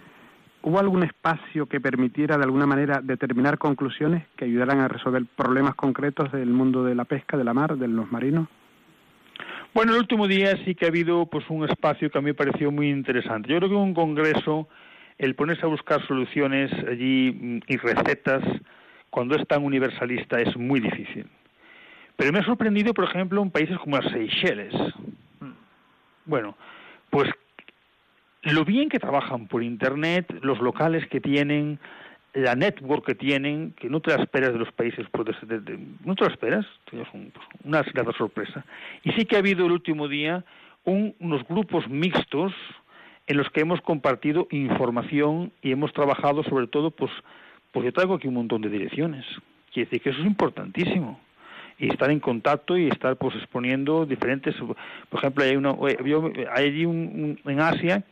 ¿Hubo 0.63 0.81
algún 0.81 1.03
espacio 1.03 1.67
que 1.67 1.81
permitiera 1.81 2.39
de 2.39 2.45
alguna 2.45 2.67
manera 2.67 3.01
determinar 3.03 3.59
conclusiones 3.59 4.25
que 4.37 4.47
ayudaran 4.47 4.81
a 4.81 4.89
resolver 4.89 5.25
problemas 5.37 5.75
concretos 5.75 6.33
del 6.33 6.49
mundo 6.49 6.83
de 6.83 6.95
la 6.95 7.05
pesca, 7.05 7.37
de 7.37 7.45
la 7.45 7.53
mar, 7.53 7.77
de 7.77 7.89
los 7.89 8.11
marinos? 8.11 8.49
Bueno, 9.77 9.93
el 9.93 9.99
último 9.99 10.27
día 10.27 10.57
sí 10.65 10.75
que 10.75 10.87
ha 10.87 10.89
habido 10.89 11.27
pues 11.27 11.45
un 11.51 11.69
espacio 11.69 12.09
que 12.09 12.17
a 12.17 12.23
mí 12.23 12.29
me 12.29 12.35
pareció 12.35 12.73
muy 12.73 12.89
interesante. 12.89 13.53
Yo 13.53 13.59
creo 13.59 13.69
que 13.69 13.77
un 13.77 13.93
congreso, 13.93 14.71
el 15.19 15.35
ponerse 15.35 15.67
a 15.67 15.69
buscar 15.69 16.01
soluciones 16.07 16.73
allí 16.89 17.31
mm, 17.31 17.59
y 17.69 17.77
recetas, 17.77 18.43
cuando 19.11 19.37
es 19.37 19.47
tan 19.47 19.63
universalista, 19.63 20.41
es 20.41 20.57
muy 20.57 20.81
difícil. 20.81 21.27
Pero 22.17 22.33
me 22.33 22.39
ha 22.39 22.45
sorprendido, 22.47 22.95
por 22.95 23.05
ejemplo, 23.05 23.43
en 23.43 23.51
países 23.51 23.77
como 23.77 23.99
las 23.99 24.11
Seychelles. 24.11 24.73
Bueno, 26.25 26.57
pues 27.11 27.29
lo 28.45 28.65
bien 28.65 28.89
que 28.89 28.99
trabajan 28.99 29.47
por 29.47 29.63
Internet, 29.63 30.39
los 30.41 30.59
locales 30.59 31.07
que 31.09 31.21
tienen, 31.21 31.79
la 32.37 32.55
network 32.55 33.07
que 33.07 33.15
tienen, 33.15 33.73
que 33.73 33.89
no 33.89 34.01
te 34.01 34.15
la 34.15 34.23
esperas 34.23 34.53
de 34.53 34.59
los 34.59 34.71
países, 34.73 35.07
pues, 35.11 35.27
de- 35.49 35.61
de- 35.61 35.79
no 36.05 36.15
te 36.15 36.25
la 36.25 36.31
esperas, 36.31 36.67
un- 37.15 37.33
una 37.65 37.83
grata 37.83 38.13
sorpresa. 38.13 38.65
Y 39.05 39.13
sí 39.13 39.25
que 39.25 39.37
ha 39.37 39.39
habido 39.39 39.65
el 39.67 39.73
último 39.73 40.07
día 40.07 40.45
un- 40.85 41.15
unos 41.19 41.47
grupos 41.49 41.89
mixtos 41.89 42.53
en 43.27 43.39
los 43.39 43.49
que 43.51 43.61
hemos 43.63 43.81
compartido 43.81 44.47
información 44.51 45.51
y 45.63 45.73
hemos 45.73 45.93
trabajado 45.95 46.43
sobre 46.45 46.67
todo, 46.67 46.91
pues, 46.91 47.11
pues 47.73 47.85
yo 47.87 47.93
traigo 47.93 48.15
aquí 48.15 48.29
un 48.29 48.35
montón 48.35 48.61
de 48.61 48.69
direcciones. 48.69 49.25
Quiere 49.73 49.87
decir 49.89 50.03
que 50.03 50.11
eso 50.11 50.21
es 50.21 50.27
importantísimo 50.27 51.19
y 51.79 51.91
estar 51.91 52.11
en 52.11 52.21
contacto 52.21 52.77
y 52.77 52.89
estar 52.89 53.17
pues 53.17 53.35
exponiendo 53.37 54.07
diferentes 54.07 54.55
por 55.11 55.19
ejemplo 55.21 55.45
hay 55.45 55.57
una 55.57 55.75
yo- 56.05 56.31
hay 56.55 56.69
allí 56.69 56.87
un, 56.87 57.37
un- 57.45 57.51
en 57.53 57.61
Asia 57.61 58.03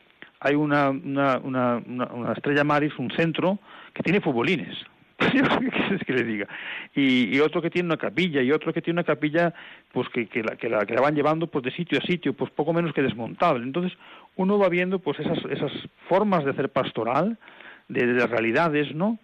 hay 0.45 0.55
una 0.55 0.91
una, 0.91 1.39
una, 1.39 1.83
una, 1.85 2.33
estrella 2.33 2.63
maris 2.63 2.93
un 2.99 3.11
centro 3.11 3.59
que 3.93 4.03
tiene 4.03 4.21
futbolines 4.21 4.77
¿Qué 5.19 5.71
quieres 5.71 6.05
que 6.05 6.13
le 6.13 6.25
diga? 6.25 6.49
Y, 6.95 7.37
y, 7.37 7.41
otro 7.41 7.63
que 7.63 7.71
tiene 7.71 7.87
una 7.87 7.97
capilla, 7.97 8.43
y 8.43 8.51
otro 8.51 8.73
que 8.73 8.83
tiene 8.83 8.99
una 8.99 9.05
capilla, 9.05 9.55
pues 9.93 10.09
que, 10.09 10.27
que, 10.27 10.43
la, 10.43 10.57
que, 10.57 10.69
la, 10.69 10.85
que 10.85 10.95
la 10.95 11.01
van 11.01 11.15
llevando 11.15 11.47
pues 11.47 11.65
de 11.65 11.71
sitio 11.71 11.99
a 11.99 12.03
sitio, 12.03 12.33
pues 12.33 12.51
poco 12.51 12.73
menos 12.73 12.93
que 12.93 13.01
desmontable. 13.01 13.63
Entonces, 13.63 13.97
uno 14.35 14.59
va 14.59 14.69
viendo 14.69 14.99
pues 14.99 15.21
esas, 15.21 15.39
esas 15.51 15.71
formas 16.09 16.45
de 16.45 16.51
hacer 16.51 16.69
pastoral, 16.69 17.39
de, 17.89 18.07
de 18.07 18.27
realidades, 18.27 18.93
¿no? 18.93 19.19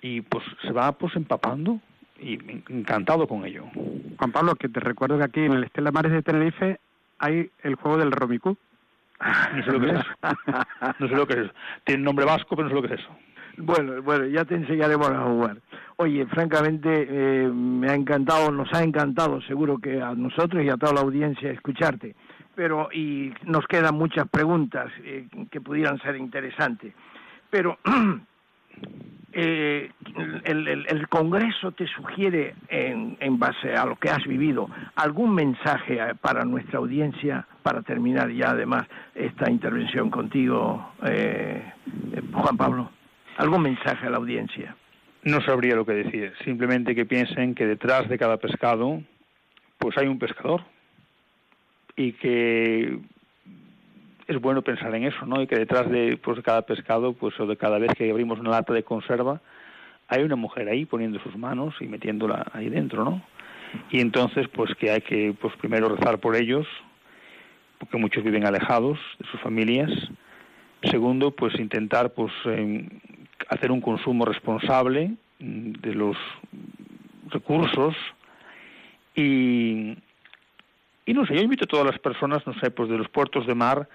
Y 0.00 0.20
pues 0.20 0.44
se 0.62 0.72
va 0.72 0.92
pues 0.92 1.16
empapando 1.16 1.80
y 2.20 2.38
encantado 2.68 3.26
con 3.26 3.44
ello. 3.44 3.64
Juan 4.16 4.32
Pablo, 4.32 4.54
que 4.54 4.68
te 4.68 4.80
recuerdo 4.80 5.18
que 5.18 5.24
aquí 5.24 5.40
en 5.40 5.52
el 5.52 5.64
Estela 5.64 5.90
Mares 5.90 6.12
de 6.12 6.22
Tenerife 6.22 6.78
hay 7.18 7.50
el 7.62 7.74
juego 7.74 7.98
del 7.98 8.12
Romicú. 8.12 8.56
No 9.20 9.64
sé 9.64 9.72
lo 9.72 9.80
que 9.80 9.86
es 9.86 9.92
eso. 9.94 10.10
No 10.98 11.08
sé 11.08 11.14
lo 11.14 11.26
que 11.26 11.34
es 11.34 11.40
eso. 11.40 11.52
Tiene 11.84 12.02
nombre 12.02 12.24
vasco, 12.24 12.56
pero 12.56 12.64
no 12.64 12.68
sé 12.68 12.74
lo 12.74 12.82
que 12.82 12.94
es 12.94 13.00
eso. 13.00 13.16
Bueno, 13.56 14.02
bueno, 14.02 14.26
ya 14.26 14.44
te 14.44 14.56
enseñaremos 14.56 15.08
a 15.10 15.22
jugar. 15.22 15.58
Oye, 15.96 16.26
francamente, 16.26 17.06
eh, 17.08 17.48
me 17.48 17.88
ha 17.88 17.94
encantado, 17.94 18.50
nos 18.50 18.72
ha 18.74 18.82
encantado, 18.82 19.40
seguro 19.42 19.78
que 19.78 20.02
a 20.02 20.14
nosotros 20.14 20.64
y 20.64 20.68
a 20.68 20.76
toda 20.76 20.94
la 20.94 21.00
audiencia 21.02 21.52
escucharte. 21.52 22.16
Pero, 22.56 22.88
y 22.92 23.32
nos 23.44 23.66
quedan 23.66 23.94
muchas 23.94 24.28
preguntas 24.28 24.90
eh, 25.04 25.28
que 25.50 25.60
pudieran 25.60 25.98
ser 26.00 26.16
interesantes. 26.16 26.94
Pero, 27.50 27.78
eh, 29.36 29.90
el, 30.44 31.08
Congreso 31.08 31.72
te 31.72 31.86
sugiere, 31.88 32.54
en, 32.68 33.38
base 33.38 33.74
a 33.74 33.84
lo 33.84 33.96
que 33.96 34.08
has 34.08 34.24
vivido, 34.24 34.68
algún 34.94 35.34
mensaje 35.34 35.98
para 36.20 36.44
nuestra 36.44 36.78
audiencia 36.78 37.46
para 37.62 37.82
terminar 37.82 38.30
ya, 38.30 38.50
además, 38.50 38.86
esta 39.14 39.50
intervención 39.50 40.10
contigo, 40.10 40.92
eh, 41.04 41.62
Juan 42.32 42.56
Pablo. 42.56 42.90
¿Algún 43.36 43.62
mensaje 43.62 44.06
a 44.06 44.10
la 44.10 44.18
audiencia? 44.18 44.76
No 45.24 45.40
sabría 45.40 45.74
lo 45.74 45.84
que 45.84 45.94
decir. 45.94 46.32
Simplemente 46.44 46.94
que 46.94 47.04
piensen 47.04 47.54
que 47.54 47.66
detrás 47.66 48.08
de 48.08 48.18
cada 48.18 48.36
pescado, 48.36 49.02
pues 49.78 49.98
hay 49.98 50.06
un 50.06 50.18
pescador. 50.18 50.62
Y 51.96 52.12
que 52.12 53.00
es 54.26 54.40
bueno 54.40 54.62
pensar 54.62 54.94
en 54.94 55.04
eso, 55.04 55.26
¿no? 55.26 55.42
Y 55.42 55.46
que 55.46 55.56
detrás 55.56 55.90
de 55.90 56.16
pues, 56.16 56.40
cada 56.42 56.62
pescado, 56.62 57.12
pues 57.12 57.38
o 57.40 57.46
de 57.46 57.56
cada 57.56 57.78
vez 57.78 57.92
que 57.96 58.10
abrimos 58.10 58.38
una 58.40 58.50
lata 58.50 58.72
de 58.72 58.82
conserva, 58.82 59.40
hay 60.08 60.22
una 60.22 60.36
mujer 60.36 60.68
ahí 60.68 60.84
poniendo 60.84 61.18
sus 61.20 61.36
manos 61.36 61.74
y 61.80 61.86
metiéndola 61.86 62.46
ahí 62.52 62.68
dentro, 62.68 63.04
¿no? 63.04 63.22
Y 63.90 64.00
entonces, 64.00 64.48
pues 64.48 64.74
que 64.76 64.90
hay 64.90 65.00
que, 65.00 65.34
pues 65.40 65.54
primero 65.56 65.88
rezar 65.88 66.18
por 66.18 66.36
ellos, 66.36 66.66
porque 67.78 67.96
muchos 67.96 68.22
viven 68.22 68.46
alejados 68.46 68.98
de 69.18 69.26
sus 69.28 69.40
familias. 69.40 69.90
Segundo, 70.84 71.30
pues 71.32 71.58
intentar, 71.58 72.12
pues, 72.12 72.32
eh, 72.46 72.88
hacer 73.48 73.72
un 73.72 73.80
consumo 73.80 74.24
responsable 74.24 75.14
de 75.38 75.94
los 75.94 76.16
recursos 77.30 77.94
y, 79.14 79.96
y 81.06 81.12
no 81.14 81.26
sé, 81.26 81.34
yo 81.34 81.42
invito 81.42 81.64
a 81.64 81.68
todas 81.68 81.86
las 81.86 81.98
personas, 81.98 82.46
no 82.46 82.54
sé, 82.60 82.70
pues 82.70 82.88
de 82.88 82.98
los 82.98 83.08
puertos 83.08 83.46
de 83.46 83.54
mar, 83.54 83.88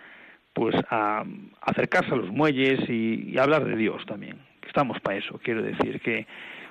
pues 0.54 0.76
a, 0.89 1.24
acercarse 1.62 2.14
a 2.14 2.18
los 2.18 2.30
muelles 2.30 2.80
y, 2.89 3.38
hablar 3.38 3.66
de 3.66 3.76
Dios 3.76 4.06
también, 4.06 4.38
estamos 4.68 5.00
para 5.00 5.18
eso, 5.18 5.39
quiero 5.43 5.62
decir 5.62 6.02
que 6.02 6.28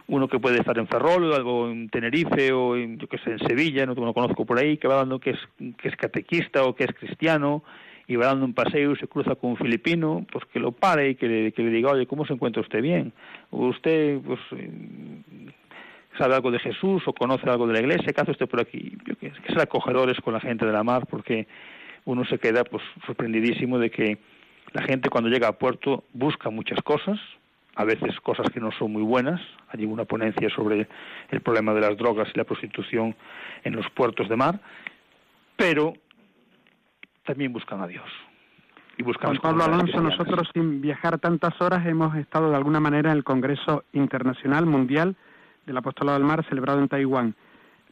uno 0.08 0.28
que 0.28 0.38
puede 0.38 0.58
estar 0.58 0.78
en 0.78 0.88
Ferrol 0.88 1.30
o 1.44 1.70
en 1.70 1.88
Tenerife 1.90 2.52
o 2.52 2.76
en, 2.76 2.98
yo 2.98 3.08
que 3.08 3.18
sé, 3.18 3.32
en 3.32 3.38
Sevilla, 3.40 3.84
no 3.84 3.94
conozco 3.94 4.46
por 4.46 4.58
ahí, 4.58 4.78
que 4.78 4.88
va 4.88 4.96
dando 4.96 5.20
que 5.20 5.30
es, 5.30 5.38
que 5.76 5.88
es 5.88 5.96
catequista 5.96 6.64
o 6.64 6.74
que 6.74 6.84
es 6.84 6.94
cristiano 6.94 7.62
y 8.06 8.16
va 8.16 8.26
dando 8.26 8.46
un 8.46 8.54
paseo 8.54 8.92
y 8.92 8.96
se 8.96 9.06
cruza 9.06 9.34
con 9.34 9.50
un 9.50 9.56
filipino, 9.58 10.26
pues 10.32 10.46
que 10.46 10.58
lo 10.58 10.72
pare 10.72 11.10
y 11.10 11.14
que 11.14 11.28
le, 11.28 11.70
diga, 11.70 11.92
oye, 11.92 12.06
¿cómo 12.06 12.24
se 12.24 12.32
encuentra 12.32 12.62
usted 12.62 12.80
bien? 12.80 13.12
usted, 13.50 14.18
pues, 14.22 14.40
sabe 16.16 16.34
algo 16.34 16.50
de 16.50 16.58
Jesús 16.58 17.02
o 17.06 17.12
conoce 17.12 17.48
algo 17.48 17.66
de 17.66 17.74
la 17.74 17.80
iglesia, 17.80 18.12
¿qué 18.12 18.20
hace 18.20 18.30
usted 18.30 18.48
por 18.48 18.60
aquí? 18.60 18.96
Yo 19.06 19.14
que, 19.16 19.30
que 19.30 19.60
acogedores 19.60 20.18
con 20.22 20.32
la 20.32 20.40
gente 20.40 20.64
de 20.64 20.72
la 20.72 20.82
mar, 20.82 21.06
porque 21.06 21.46
uno 22.08 22.24
se 22.24 22.38
queda 22.38 22.64
pues 22.64 22.82
sorprendidísimo 23.04 23.78
de 23.78 23.90
que 23.90 24.16
la 24.72 24.82
gente 24.82 25.10
cuando 25.10 25.28
llega 25.28 25.48
a 25.48 25.58
puerto 25.58 26.04
busca 26.14 26.48
muchas 26.48 26.80
cosas, 26.80 27.20
a 27.74 27.84
veces 27.84 28.18
cosas 28.20 28.48
que 28.48 28.60
no 28.60 28.72
son 28.72 28.92
muy 28.92 29.02
buenas. 29.02 29.42
Hay 29.68 29.84
una 29.84 30.06
ponencia 30.06 30.48
sobre 30.48 30.88
el 31.28 31.40
problema 31.42 31.74
de 31.74 31.82
las 31.82 31.98
drogas 31.98 32.28
y 32.34 32.38
la 32.38 32.44
prostitución 32.44 33.14
en 33.62 33.76
los 33.76 33.90
puertos 33.90 34.26
de 34.30 34.36
mar, 34.36 34.58
pero 35.56 35.92
también 37.26 37.52
buscan 37.52 37.82
a 37.82 37.86
Dios. 37.86 38.08
Y 38.96 39.02
buscamos 39.02 39.38
Juan 39.38 39.58
Pablo 39.58 39.64
Alonso, 39.64 40.00
nosotros 40.00 40.48
sin 40.54 40.80
viajar 40.80 41.18
tantas 41.18 41.60
horas 41.60 41.86
hemos 41.86 42.16
estado 42.16 42.48
de 42.48 42.56
alguna 42.56 42.80
manera 42.80 43.10
en 43.10 43.18
el 43.18 43.24
Congreso 43.24 43.84
Internacional 43.92 44.64
Mundial 44.64 45.14
del 45.66 45.76
Apostolado 45.76 46.18
del 46.18 46.26
Mar 46.26 46.42
celebrado 46.48 46.80
en 46.80 46.88
Taiwán. 46.88 47.34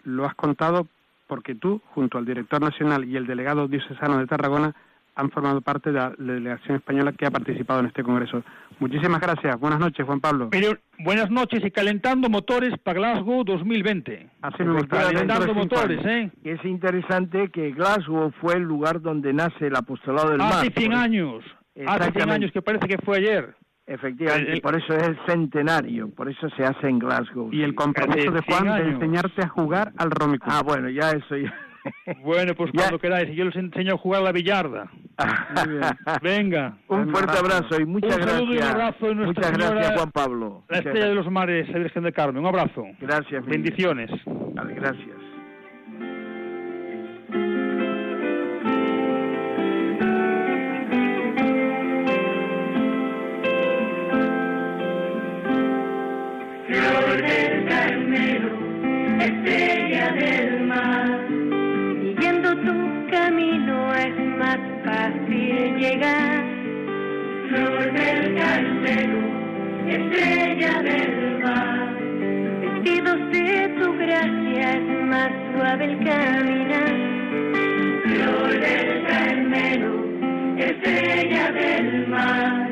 Lo 0.04 0.24
has 0.24 0.34
contado 0.34 0.88
porque 1.26 1.54
tú, 1.54 1.80
junto 1.94 2.18
al 2.18 2.24
director 2.24 2.60
nacional 2.60 3.04
y 3.04 3.16
el 3.16 3.26
delegado 3.26 3.68
diocesano 3.68 4.18
de 4.18 4.26
Tarragona, 4.26 4.74
han 5.16 5.30
formado 5.30 5.62
parte 5.62 5.90
de 5.90 5.98
la 5.98 6.12
delegación 6.18 6.76
española 6.76 7.12
que 7.12 7.24
ha 7.24 7.30
participado 7.30 7.80
en 7.80 7.86
este 7.86 8.02
congreso. 8.02 8.42
Muchísimas 8.78 9.18
gracias. 9.18 9.58
Buenas 9.58 9.80
noches, 9.80 10.04
Juan 10.04 10.20
Pablo. 10.20 10.48
Pero, 10.50 10.76
buenas 10.98 11.30
noches 11.30 11.64
y 11.64 11.70
calentando 11.70 12.28
motores 12.28 12.78
para 12.78 12.98
Glasgow 12.98 13.42
2020. 13.42 14.28
Así 14.42 14.62
me 14.62 14.74
gusta. 14.74 15.04
Calentando 15.04 15.54
motores, 15.54 16.04
¿eh? 16.04 16.30
Es 16.44 16.62
interesante 16.66 17.48
que 17.48 17.72
Glasgow 17.72 18.30
fue 18.42 18.54
el 18.54 18.64
lugar 18.64 19.00
donde 19.00 19.32
nace 19.32 19.68
el 19.68 19.76
apostolado 19.76 20.30
del 20.30 20.38
mar. 20.38 20.52
Hace 20.52 20.70
100 20.70 20.92
años. 20.92 21.44
Hace 21.86 22.12
100 22.12 22.30
años, 22.30 22.52
que 22.52 22.60
parece 22.60 22.86
que 22.86 22.98
fue 22.98 23.16
ayer. 23.16 23.54
Efectivamente, 23.86 24.50
el, 24.50 24.56
el, 24.56 24.60
por 24.62 24.76
eso 24.76 24.94
es 24.94 25.08
el 25.08 25.18
centenario, 25.26 26.10
por 26.10 26.28
eso 26.28 26.48
se 26.56 26.64
hace 26.64 26.88
en 26.88 26.98
Glasgow. 26.98 27.50
Y 27.52 27.62
el 27.62 27.74
compromiso 27.74 28.32
de 28.32 28.42
Juan 28.42 28.64
de 28.64 28.90
enseñarte 28.90 29.44
a 29.44 29.48
jugar 29.48 29.92
al 29.96 30.10
Romicú. 30.10 30.46
Ah, 30.48 30.62
bueno, 30.64 30.88
ya 30.90 31.10
eso 31.10 31.36
ya... 31.36 31.54
Bueno, 32.22 32.54
pues 32.54 32.70
cuando 32.74 32.98
queráis, 32.98 33.34
yo 33.36 33.44
les 33.44 33.56
enseño 33.56 33.94
a 33.94 33.98
jugar 33.98 34.22
a 34.22 34.24
la 34.24 34.32
billarda. 34.32 34.90
Venga. 36.22 36.76
Un 36.88 37.10
fuerte 37.10 37.38
abrazo 37.38 37.80
y 37.80 37.86
muchas 37.86 38.16
un 38.16 38.22
saludo 38.22 38.46
gracias. 38.46 38.50
y 38.50 38.56
un 38.56 38.62
abrazo 38.62 39.06
de 39.06 39.14
muchas 39.14 39.26
Nuestra 39.26 39.50
gracias, 39.50 39.68
Señora, 39.68 39.96
Juan 39.96 40.10
Pablo. 40.12 40.64
La 40.68 40.76
Muchas 40.76 40.86
estrella 40.86 41.08
de 41.08 41.14
los 41.14 41.30
mares, 41.30 41.68
la 41.68 41.78
Virgen 41.78 42.02
del 42.02 42.12
Carmen. 42.12 42.42
Un 42.42 42.46
abrazo. 42.46 42.84
Gracias. 43.00 43.44
mi 43.44 43.50
Bendiciones. 43.50 44.10
Vale, 44.26 44.74
gracias. 44.74 45.16
Estrella 59.20 60.12
del 60.12 60.66
mar, 60.66 61.20
siguiendo 62.02 62.50
tu 62.56 63.10
camino 63.10 63.94
es 63.94 64.16
más 64.38 64.58
fácil 64.84 65.76
llegar. 65.76 66.44
Flor 67.48 67.92
del 67.92 68.34
Carmelo, 68.34 69.20
estrella 69.88 70.82
del 70.82 71.38
mar, 71.42 71.96
vestidos 72.60 73.30
de 73.30 73.68
tu 73.80 73.96
gracia 73.98 74.72
es 74.72 75.04
más 75.04 75.30
suave 75.54 75.84
el 75.84 75.98
caminar. 76.04 76.96
Flor 78.04 78.60
del 78.60 79.06
Carmelo, 79.06 80.04
estrella 80.58 81.52
del 81.52 82.08
mar, 82.08 82.65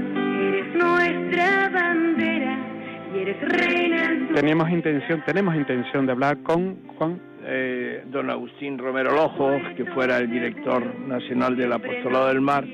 eres 3.29 4.35
Teníamos 4.35 4.70
intención, 4.70 5.22
tenemos 5.27 5.55
intención 5.55 6.07
de 6.07 6.12
hablar 6.12 6.39
con 6.43 6.87
Juan 6.97 7.20
eh, 7.47 8.03
don 8.07 8.31
Agustín 8.31 8.79
Romero 8.79 9.12
Lojo, 9.12 9.59
que 9.77 9.85
fuera 9.87 10.18
el 10.18 10.31
director 10.31 10.83
nacional 11.01 11.57
del 11.57 11.72
Apostolado 11.72 12.29
del 12.29 12.41
Mar, 12.41 12.64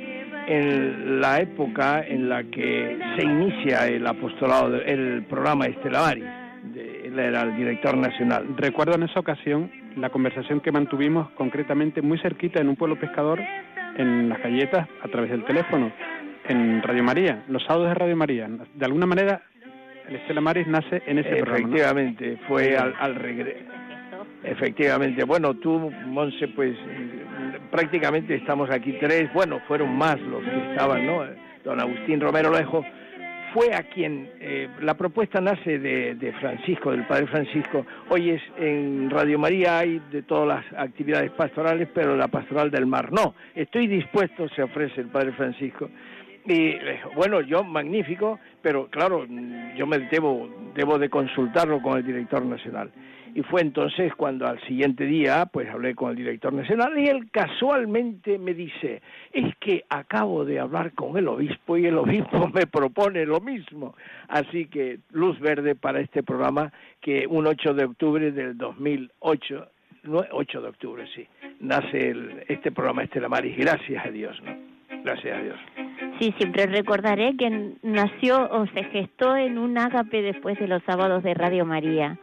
en 0.46 1.20
la 1.20 1.40
época 1.40 2.04
en 2.06 2.28
la 2.28 2.44
que 2.44 2.98
se 3.16 3.24
inicia 3.24 3.86
el 3.88 4.06
apostolado, 4.06 4.76
el 4.82 5.24
programa 5.28 5.66
Estela 5.66 6.00
Maris. 6.00 6.24
De- 6.74 7.02
Él 7.06 7.18
era 7.18 7.42
el 7.42 7.56
director 7.56 7.96
nacional. 7.96 8.46
Recuerdo 8.56 8.94
en 8.94 9.02
esa 9.04 9.20
ocasión 9.20 9.70
la 9.96 10.10
conversación 10.10 10.60
que 10.60 10.72
mantuvimos 10.72 11.30
concretamente 11.32 12.00
muy 12.02 12.18
cerquita 12.18 12.60
en 12.60 12.68
un 12.68 12.76
pueblo 12.76 12.98
pescador, 12.98 13.40
en 13.96 14.28
las 14.28 14.40
galletas, 14.42 14.88
a 15.02 15.08
través 15.08 15.30
del 15.30 15.44
teléfono, 15.44 15.92
en 16.48 16.82
Radio 16.82 17.02
María, 17.04 17.44
los 17.48 17.62
sábados 17.64 17.88
de 17.88 17.94
Radio 17.94 18.16
María. 18.16 18.48
De 18.74 18.84
alguna 18.84 19.06
manera, 19.06 19.42
el 20.10 20.16
Estela 20.16 20.40
Maris 20.40 20.66
nace 20.66 21.02
en 21.06 21.18
ese 21.18 21.36
programa. 21.36 21.60
¿no? 21.60 21.74
Efectivamente, 21.74 22.38
fue 22.48 22.76
al, 22.76 22.94
al 22.98 23.14
regreso. 23.14 23.60
Efectivamente, 24.42 25.24
bueno, 25.24 25.54
tú, 25.54 25.90
Monse, 26.06 26.48
pues 26.48 26.76
prácticamente 27.70 28.34
estamos 28.34 28.70
aquí 28.70 28.96
tres, 29.00 29.32
bueno, 29.32 29.60
fueron 29.68 29.96
más 29.96 30.20
los 30.20 30.42
que 30.42 30.70
estaban, 30.70 31.06
¿no? 31.06 31.24
Don 31.64 31.80
Agustín 31.80 32.20
Romero 32.20 32.50
Lejo 32.50 32.84
fue 33.52 33.74
a 33.74 33.82
quien 33.82 34.30
eh, 34.40 34.68
la 34.80 34.94
propuesta 34.94 35.40
nace 35.40 35.78
de, 35.78 36.14
de 36.14 36.32
Francisco, 36.34 36.92
del 36.92 37.06
Padre 37.06 37.26
Francisco. 37.26 37.84
Hoy 38.08 38.30
es 38.30 38.42
en 38.56 39.10
Radio 39.10 39.38
María 39.38 39.78
hay 39.78 40.00
de 40.10 40.22
todas 40.22 40.46
las 40.48 40.80
actividades 40.80 41.30
pastorales, 41.32 41.88
pero 41.92 42.16
la 42.16 42.28
pastoral 42.28 42.70
del 42.70 42.86
mar 42.86 43.12
no. 43.12 43.34
Estoy 43.54 43.86
dispuesto, 43.88 44.48
se 44.50 44.62
ofrece 44.62 45.00
el 45.00 45.08
Padre 45.08 45.32
Francisco. 45.32 45.90
Y 46.46 46.68
eh, 46.68 47.00
bueno, 47.14 47.40
yo 47.40 47.62
magnífico, 47.62 48.38
pero 48.62 48.88
claro, 48.88 49.26
yo 49.76 49.86
me 49.86 49.98
debo 49.98 50.48
debo 50.74 50.98
de 50.98 51.08
consultarlo 51.08 51.80
con 51.82 51.98
el 51.98 52.06
director 52.06 52.44
nacional. 52.44 52.90
Y 53.34 53.42
fue 53.42 53.60
entonces 53.60 54.12
cuando 54.16 54.46
al 54.46 54.60
siguiente 54.62 55.04
día, 55.04 55.46
pues 55.46 55.68
hablé 55.68 55.94
con 55.94 56.10
el 56.10 56.16
director 56.16 56.52
nacional 56.52 56.98
y 56.98 57.06
él 57.06 57.30
casualmente 57.30 58.38
me 58.38 58.54
dice, 58.54 59.02
es 59.32 59.54
que 59.60 59.84
acabo 59.88 60.44
de 60.44 60.58
hablar 60.58 60.92
con 60.92 61.16
el 61.16 61.28
obispo 61.28 61.76
y 61.76 61.86
el 61.86 61.98
obispo 61.98 62.48
me 62.54 62.66
propone 62.66 63.24
lo 63.26 63.40
mismo. 63.40 63.94
Así 64.28 64.66
que 64.66 64.98
luz 65.12 65.38
verde 65.38 65.76
para 65.76 66.00
este 66.00 66.22
programa 66.22 66.72
que 67.00 67.26
un 67.26 67.46
8 67.46 67.74
de 67.74 67.84
octubre 67.84 68.32
del 68.32 68.58
2008, 68.58 69.68
8 70.32 70.60
de 70.60 70.68
octubre, 70.68 71.04
sí, 71.14 71.26
nace 71.60 72.14
este 72.48 72.72
programa 72.72 73.04
Estela 73.04 73.28
Maris, 73.28 73.56
gracias 73.56 74.04
a 74.04 74.10
Dios, 74.10 74.40
¿no? 74.42 74.56
Gracias 75.04 75.38
a 75.38 75.42
Dios. 75.42 75.58
Sí, 76.20 76.34
siempre 76.36 76.66
recordaré 76.66 77.34
que 77.38 77.72
nació 77.82 78.46
o 78.50 78.66
se 78.74 78.84
gestó 78.84 79.36
en 79.36 79.56
un 79.56 79.78
ágape 79.78 80.20
después 80.20 80.58
de 80.58 80.68
los 80.68 80.82
sábados 80.82 81.22
de 81.22 81.32
Radio 81.32 81.64
María. 81.64 82.18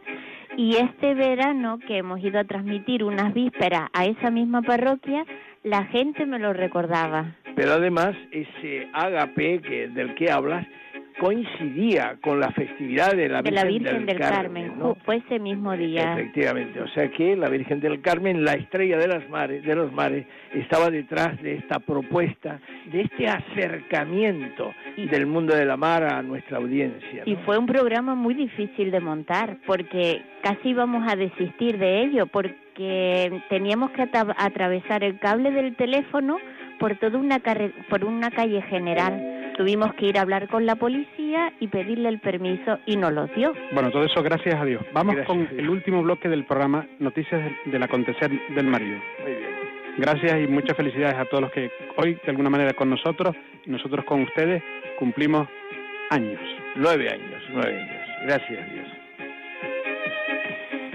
Y 0.56 0.76
este 0.76 1.14
verano 1.14 1.80
que 1.84 1.98
hemos 1.98 2.20
ido 2.20 2.38
a 2.38 2.44
transmitir 2.44 3.02
unas 3.02 3.34
vísperas 3.34 3.88
a 3.92 4.04
esa 4.04 4.30
misma 4.30 4.62
parroquia, 4.62 5.24
la 5.64 5.84
gente 5.86 6.26
me 6.26 6.38
lo 6.38 6.52
recordaba. 6.52 7.34
Pero 7.56 7.72
además, 7.72 8.14
ese 8.30 8.88
ágape 8.92 9.60
que, 9.62 9.88
del 9.88 10.14
que 10.14 10.30
hablas 10.30 10.64
coincidía 11.18 12.16
con 12.20 12.40
la 12.40 12.50
festividad 12.52 13.12
de 13.12 13.28
la, 13.28 13.42
Virgen, 13.42 14.06
del, 14.06 14.18
Carmen, 14.18 14.72
fue 15.04 15.16
ese 15.16 15.38
mismo 15.38 15.76
día. 15.76 16.14
Efectivamente, 16.14 16.80
o 16.80 16.88
sea 16.88 17.10
que 17.10 17.36
la 17.36 17.48
Virgen 17.48 17.80
del 17.80 18.00
Carmen, 18.00 18.44
la 18.44 18.52
estrella 18.52 18.96
de 18.98 19.08
las 19.08 19.28
mares, 19.28 19.64
de 19.64 19.74
los 19.74 19.92
mares, 19.92 20.26
estaba 20.54 20.90
detrás 20.90 21.40
de 21.42 21.56
esta 21.56 21.80
propuesta, 21.80 22.60
de 22.90 23.02
este 23.02 23.28
acercamiento 23.28 24.72
del 24.96 25.26
mundo 25.26 25.54
de 25.54 25.64
la 25.64 25.76
mar 25.76 26.04
a 26.04 26.22
nuestra 26.22 26.58
audiencia. 26.58 27.22
Y 27.26 27.36
fue 27.44 27.58
un 27.58 27.66
programa 27.66 28.14
muy 28.14 28.34
difícil 28.34 28.90
de 28.90 29.00
montar, 29.00 29.58
porque 29.66 30.22
casi 30.42 30.70
íbamos 30.70 31.10
a 31.10 31.16
desistir 31.16 31.78
de 31.78 32.02
ello, 32.02 32.26
porque 32.26 33.42
teníamos 33.48 33.90
que 33.90 34.08
atravesar 34.36 35.02
el 35.02 35.18
cable 35.18 35.50
del 35.50 35.74
teléfono 35.76 36.38
por 36.78 36.96
toda 36.96 37.18
una 37.18 37.40
por 37.88 38.04
una 38.04 38.30
calle 38.30 38.62
general 38.62 39.37
tuvimos 39.58 39.92
que 39.94 40.06
ir 40.06 40.16
a 40.16 40.22
hablar 40.22 40.48
con 40.48 40.64
la 40.64 40.76
policía 40.76 41.52
y 41.58 41.66
pedirle 41.66 42.08
el 42.08 42.20
permiso 42.20 42.78
y 42.86 42.96
nos 42.96 43.12
lo 43.12 43.26
dio. 43.26 43.52
Bueno, 43.72 43.90
todo 43.90 44.04
eso 44.04 44.22
gracias 44.22 44.54
a 44.54 44.64
Dios. 44.64 44.82
Vamos 44.94 45.16
con 45.26 45.46
el 45.50 45.68
último 45.68 46.00
bloque 46.02 46.28
del 46.28 46.44
programa, 46.44 46.86
Noticias 47.00 47.52
del 47.66 47.82
acontecer 47.82 48.30
del 48.54 48.66
marido. 48.66 48.98
Muy 49.22 49.32
bien. 49.32 49.50
Gracias 49.98 50.40
y 50.40 50.46
muchas 50.46 50.76
felicidades 50.76 51.16
a 51.16 51.24
todos 51.24 51.42
los 51.42 51.50
que 51.50 51.70
hoy, 51.96 52.14
de 52.14 52.30
alguna 52.30 52.48
manera, 52.48 52.72
con 52.72 52.88
nosotros 52.88 53.34
y 53.66 53.70
nosotros 53.70 54.04
con 54.04 54.22
ustedes, 54.22 54.62
cumplimos 54.96 55.48
años. 56.10 56.40
Nueve 56.76 57.08
años, 57.10 57.42
nueve 57.52 57.82
años. 57.82 58.06
Gracias 58.24 58.62
a 58.62 58.72
Dios. 58.72 58.97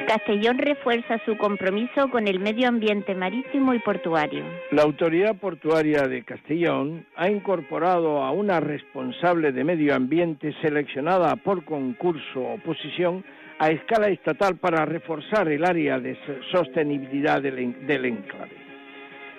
Castellón 0.06 0.58
refuerza 0.58 1.20
su 1.26 1.38
compromiso 1.38 2.10
con 2.10 2.28
el 2.28 2.39
medio 2.39 2.68
ambiente 2.68 3.16
marítimo 3.16 3.74
y 3.74 3.80
portuario. 3.80 4.43
La 4.72 4.84
autoridad 4.84 5.36
portuaria 5.36 6.08
de 6.08 6.24
Castellón 6.24 7.06
ha 7.16 7.30
incorporado 7.30 8.22
a 8.22 8.32
una 8.32 8.60
responsable 8.60 9.51
de 9.51 9.64
medio 9.64 9.95
ambiente 9.95 10.54
seleccionada 10.62 11.36
por 11.38 11.64
concurso 11.64 12.41
o 12.41 12.58
posición 12.58 13.24
a 13.60 13.70
escala 13.70 14.10
estatal 14.10 14.58
para 14.58 14.86
reforzar 14.86 15.47
el 15.47 15.64
área 15.64 15.99
de 15.99 16.18
sostenibilidad 16.51 17.41
del, 17.41 18.06
enclave. 18.06 18.51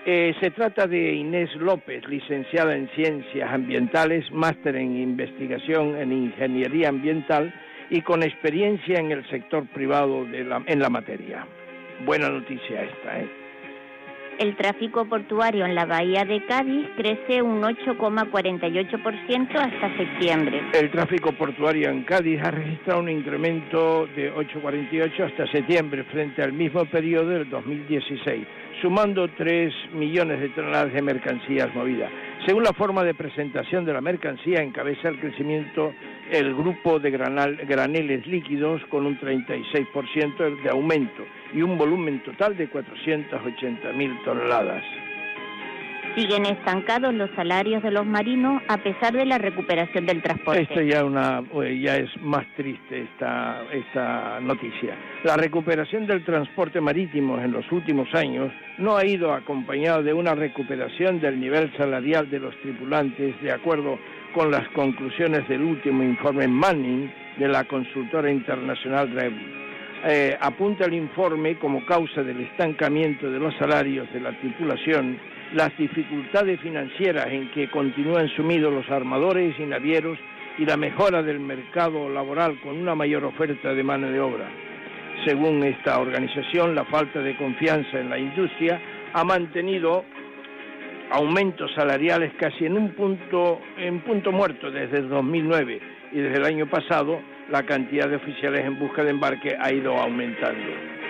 Eh, 0.06 0.34
se 0.40 0.50
trata 0.50 0.86
de 0.86 1.14
Inés 1.14 1.54
López, 1.56 2.06
licenciada 2.08 2.74
en 2.74 2.88
Ciencias 2.90 3.52
Ambientales, 3.52 4.30
máster 4.32 4.76
en 4.76 4.96
Investigación 4.96 5.96
en 5.96 6.12
Ingeniería 6.12 6.88
Ambiental 6.88 7.52
y 7.90 8.02
con 8.02 8.22
experiencia 8.22 8.98
en 8.98 9.12
el 9.12 9.28
sector 9.28 9.66
privado 9.68 10.24
de 10.24 10.44
la, 10.44 10.62
en 10.66 10.80
la 10.80 10.90
materia. 10.90 11.46
Buena 12.04 12.28
noticia 12.28 12.82
esta, 12.82 13.20
¿eh? 13.20 13.44
El 14.38 14.56
tráfico 14.56 15.04
portuario 15.04 15.64
en 15.64 15.76
la 15.76 15.86
bahía 15.86 16.24
de 16.24 16.44
Cádiz 16.46 16.88
crece 16.96 17.40
un 17.40 17.62
8,48% 17.62 19.54
hasta 19.54 19.96
septiembre. 19.96 20.60
El 20.72 20.90
tráfico 20.90 21.30
portuario 21.32 21.88
en 21.88 22.02
Cádiz 22.02 22.40
ha 22.42 22.50
registrado 22.50 23.00
un 23.00 23.10
incremento 23.10 24.08
de 24.16 24.34
8,48 24.34 25.30
hasta 25.30 25.46
septiembre 25.52 26.02
frente 26.04 26.42
al 26.42 26.52
mismo 26.52 26.84
periodo 26.86 27.28
del 27.28 27.48
2016, 27.48 28.44
sumando 28.84 29.26
3 29.28 29.72
millones 29.94 30.40
de 30.40 30.50
toneladas 30.50 30.92
de 30.92 31.00
mercancías 31.00 31.74
movidas. 31.74 32.10
Según 32.44 32.64
la 32.64 32.74
forma 32.74 33.02
de 33.02 33.14
presentación 33.14 33.86
de 33.86 33.94
la 33.94 34.02
mercancía, 34.02 34.60
encabeza 34.60 35.08
el 35.08 35.18
crecimiento 35.20 35.94
el 36.30 36.54
grupo 36.54 36.98
de 36.98 37.10
graneles 37.10 38.26
líquidos 38.26 38.82
con 38.90 39.06
un 39.06 39.18
36% 39.18 40.62
de 40.62 40.68
aumento 40.68 41.24
y 41.54 41.62
un 41.62 41.78
volumen 41.78 42.22
total 42.24 42.58
de 42.58 42.70
480.000 42.70 44.22
toneladas. 44.22 44.84
Siguen 46.14 46.46
estancados 46.46 47.12
los 47.12 47.28
salarios 47.34 47.82
de 47.82 47.90
los 47.90 48.06
marinos 48.06 48.62
a 48.68 48.76
pesar 48.76 49.12
de 49.12 49.26
la 49.26 49.36
recuperación 49.36 50.06
del 50.06 50.22
transporte. 50.22 50.62
Esto 50.62 50.80
ya, 50.80 51.04
una, 51.04 51.42
ya 51.82 51.96
es 51.96 52.08
más 52.22 52.46
triste 52.56 53.02
esta, 53.02 53.64
esta 53.72 54.38
noticia. 54.40 54.96
La 55.24 55.36
recuperación 55.36 56.06
del 56.06 56.24
transporte 56.24 56.80
marítimo 56.80 57.40
en 57.40 57.50
los 57.50 57.70
últimos 57.72 58.14
años 58.14 58.52
no 58.78 58.96
ha 58.96 59.04
ido 59.04 59.32
acompañado 59.32 60.04
de 60.04 60.12
una 60.12 60.36
recuperación 60.36 61.20
del 61.20 61.40
nivel 61.40 61.76
salarial 61.76 62.30
de 62.30 62.38
los 62.38 62.54
tripulantes 62.60 63.34
de 63.42 63.50
acuerdo 63.50 63.98
con 64.34 64.52
las 64.52 64.68
conclusiones 64.68 65.48
del 65.48 65.62
último 65.62 66.04
informe 66.04 66.46
Manning 66.46 67.10
de 67.38 67.48
la 67.48 67.64
consultora 67.64 68.30
internacional 68.30 69.10
Revlin. 69.10 69.64
Eh, 70.06 70.36
apunta 70.38 70.84
el 70.84 70.94
informe 70.94 71.58
como 71.58 71.84
causa 71.86 72.22
del 72.22 72.40
estancamiento 72.40 73.28
de 73.30 73.38
los 73.38 73.54
salarios 73.56 74.06
de 74.12 74.20
la 74.20 74.38
tripulación 74.38 75.18
las 75.52 75.76
dificultades 75.76 76.60
financieras 76.60 77.26
en 77.26 77.50
que 77.50 77.70
continúan 77.70 78.28
sumidos 78.30 78.72
los 78.72 78.88
armadores 78.90 79.54
y 79.58 79.62
navieros 79.64 80.18
y 80.58 80.64
la 80.64 80.76
mejora 80.76 81.22
del 81.22 81.40
mercado 81.40 82.08
laboral 82.08 82.60
con 82.60 82.76
una 82.76 82.94
mayor 82.94 83.24
oferta 83.24 83.74
de 83.74 83.82
mano 83.82 84.10
de 84.10 84.20
obra. 84.20 84.48
Según 85.24 85.62
esta 85.64 85.98
organización, 86.00 86.74
la 86.74 86.84
falta 86.84 87.20
de 87.20 87.36
confianza 87.36 87.98
en 87.98 88.10
la 88.10 88.18
industria 88.18 88.80
ha 89.12 89.24
mantenido 89.24 90.04
aumentos 91.10 91.70
salariales 91.74 92.32
casi 92.38 92.66
en 92.66 92.76
un 92.76 92.90
punto, 92.94 93.60
en 93.78 94.00
punto 94.00 94.32
muerto 94.32 94.70
desde 94.70 94.98
el 94.98 95.08
2009 95.08 95.80
y 96.12 96.18
desde 96.18 96.36
el 96.36 96.44
año 96.44 96.66
pasado 96.68 97.20
la 97.50 97.62
cantidad 97.64 98.08
de 98.08 98.16
oficiales 98.16 98.64
en 98.64 98.78
busca 98.78 99.04
de 99.04 99.10
embarque 99.10 99.56
ha 99.58 99.72
ido 99.72 99.96
aumentando. 99.96 101.03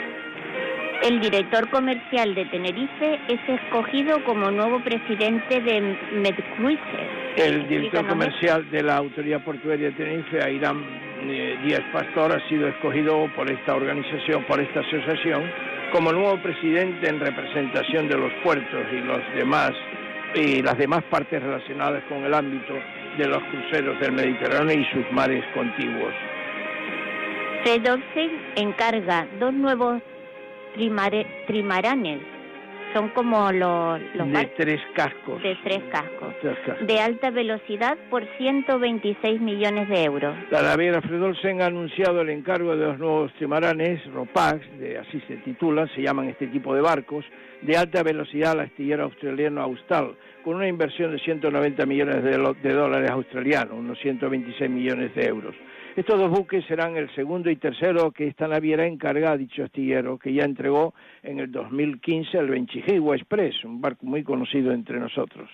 El 1.02 1.20
director 1.20 1.68
comercial 1.70 2.34
de 2.34 2.46
Tenerife 2.46 3.20
es 3.28 3.40
escogido 3.46 4.24
como 4.24 4.50
nuevo 4.50 4.80
presidente 4.80 5.60
de 5.60 5.80
MedCruises. 6.12 7.36
El 7.36 7.68
director 7.68 8.06
comercial 8.06 8.70
de 8.70 8.82
la 8.82 8.96
Autoridad 8.96 9.44
Portuaria 9.44 9.90
de 9.90 9.96
Tenerife, 9.96 10.42
Ayrán 10.42 10.82
eh, 11.22 11.58
Díaz 11.62 11.82
Pastor, 11.92 12.32
ha 12.32 12.48
sido 12.48 12.68
escogido 12.68 13.28
por 13.36 13.50
esta 13.50 13.74
organización, 13.74 14.44
por 14.44 14.60
esta 14.60 14.80
asociación, 14.80 15.50
como 15.92 16.12
nuevo 16.12 16.40
presidente 16.42 17.08
en 17.08 17.20
representación 17.20 18.08
de 18.08 18.16
los 18.16 18.32
puertos 18.42 18.86
y 18.92 19.00
los 19.00 19.20
demás 19.34 19.72
y 20.34 20.62
las 20.62 20.76
demás 20.78 21.02
partes 21.10 21.42
relacionadas 21.42 22.02
con 22.08 22.24
el 22.24 22.32
ámbito 22.32 22.74
de 23.18 23.28
los 23.28 23.42
cruceros 23.44 24.00
del 24.00 24.12
Mediterráneo 24.12 24.80
y 24.80 24.84
sus 24.86 25.12
mares 25.12 25.44
contiguos. 25.54 26.12
Redoxen 27.64 28.30
encarga 28.56 29.26
dos 29.38 29.52
nuevos 29.52 30.02
trimaranes. 30.74 32.20
Son 32.94 33.08
como 33.08 33.50
los, 33.50 34.00
de 34.00 34.52
tres 34.56 34.80
cascos. 34.94 35.42
De 35.42 35.56
tres 35.64 35.82
cascos, 35.90 36.32
de 36.86 37.00
alta 37.00 37.30
velocidad 37.30 37.98
por 38.08 38.24
126 38.38 39.40
millones 39.40 39.88
de 39.88 40.04
euros. 40.04 40.36
La 40.52 40.62
naviera 40.62 41.02
Fredolsen 41.02 41.60
ha 41.60 41.66
anunciado 41.66 42.20
el 42.20 42.30
encargo 42.30 42.76
de 42.76 42.86
los 42.86 42.98
nuevos 43.00 43.32
trimaranes 43.34 44.00
ROPAX, 44.12 44.78
de, 44.78 44.98
así 44.98 45.20
se 45.26 45.38
titulan, 45.38 45.88
se 45.88 46.02
llaman 46.02 46.28
este 46.28 46.46
tipo 46.46 46.72
de 46.72 46.82
barcos, 46.82 47.24
de 47.62 47.76
alta 47.76 48.04
velocidad 48.04 48.52
al 48.52 48.60
astillero 48.60 49.04
australiano 49.04 49.60
Austral, 49.62 50.14
con 50.44 50.54
una 50.54 50.68
inversión 50.68 51.10
de 51.10 51.18
190 51.18 51.86
millones 51.86 52.22
de 52.22 52.72
dólares 52.72 53.10
australianos, 53.10 53.74
unos 53.76 53.98
126 53.98 54.70
millones 54.70 55.12
de 55.16 55.26
euros. 55.26 55.56
Estos 55.96 56.18
dos 56.18 56.28
buques 56.28 56.64
serán 56.66 56.96
el 56.96 57.08
segundo 57.14 57.48
y 57.50 57.56
tercero 57.56 58.10
que 58.10 58.26
esta 58.26 58.48
naviera 58.48 58.84
encarga 58.84 59.30
a 59.30 59.36
dicho 59.36 59.62
astillero, 59.62 60.18
que 60.18 60.32
ya 60.32 60.44
entregó 60.44 60.92
en 61.22 61.38
el 61.38 61.52
2015 61.52 62.36
el 62.36 62.48
Benchihiwa 62.48 63.14
Express, 63.14 63.64
un 63.64 63.80
barco 63.80 64.04
muy 64.04 64.24
conocido 64.24 64.72
entre 64.72 64.98
nosotros. 64.98 65.48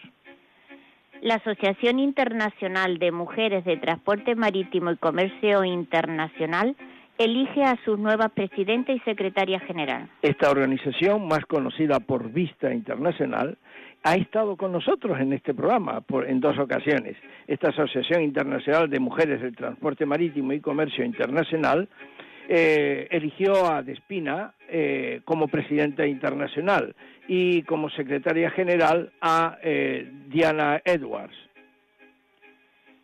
La 1.21 1.35
Asociación 1.35 1.99
Internacional 1.99 2.99
de 2.99 3.13
Mujeres 3.13 3.67
de 3.67 3.77
Transporte 3.77 4.35
Marítimo 4.35 4.91
y 4.93 4.97
Comercio 4.97 5.63
Internacional 5.63 6.75
elige 7.19 7.63
a 7.63 7.77
su 7.85 7.99
nueva 7.99 8.31
presidenta 8.31 8.93
y 8.93 9.01
secretaria 9.01 9.61
general. 9.61 10.09
Esta 10.23 10.51
organización, 10.51 11.29
más 11.29 11.45
conocida 11.45 12.01
por 12.01 12.33
Vista 12.33 12.73
Internacional, 12.73 13.59
ha 14.03 14.15
estado 14.15 14.57
con 14.57 14.73
nosotros 14.73 15.19
en 15.21 15.33
este 15.33 15.55
programa 15.55 16.01
por, 16.01 16.29
en 16.29 16.41
dos 16.41 16.59
ocasiones. 16.59 17.17
Esta 17.47 17.69
Asociación 17.69 18.23
Internacional 18.23 18.89
de 18.89 18.99
Mujeres 18.99 19.43
del 19.43 19.55
Transporte 19.55 20.07
Marítimo 20.07 20.53
y 20.53 20.61
Comercio 20.61 21.05
Internacional 21.05 21.89
eh, 22.49 23.07
eligió 23.11 23.71
a 23.71 23.83
Despina 23.83 24.55
eh, 24.69 25.21
como 25.25 25.49
presidenta 25.49 26.07
internacional 26.07 26.95
y 27.29 27.63
como 27.63 27.91
secretaria 27.91 28.51
general 28.51 29.13
a 29.21 29.59
eh, 29.63 30.11
Diana 30.29 30.81
Edwards. 30.85 31.37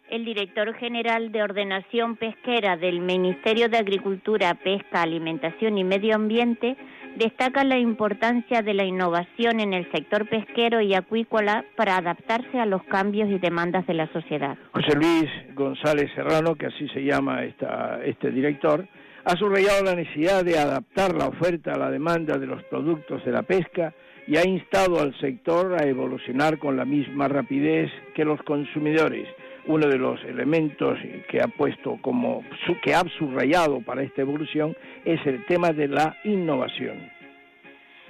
El 0.08 0.24
director 0.24 0.72
general 0.74 1.32
de 1.32 1.42
Ordenación 1.42 2.16
Pesquera 2.16 2.76
del 2.76 3.00
Ministerio 3.00 3.68
de 3.68 3.76
Agricultura, 3.76 4.54
Pesca, 4.54 5.02
Alimentación 5.02 5.78
y 5.78 5.84
Medio 5.84 6.14
Ambiente 6.14 6.76
destaca 7.16 7.64
la 7.64 7.78
importancia 7.78 8.62
de 8.62 8.74
la 8.74 8.84
innovación 8.84 9.60
en 9.60 9.72
el 9.72 9.90
sector 9.90 10.28
pesquero 10.28 10.80
y 10.80 10.94
acuícola 10.94 11.64
para 11.76 11.96
adaptarse 11.96 12.58
a 12.58 12.66
los 12.66 12.82
cambios 12.84 13.28
y 13.30 13.38
demandas 13.38 13.86
de 13.86 13.94
la 13.94 14.06
sociedad. 14.12 14.56
José 14.72 14.96
Luis 14.96 15.30
González 15.54 16.10
Serrano, 16.14 16.54
que 16.54 16.66
así 16.66 16.88
se 16.88 17.02
llama 17.02 17.44
esta, 17.44 18.00
este 18.04 18.30
director, 18.30 18.86
ha 19.24 19.36
subrayado 19.36 19.82
la 19.82 19.94
necesidad 19.94 20.44
de 20.44 20.58
adaptar 20.58 21.14
la 21.14 21.28
oferta 21.28 21.72
a 21.72 21.78
la 21.78 21.90
demanda 21.90 22.38
de 22.38 22.46
los 22.46 22.62
productos 22.64 23.24
de 23.24 23.32
la 23.32 23.42
pesca 23.42 23.92
y 24.26 24.36
ha 24.36 24.46
instado 24.46 25.00
al 25.00 25.18
sector 25.18 25.80
a 25.80 25.84
evolucionar 25.84 26.58
con 26.58 26.76
la 26.76 26.84
misma 26.84 27.28
rapidez 27.28 27.90
que 28.14 28.24
los 28.24 28.40
consumidores 28.42 29.26
uno 29.66 29.88
de 29.88 29.98
los 29.98 30.22
elementos 30.24 30.98
que 31.28 31.40
ha 31.40 31.48
puesto 31.48 31.98
como 32.00 32.44
que 32.82 32.94
ha 32.94 33.02
subrayado 33.18 33.80
para 33.80 34.02
esta 34.02 34.22
evolución 34.22 34.76
es 35.04 35.24
el 35.26 35.44
tema 35.46 35.72
de 35.72 35.88
la 35.88 36.16
innovación. 36.24 37.16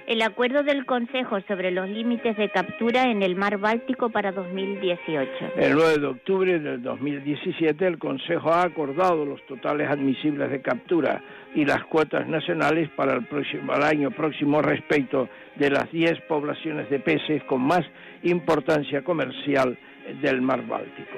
El 0.07 0.21
acuerdo 0.21 0.63
del 0.63 0.85
Consejo 0.85 1.41
sobre 1.49 1.69
los 1.69 1.89
límites 1.89 2.37
de 2.37 2.49
captura 2.49 3.11
en 3.11 3.23
el 3.23 3.35
mar 3.35 3.57
Báltico 3.57 4.09
para 4.09 4.31
2018. 4.31 5.29
El 5.57 5.73
9 5.73 5.97
de 5.99 6.07
octubre 6.07 6.59
del 6.59 6.81
2017 6.81 7.85
el 7.85 7.99
Consejo 7.99 8.49
ha 8.53 8.63
acordado 8.63 9.25
los 9.25 9.45
totales 9.47 9.89
admisibles 9.89 10.49
de 10.49 10.61
captura 10.61 11.21
y 11.53 11.65
las 11.65 11.83
cuotas 11.83 12.25
nacionales 12.25 12.89
para 12.95 13.15
el, 13.15 13.25
próximo, 13.25 13.75
el 13.75 13.83
año 13.83 14.11
próximo 14.11 14.61
respecto 14.61 15.27
de 15.57 15.71
las 15.71 15.91
10 15.91 16.21
poblaciones 16.21 16.89
de 16.89 16.99
peces 16.99 17.43
con 17.43 17.63
más 17.63 17.83
importancia 18.23 19.03
comercial 19.03 19.77
del 20.21 20.41
mar 20.41 20.65
Báltico. 20.65 21.17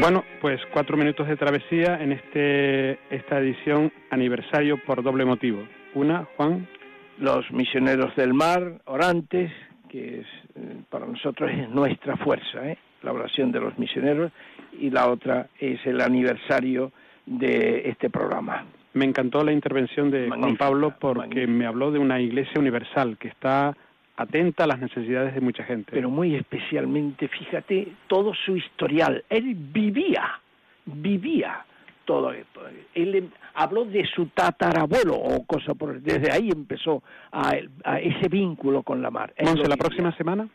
Bueno, 0.00 0.24
pues 0.40 0.58
cuatro 0.72 0.96
minutos 0.96 1.28
de 1.28 1.36
travesía 1.36 2.02
en 2.02 2.12
este 2.12 2.92
esta 3.14 3.38
edición 3.38 3.92
aniversario 4.08 4.78
por 4.86 5.02
doble 5.02 5.26
motivo. 5.26 5.62
Una, 5.94 6.26
Juan. 6.36 6.66
Los 7.18 7.50
misioneros 7.52 8.16
del 8.16 8.32
mar, 8.32 8.80
orantes, 8.86 9.52
que 9.90 10.20
es, 10.20 10.26
eh, 10.54 10.76
para 10.88 11.04
nosotros 11.04 11.50
es 11.52 11.68
nuestra 11.68 12.16
fuerza, 12.16 12.66
¿eh? 12.66 12.78
la 13.02 13.12
oración 13.12 13.52
de 13.52 13.60
los 13.60 13.78
misioneros, 13.78 14.32
y 14.72 14.88
la 14.88 15.10
otra 15.10 15.48
es 15.58 15.84
el 15.84 16.00
aniversario 16.00 16.92
de 17.26 17.90
este 17.90 18.08
programa. 18.08 18.64
Me 18.94 19.04
encantó 19.04 19.44
la 19.44 19.52
intervención 19.52 20.10
de 20.10 20.30
Juan 20.30 20.56
Pablo 20.56 20.94
porque 20.98 21.46
me 21.46 21.66
habló 21.66 21.90
de 21.90 21.98
una 21.98 22.18
iglesia 22.20 22.58
universal 22.58 23.18
que 23.18 23.28
está 23.28 23.76
atenta 24.20 24.64
a 24.64 24.66
las 24.66 24.78
necesidades 24.78 25.34
de 25.34 25.40
mucha 25.40 25.64
gente. 25.64 25.90
Pero 25.92 26.10
muy 26.10 26.34
especialmente, 26.34 27.28
fíjate, 27.28 27.88
todo 28.06 28.32
su 28.34 28.56
historial. 28.56 29.24
Él 29.28 29.54
vivía, 29.54 30.40
vivía 30.84 31.64
todo 32.04 32.32
esto. 32.32 32.60
Él 32.94 33.14
em, 33.14 33.28
habló 33.54 33.84
de 33.84 34.04
su 34.06 34.26
tatarabuelo 34.26 35.14
o 35.14 35.44
cosa 35.46 35.74
por 35.74 36.00
desde 36.00 36.30
ahí 36.30 36.50
empezó 36.50 37.02
a, 37.32 37.56
ese 37.98 38.28
vínculo 38.28 38.82
con 38.82 39.00
la 39.00 39.10
mar. 39.10 39.32
Monse, 39.42 39.68
la 39.68 39.76
próxima 39.76 40.14
semana 40.16 40.48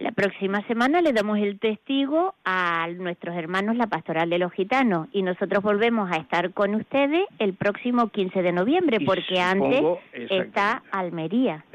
la 0.00 0.12
próxima 0.12 0.66
semana 0.66 1.02
le 1.02 1.12
damos 1.12 1.38
el 1.38 1.58
testigo 1.58 2.34
a 2.44 2.88
nuestros 2.96 3.36
hermanos 3.36 3.76
la 3.76 3.86
Pastoral 3.86 4.30
de 4.30 4.38
los 4.38 4.50
Gitanos 4.52 5.08
y 5.12 5.22
nosotros 5.22 5.62
volvemos 5.62 6.10
a 6.10 6.16
estar 6.16 6.52
con 6.52 6.74
ustedes 6.74 7.26
el 7.38 7.52
próximo 7.52 8.08
15 8.08 8.42
de 8.42 8.52
noviembre 8.52 9.00
porque 9.04 9.38
antes 9.38 9.82
está 10.12 10.82
Almería. 10.90 11.66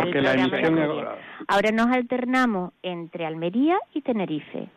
porque 0.00 0.22
la 0.22 0.32
emisión 0.32 0.78
Ahora 1.48 1.70
nos 1.70 1.88
alternamos 1.88 2.72
entre 2.82 3.26
Almería 3.26 3.78
y 3.92 4.00
Tenerife. 4.00 4.68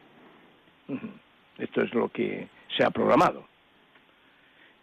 Esto 1.58 1.82
es 1.82 1.94
lo 1.94 2.10
que 2.10 2.50
se 2.78 2.84
ha 2.84 2.92
programado. 2.92 3.49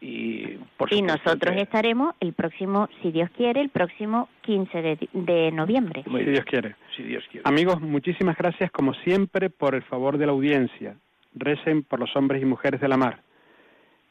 Y, 0.00 0.58
nosotros 1.02 1.56
estaremos 1.56 2.14
el 2.20 2.32
próximo, 2.34 2.88
si 3.00 3.10
Dios 3.10 3.30
quiere, 3.36 3.60
el 3.62 3.70
próximo 3.70 4.28
15 4.42 4.98
de, 5.12 5.50
noviembre. 5.52 6.04
si 6.04 6.24
Dios 6.24 6.44
quiere. 6.44 6.76
Si 6.94 7.02
Dios 7.02 7.24
quiere. 7.30 7.48
Amigos, 7.48 7.80
muchísimas 7.80 8.36
gracias 8.36 8.70
como 8.70 8.92
siempre 8.94 9.48
por 9.50 9.74
el 9.74 9.82
favor 9.82 10.18
de 10.18 10.26
la 10.26 10.32
audiencia. 10.32 10.96
Recen 11.34 11.82
por 11.82 11.98
los 11.98 12.14
hombres 12.14 12.42
y 12.42 12.44
mujeres 12.44 12.80
de 12.80 12.88
la 12.88 12.96
mar. 12.96 13.20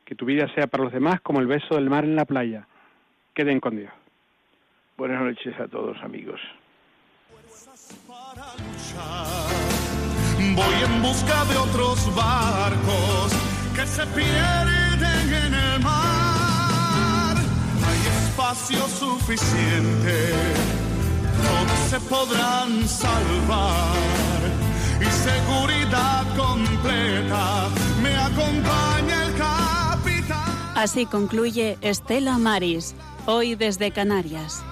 Que 0.06 0.16
tu 0.16 0.26
vida 0.26 0.48
sea 0.56 0.68
para 0.68 0.84
los 0.84 0.94
demás 0.94 1.22
como 1.22 1.40
el 1.40 1.48
beso 1.48 1.76
del 1.76 1.90
mar 1.90 2.04
en 2.04 2.16
la 2.16 2.26
playa. 2.26 2.68
Queden 3.34 3.60
con 3.60 3.76
Dios. 3.76 3.92
Buenas 4.98 5.22
noches 5.22 5.60
a 5.60 5.68
todos, 5.68 5.98
amigos. 6.04 6.40
Voy 10.56 10.74
en 10.84 11.02
busca 11.02 11.46
de 11.46 11.58
otros 11.58 12.16
barcos 12.16 13.34
que 13.76 13.86
se 13.86 14.06
pierden 14.08 14.85
en 15.02 15.54
el 15.54 15.80
mar. 15.82 17.36
Hay 17.88 18.28
espacio 18.28 18.88
suficiente, 18.88 20.34
todos 21.44 21.80
se 21.90 22.00
podrán 22.02 22.88
salvar. 22.88 23.96
Y 25.02 25.06
seguridad 25.06 26.24
completa, 26.38 27.68
me 28.02 28.16
acompaña 28.16 29.24
el 29.24 29.36
capitán. 29.36 30.74
Así 30.76 31.06
concluye 31.06 31.78
Estela 31.82 32.38
Maris, 32.38 32.96
hoy 33.26 33.56
desde 33.56 33.92
Canarias. 33.92 34.64